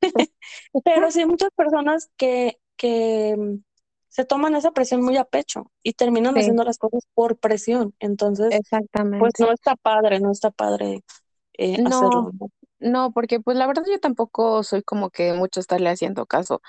pero 0.84 1.10
sí 1.10 1.20
hay 1.20 1.26
muchas 1.26 1.50
personas 1.54 2.10
que, 2.16 2.58
que 2.76 3.36
mm, 3.36 3.62
se 4.08 4.24
toman 4.24 4.56
esa 4.56 4.72
presión 4.72 5.02
muy 5.02 5.16
a 5.16 5.24
pecho 5.24 5.70
y 5.82 5.92
terminan 5.92 6.36
haciendo 6.36 6.64
las 6.64 6.78
cosas 6.78 7.06
por 7.14 7.38
presión. 7.38 7.94
Entonces, 8.00 8.48
Exactamente. 8.52 9.18
pues 9.18 9.32
no 9.38 9.52
está 9.52 9.76
padre, 9.76 10.20
no 10.20 10.32
está 10.32 10.50
padre 10.50 11.02
eh, 11.54 11.80
no, 11.80 11.88
hacerlo. 11.88 12.32
No, 12.80 13.12
porque 13.12 13.40
pues 13.40 13.56
la 13.56 13.66
verdad 13.66 13.84
yo 13.88 14.00
tampoco 14.00 14.62
soy 14.62 14.82
como 14.82 15.10
que 15.10 15.34
mucho 15.34 15.60
estarle 15.60 15.90
haciendo 15.90 16.26
caso 16.26 16.60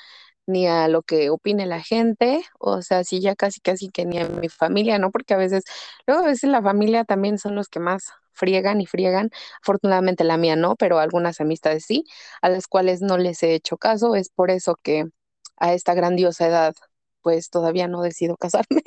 ni 0.46 0.67
a 0.67 0.88
lo 0.88 1.02
que 1.04 1.30
opine 1.30 1.65
la 1.65 1.82
gente, 1.82 2.44
o 2.60 2.82
sea, 2.82 3.04
sí 3.04 3.22
ya 3.22 3.36
casi 3.36 3.62
casi 3.62 3.89
que 3.89 4.06
ni 4.06 4.20
a 4.20 4.28
mi 4.28 4.50
familia, 4.50 5.00
¿no? 5.00 5.12
Porque 5.12 5.34
a 5.34 5.38
veces, 5.38 5.63
luego 6.08 6.24
a 6.24 6.28
veces 6.28 6.50
la 6.50 6.62
familia 6.62 7.06
también 7.06 7.38
son 7.38 7.56
los 7.56 7.70
que 7.70 7.80
más 7.80 8.12
friegan 8.41 8.82
y 8.82 8.88
friegan, 8.88 9.32
afortunadamente 9.63 10.25
la 10.25 10.38
mía 10.38 10.58
no, 10.58 10.75
pero 10.77 10.99
algunas 10.99 11.41
amistades 11.41 11.86
sí, 11.86 12.06
a 12.41 12.49
las 12.49 12.67
cuales 12.67 13.01
no 13.01 13.17
les 13.19 13.43
he 13.43 13.56
hecho 13.56 13.77
caso, 13.77 14.15
es 14.15 14.30
por 14.32 14.51
eso 14.51 14.75
que 14.84 15.06
a 15.58 15.73
esta 15.73 15.93
grandiosa 15.95 16.47
edad 16.47 16.75
pues 17.21 17.49
todavía 17.51 17.88
no 17.88 18.01
decido 18.04 18.38
casarme, 18.39 18.84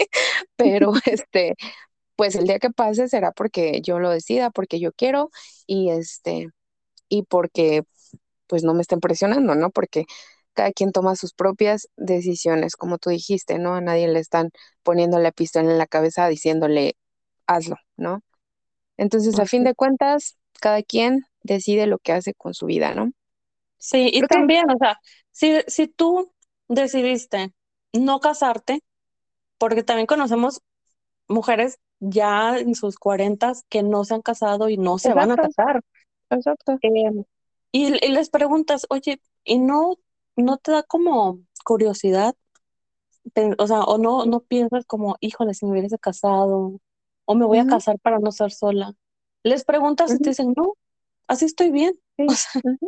pero 0.56 0.92
este, 1.06 1.56
pues 2.16 2.34
el 2.36 2.46
día 2.46 2.58
que 2.60 2.70
pase 2.70 3.08
será 3.08 3.32
porque 3.32 3.80
yo 3.82 3.98
lo 4.00 4.10
decida, 4.10 4.50
porque 4.50 4.80
yo 4.80 4.92
quiero 4.92 5.30
y 5.66 5.90
este, 5.90 6.48
y 7.08 7.24
porque 7.24 7.84
pues 8.48 8.64
no 8.64 8.74
me 8.74 8.82
estén 8.82 9.00
presionando, 9.00 9.54
¿no? 9.54 9.70
Porque 9.70 10.06
cada 10.54 10.72
quien 10.72 10.92
toma 10.92 11.16
sus 11.16 11.34
propias 11.34 11.88
decisiones, 11.96 12.76
como 12.76 12.98
tú 12.98 13.10
dijiste, 13.10 13.58
¿no? 13.58 13.74
A 13.76 13.80
nadie 13.82 14.08
le 14.08 14.20
están 14.20 14.50
poniendo 14.84 15.18
la 15.20 15.32
pistola 15.32 15.70
en 15.72 15.78
la 15.78 15.86
cabeza 15.88 16.28
diciéndole, 16.28 16.96
hazlo, 17.48 17.76
¿no? 17.98 18.23
Entonces, 18.96 19.38
a 19.38 19.46
fin 19.46 19.64
de 19.64 19.74
cuentas, 19.74 20.36
cada 20.60 20.82
quien 20.82 21.24
decide 21.42 21.86
lo 21.86 21.98
que 21.98 22.12
hace 22.12 22.34
con 22.34 22.54
su 22.54 22.66
vida, 22.66 22.94
¿no? 22.94 23.12
Sí, 23.78 24.10
y 24.12 24.22
también, 24.22 24.70
o 24.70 24.78
sea, 24.78 24.98
si, 25.30 25.60
si 25.66 25.88
tú 25.88 26.32
decidiste 26.68 27.52
no 27.92 28.20
casarte, 28.20 28.80
porque 29.58 29.82
también 29.82 30.06
conocemos 30.06 30.62
mujeres 31.28 31.78
ya 32.00 32.58
en 32.58 32.74
sus 32.74 32.96
cuarentas 32.96 33.64
que 33.68 33.82
no 33.82 34.04
se 34.04 34.14
han 34.14 34.22
casado 34.22 34.68
y 34.68 34.76
no 34.76 34.98
se 34.98 35.12
van 35.12 35.32
a 35.32 35.36
casar. 35.36 35.82
Exacto. 36.30 36.78
Eh, 36.82 37.24
y, 37.72 37.86
y, 37.86 38.08
les 38.08 38.30
preguntas, 38.30 38.86
oye, 38.88 39.20
¿y 39.44 39.58
no 39.58 39.98
no 40.36 40.56
te 40.58 40.72
da 40.72 40.82
como 40.82 41.40
curiosidad, 41.64 42.34
o 43.58 43.66
sea, 43.66 43.80
o 43.80 43.98
no, 43.98 44.26
no 44.26 44.40
piensas 44.40 44.84
como, 44.86 45.16
híjole, 45.20 45.54
si 45.54 45.66
me 45.66 45.72
hubiese 45.72 45.98
casado, 45.98 46.80
o 47.24 47.34
me 47.34 47.44
voy 47.44 47.58
a 47.58 47.66
casar 47.66 47.98
para 47.98 48.18
no 48.18 48.28
estar 48.28 48.50
sola. 48.50 48.94
Les 49.42 49.64
preguntas 49.64 50.12
y 50.12 50.18
te 50.18 50.30
dicen, 50.30 50.54
no, 50.56 50.74
así 51.26 51.44
estoy 51.44 51.70
bien. 51.70 51.92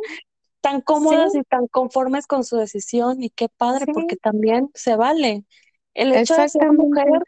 tan 0.61 0.81
cómodas 0.81 1.35
y 1.35 1.43
tan 1.45 1.69
conformes 1.69 2.27
con 2.27 2.43
su 2.43 2.57
decisión 2.57 3.23
y 3.23 3.31
qué 3.31 3.49
padre, 3.49 3.87
porque 3.93 4.17
también 4.17 4.71
se 4.75 4.97
vale. 4.97 5.45
El 5.95 6.13
hecho 6.13 6.35
de 6.35 6.49
ser 6.49 6.73
mujer 6.73 7.23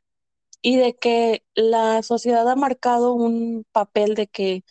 y 0.60 0.76
de 0.76 0.96
que 0.96 1.44
la 1.54 2.02
sociedad 2.02 2.48
ha 2.48 2.56
marcado 2.56 3.12
un 3.12 3.64
papel 3.70 4.14
de 4.14 4.26
que 4.26 4.64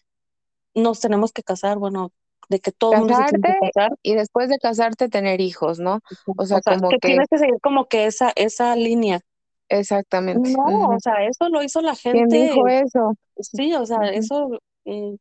nos 0.75 0.99
tenemos 0.99 1.31
que 1.31 1.43
casar, 1.43 1.77
bueno, 1.77 2.11
de 2.49 2.59
que 2.59 2.71
todo 2.71 2.93
mundo 2.93 3.15
se 3.15 3.37
tiene 3.37 3.59
que 3.61 3.71
casar. 3.71 3.97
Y 4.03 4.15
después 4.15 4.49
de 4.49 4.59
casarte 4.59 5.09
tener 5.09 5.41
hijos, 5.41 5.79
¿no? 5.79 6.01
O 6.37 6.45
sea, 6.45 6.61
como 6.61 6.89
que, 6.89 6.97
tienes 6.97 7.27
que 7.29 7.37
seguir 7.37 7.55
como 7.61 7.87
que 7.87 8.05
esa, 8.05 8.31
esa 8.35 8.75
línea. 8.75 9.21
Exactamente. 9.69 10.51
No, 10.51 10.89
o 10.89 10.99
sea, 10.99 11.25
eso 11.25 11.49
lo 11.49 11.61
hizo 11.63 11.81
la 11.81 11.95
gente. 11.95 12.25
¿Quién 12.27 12.49
dijo 12.49 12.67
eso? 12.67 13.13
Sí, 13.39 13.73
o 13.73 13.85
sea, 13.85 14.09
eso, 14.09 14.59
mm, 14.85 15.15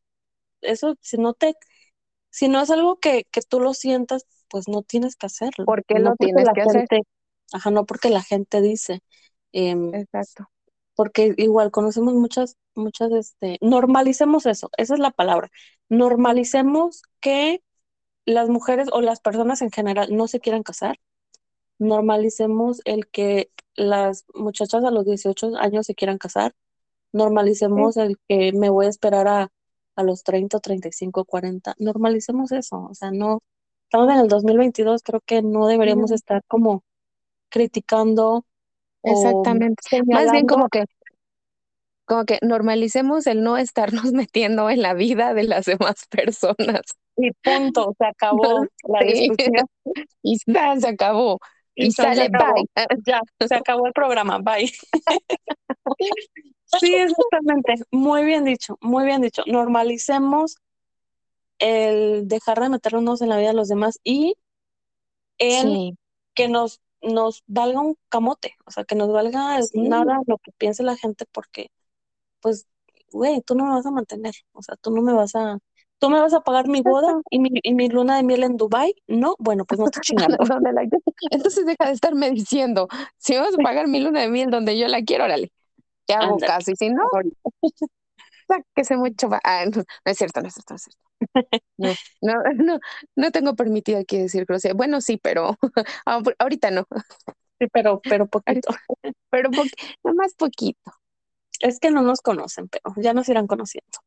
eso, 0.62 0.94
si 1.00 1.16
no 1.18 1.34
te, 1.34 1.54
si 2.30 2.48
no 2.48 2.60
es 2.60 2.70
algo 2.70 2.96
que, 2.96 3.24
que 3.30 3.40
tú 3.42 3.60
lo 3.60 3.74
sientas, 3.74 4.26
pues 4.48 4.68
no 4.68 4.82
tienes 4.82 5.16
que 5.16 5.26
hacerlo. 5.26 5.64
¿Por 5.64 5.84
qué 5.84 5.98
lo 5.98 6.14
tienes 6.16 6.48
que 6.54 6.62
hacer? 6.62 6.86
Ajá, 7.52 7.70
no 7.70 7.86
porque 7.86 8.10
la 8.10 8.22
gente 8.22 8.60
dice. 8.60 9.00
Em, 9.52 9.94
Exacto. 9.94 10.48
Porque 10.94 11.34
igual 11.36 11.70
conocemos 11.70 12.14
muchas, 12.14 12.56
muchas, 12.74 13.12
este, 13.12 13.58
normalicemos 13.60 14.46
eso, 14.46 14.70
esa 14.78 14.94
es 14.94 15.00
la 15.00 15.10
palabra. 15.10 15.50
Normalicemos 15.88 17.02
que 17.20 17.62
las 18.24 18.48
mujeres 18.48 18.88
o 18.92 19.00
las 19.00 19.20
personas 19.20 19.62
en 19.62 19.70
general 19.70 20.08
no 20.16 20.26
se 20.26 20.40
quieran 20.40 20.62
casar. 20.62 20.98
Normalicemos 21.78 22.80
el 22.84 23.08
que 23.08 23.50
las 23.76 24.24
muchachas 24.34 24.84
a 24.84 24.90
los 24.90 25.04
18 25.04 25.56
años 25.56 25.86
se 25.86 25.94
quieran 25.94 26.18
casar. 26.18 26.54
Normalicemos 27.12 27.96
el 27.96 28.16
que 28.28 28.52
me 28.52 28.70
voy 28.70 28.86
a 28.86 28.90
esperar 28.90 29.28
a, 29.28 29.48
a 29.96 30.02
los 30.02 30.22
30, 30.22 30.58
35, 30.60 31.24
40. 31.24 31.74
Normalicemos 31.78 32.52
eso. 32.52 32.88
O 32.90 32.94
sea, 32.94 33.10
no, 33.10 33.42
estamos 33.84 34.10
en 34.10 34.20
el 34.20 34.28
2022, 34.28 35.02
creo 35.02 35.20
que 35.24 35.42
no 35.42 35.66
deberíamos 35.66 36.10
estar 36.10 36.42
como 36.46 36.82
criticando. 37.48 38.44
Exactamente. 39.02 40.02
Más 40.06 40.32
bien 40.32 40.46
como 40.46 40.68
que 40.68 40.84
como 42.06 42.24
que 42.24 42.38
normalicemos 42.40 43.26
el 43.26 43.42
no 43.42 43.58
estarnos 43.58 44.04
metiendo 44.12 44.70
en 44.70 44.80
la 44.80 44.94
vida 44.94 45.34
de 45.34 45.44
las 45.44 45.66
demás 45.66 46.06
personas. 46.08 46.82
Y 47.16 47.32
punto, 47.32 47.94
se 47.98 48.06
acabó 48.06 48.66
la 48.88 49.00
discusión. 49.00 49.66
Y 50.22 50.38
se 50.38 50.88
acabó. 50.88 51.38
Y, 51.76 51.92
sale, 51.92 52.28
bye. 52.30 52.66
Ya, 53.06 53.20
se 53.46 53.54
acabó 53.54 53.86
el 53.86 53.92
programa, 53.92 54.38
bye. 54.38 54.72
sí, 56.80 56.94
exactamente. 56.94 57.74
Muy 57.90 58.24
bien 58.24 58.44
dicho, 58.44 58.78
muy 58.80 59.04
bien 59.04 59.20
dicho. 59.20 59.42
Normalicemos 59.46 60.56
el 61.58 62.26
dejar 62.26 62.60
de 62.60 62.70
meternos 62.70 63.20
en 63.20 63.28
la 63.28 63.38
vida 63.38 63.48
de 63.48 63.54
los 63.54 63.68
demás 63.68 64.00
y 64.02 64.36
el 65.38 65.96
que 66.34 66.48
nos, 66.48 66.80
nos 67.02 67.44
valga 67.46 67.80
un 67.80 67.96
camote, 68.08 68.54
o 68.64 68.70
sea, 68.70 68.84
que 68.84 68.94
nos 68.94 69.12
valga 69.12 69.60
nada 69.74 70.20
lo 70.26 70.38
que 70.38 70.52
piense 70.52 70.82
la 70.82 70.96
gente 70.96 71.26
porque, 71.30 71.70
pues, 72.40 72.66
güey, 73.12 73.42
tú 73.42 73.54
no 73.54 73.64
me 73.64 73.70
vas 73.72 73.86
a 73.86 73.90
mantener, 73.90 74.34
o 74.52 74.62
sea, 74.62 74.76
tú 74.76 74.90
no 74.90 75.02
me 75.02 75.12
vas 75.12 75.34
a, 75.34 75.58
¿Tú 75.98 76.10
me 76.10 76.20
vas 76.20 76.34
a 76.34 76.40
pagar 76.40 76.68
mi 76.68 76.82
boda 76.82 77.20
y 77.30 77.38
mi, 77.38 77.50
y 77.62 77.74
mi 77.74 77.88
luna 77.88 78.16
de 78.16 78.22
miel 78.22 78.42
en 78.42 78.56
Dubai? 78.56 78.94
No, 79.06 79.34
bueno, 79.38 79.64
pues 79.64 79.78
no 79.80 79.86
estoy 79.86 80.02
chingando. 80.02 80.36
Entonces 81.30 81.64
deja 81.64 81.86
de 81.86 81.92
estarme 81.92 82.30
diciendo, 82.30 82.88
si 83.16 83.32
me 83.34 83.40
vas 83.40 83.54
a 83.54 83.62
pagar 83.62 83.88
mi 83.88 84.00
luna 84.00 84.20
de 84.20 84.28
miel 84.28 84.50
donde 84.50 84.78
yo 84.78 84.88
la 84.88 85.02
quiero, 85.02 85.24
órale, 85.24 85.50
te 86.06 86.14
hago 86.14 86.38
casi, 86.38 86.76
si 86.76 86.90
no, 86.90 87.02
sáquese 88.48 88.96
mucho. 88.96 89.28
Ah, 89.42 89.64
no, 89.66 89.82
es 90.04 90.18
cierto, 90.18 90.40
no 90.40 90.48
es 90.48 90.54
cierto, 90.54 90.74
no 90.74 90.76
es 90.76 90.82
cierto. 90.82 91.06
No, 91.78 91.94
no, 92.22 92.34
no, 92.56 92.78
no 93.16 93.30
tengo 93.30 93.54
permitido 93.54 93.98
aquí 93.98 94.18
decir 94.18 94.44
grosería. 94.46 94.74
Bueno, 94.74 95.00
sí, 95.00 95.18
pero 95.22 95.56
ahorita 96.38 96.70
no. 96.70 96.86
Sí, 97.58 97.68
pero, 97.72 98.00
pero 98.02 98.26
poquito. 98.26 98.68
Pero 99.30 99.50
po 99.50 99.64
más 100.14 100.34
poquito. 100.34 100.92
Es 101.60 101.78
que 101.80 101.90
no 101.90 102.02
nos 102.02 102.20
conocen, 102.20 102.68
pero 102.68 102.94
ya 102.96 103.14
nos 103.14 103.28
irán 103.28 103.46
conociendo. 103.46 103.98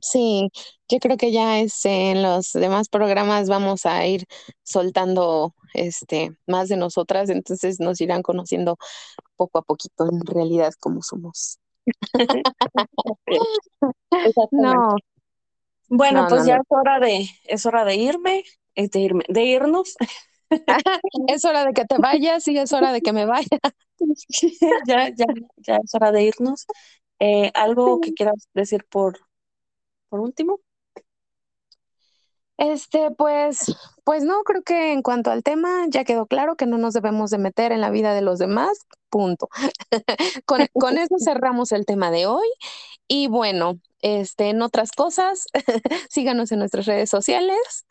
Sí, 0.00 0.50
yo 0.88 0.98
creo 0.98 1.16
que 1.16 1.32
ya 1.32 1.58
este, 1.58 2.10
en 2.10 2.22
los 2.22 2.52
demás 2.52 2.88
programas 2.88 3.48
vamos 3.48 3.86
a 3.86 4.06
ir 4.06 4.26
soltando 4.62 5.54
este 5.74 6.36
más 6.46 6.68
de 6.68 6.76
nosotras, 6.76 7.28
entonces 7.28 7.80
nos 7.80 8.00
irán 8.00 8.22
conociendo 8.22 8.76
poco 9.36 9.58
a 9.58 9.62
poquito 9.62 10.08
en 10.08 10.24
realidad 10.26 10.72
cómo 10.78 11.02
somos. 11.02 11.58
no. 14.52 14.96
Bueno, 15.88 16.26
pues 16.28 16.46
ya 16.46 16.56
es 16.56 16.62
hora 16.68 17.00
de 17.00 17.28
es 17.44 17.66
hora 17.66 17.84
de 17.84 17.96
irme, 17.96 18.44
es 18.76 18.90
de 18.90 19.00
irme, 19.00 19.24
de 19.28 19.44
irnos. 19.44 19.96
es 21.28 21.44
hora 21.44 21.64
de 21.64 21.72
que 21.72 21.84
te 21.84 21.98
vayas 21.98 22.46
y 22.46 22.58
es 22.58 22.72
hora 22.72 22.92
de 22.92 23.00
que 23.00 23.12
me 23.12 23.26
vaya. 23.26 23.58
ya, 24.86 25.08
ya, 25.08 25.26
ya 25.56 25.76
es 25.82 25.94
hora 25.94 26.12
de 26.12 26.22
irnos. 26.24 26.66
Eh, 27.18 27.50
¿Algo 27.54 28.00
que 28.00 28.14
quieras 28.14 28.48
decir 28.54 28.84
por 28.88 29.18
por 30.10 30.20
último? 30.20 30.60
Este, 32.60 33.10
pues, 33.12 33.74
pues 34.04 34.22
no, 34.22 34.42
creo 34.42 34.62
que 34.62 34.92
en 34.92 35.00
cuanto 35.00 35.30
al 35.30 35.42
tema 35.42 35.86
ya 35.88 36.04
quedó 36.04 36.26
claro 36.26 36.56
que 36.56 36.66
no 36.66 36.76
nos 36.76 36.92
debemos 36.92 37.30
de 37.30 37.38
meter 37.38 37.72
en 37.72 37.80
la 37.80 37.88
vida 37.88 38.12
de 38.12 38.20
los 38.20 38.38
demás, 38.38 38.86
punto. 39.08 39.48
con, 40.44 40.66
con, 40.74 40.98
eso 40.98 41.16
cerramos 41.18 41.72
el 41.72 41.86
tema 41.86 42.10
de 42.10 42.26
hoy. 42.26 42.46
Y 43.08 43.28
bueno, 43.28 43.80
este, 44.02 44.50
en 44.50 44.60
otras 44.60 44.92
cosas, 44.92 45.46
síganos 46.10 46.52
en 46.52 46.58
nuestras 46.58 46.84
redes 46.84 47.08
sociales. 47.08 47.86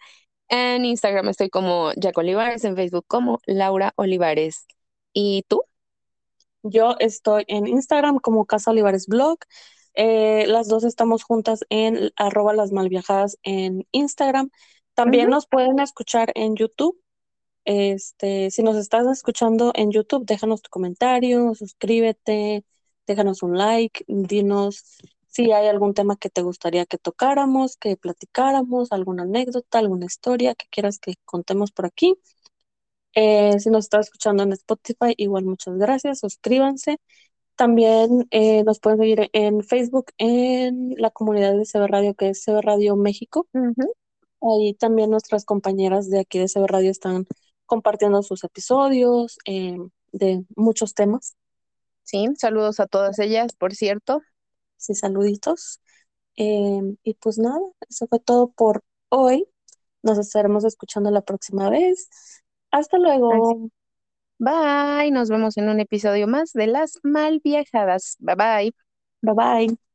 En 0.50 0.86
Instagram 0.86 1.30
estoy 1.30 1.50
como 1.50 1.92
Jack 1.96 2.18
Olivares, 2.20 2.64
en 2.64 2.76
Facebook 2.76 3.06
como 3.08 3.40
Laura 3.48 3.94
Olivares. 3.96 4.68
¿Y 5.14 5.46
tú? 5.48 5.64
Yo 6.64 6.96
estoy 7.00 7.44
en 7.48 7.68
Instagram 7.68 8.20
como 8.20 8.46
Casa 8.46 8.72
Olivares 8.72 9.08
Blog. 9.08 9.40
Eh, 9.94 10.46
las 10.48 10.68
dos 10.68 10.84
estamos 10.84 11.24
juntas 11.24 11.66
en 11.70 12.12
arroba 12.16 12.54
las 12.54 12.72
malviajadas 12.72 13.38
en 13.44 13.88
Instagram. 13.92 14.50
También 14.94 15.30
nos 15.30 15.48
pueden 15.48 15.80
escuchar 15.80 16.32
en 16.36 16.56
YouTube. 16.56 17.02
Este, 17.66 18.52
si 18.52 18.64
nos 18.64 18.76
estás 18.78 19.08
escuchando 19.08 19.72
en 19.76 19.92
YouTube, 19.92 20.26
déjanos 20.26 20.62
tu 20.62 20.70
comentario, 20.70 21.54
suscríbete, 21.56 22.66
déjanos 23.06 23.44
un 23.44 23.58
like, 23.58 24.04
dinos 24.08 25.00
si 25.28 25.52
hay 25.52 25.68
algún 25.68 25.94
tema 25.94 26.18
que 26.18 26.30
te 26.30 26.42
gustaría 26.42 26.86
que 26.86 26.98
tocáramos, 26.98 27.78
que 27.78 27.96
platicáramos, 27.98 28.92
alguna 28.92 29.24
anécdota, 29.24 29.80
alguna 29.80 30.06
historia 30.06 30.56
que 30.56 30.66
quieras 30.70 31.00
que 31.00 31.16
contemos 31.26 31.72
por 31.72 31.86
aquí. 31.86 32.16
Eh, 33.16 33.60
si 33.60 33.70
nos 33.70 33.86
estás 33.86 34.08
escuchando 34.08 34.44
en 34.44 34.54
Spotify, 34.54 35.14
igual 35.18 35.46
muchas 35.46 35.76
gracias, 35.78 36.20
suscríbanse 36.20 37.00
también 37.60 38.26
eh, 38.32 38.64
nos 38.64 38.80
pueden 38.80 39.00
seguir 39.00 39.30
en 39.34 39.62
Facebook 39.66 40.14
en 40.18 40.96
la 40.98 41.10
comunidad 41.10 41.58
de 41.58 41.66
CB 41.66 41.88
Radio, 41.88 42.14
que 42.14 42.30
es 42.30 42.42
CB 42.42 42.62
Radio 42.62 42.96
México. 42.96 43.50
Ahí 44.40 44.76
también 44.76 45.10
nuestras 45.10 45.44
compañeras 45.44 46.10
de 46.10 46.22
aquí 46.22 46.40
de 46.40 46.48
CB 46.48 46.68
Radio 46.68 46.90
están 46.90 47.28
compartiendo 47.66 48.24
sus 48.24 48.46
episodios 48.46 49.40
eh, 49.44 49.76
de 50.14 50.46
muchos 50.56 50.94
temas. 50.94 51.36
Sí, 52.04 52.30
saludos 52.38 52.80
a 52.80 52.88
todas 52.88 53.20
ellas, 53.20 53.52
por 53.58 53.76
cierto. 53.76 54.22
Sí, 54.78 54.96
saluditos. 54.96 55.82
Em, 56.38 56.96
y 57.04 57.16
pues 57.16 57.40
nada, 57.40 57.60
eso 57.90 58.08
fue 58.08 58.22
todo 58.22 58.52
por 58.52 58.86
hoy. 59.10 59.46
Nos 60.02 60.18
estaremos 60.18 60.64
escuchando 60.64 61.12
la 61.12 61.24
próxima 61.24 61.70
vez. 61.70 62.08
Hasta 62.72 62.98
luego. 62.98 63.70
Bye, 64.40 65.12
nos 65.12 65.30
vemos 65.30 65.58
en 65.58 65.70
un 65.70 65.80
episodio 65.80 66.28
más 66.28 66.54
de 66.54 66.68
Las 66.68 67.00
Malviajadas. 67.04 68.16
Bye 68.20 68.36
bye. 68.36 68.74
Bye 69.22 69.34
bye. 69.68 69.89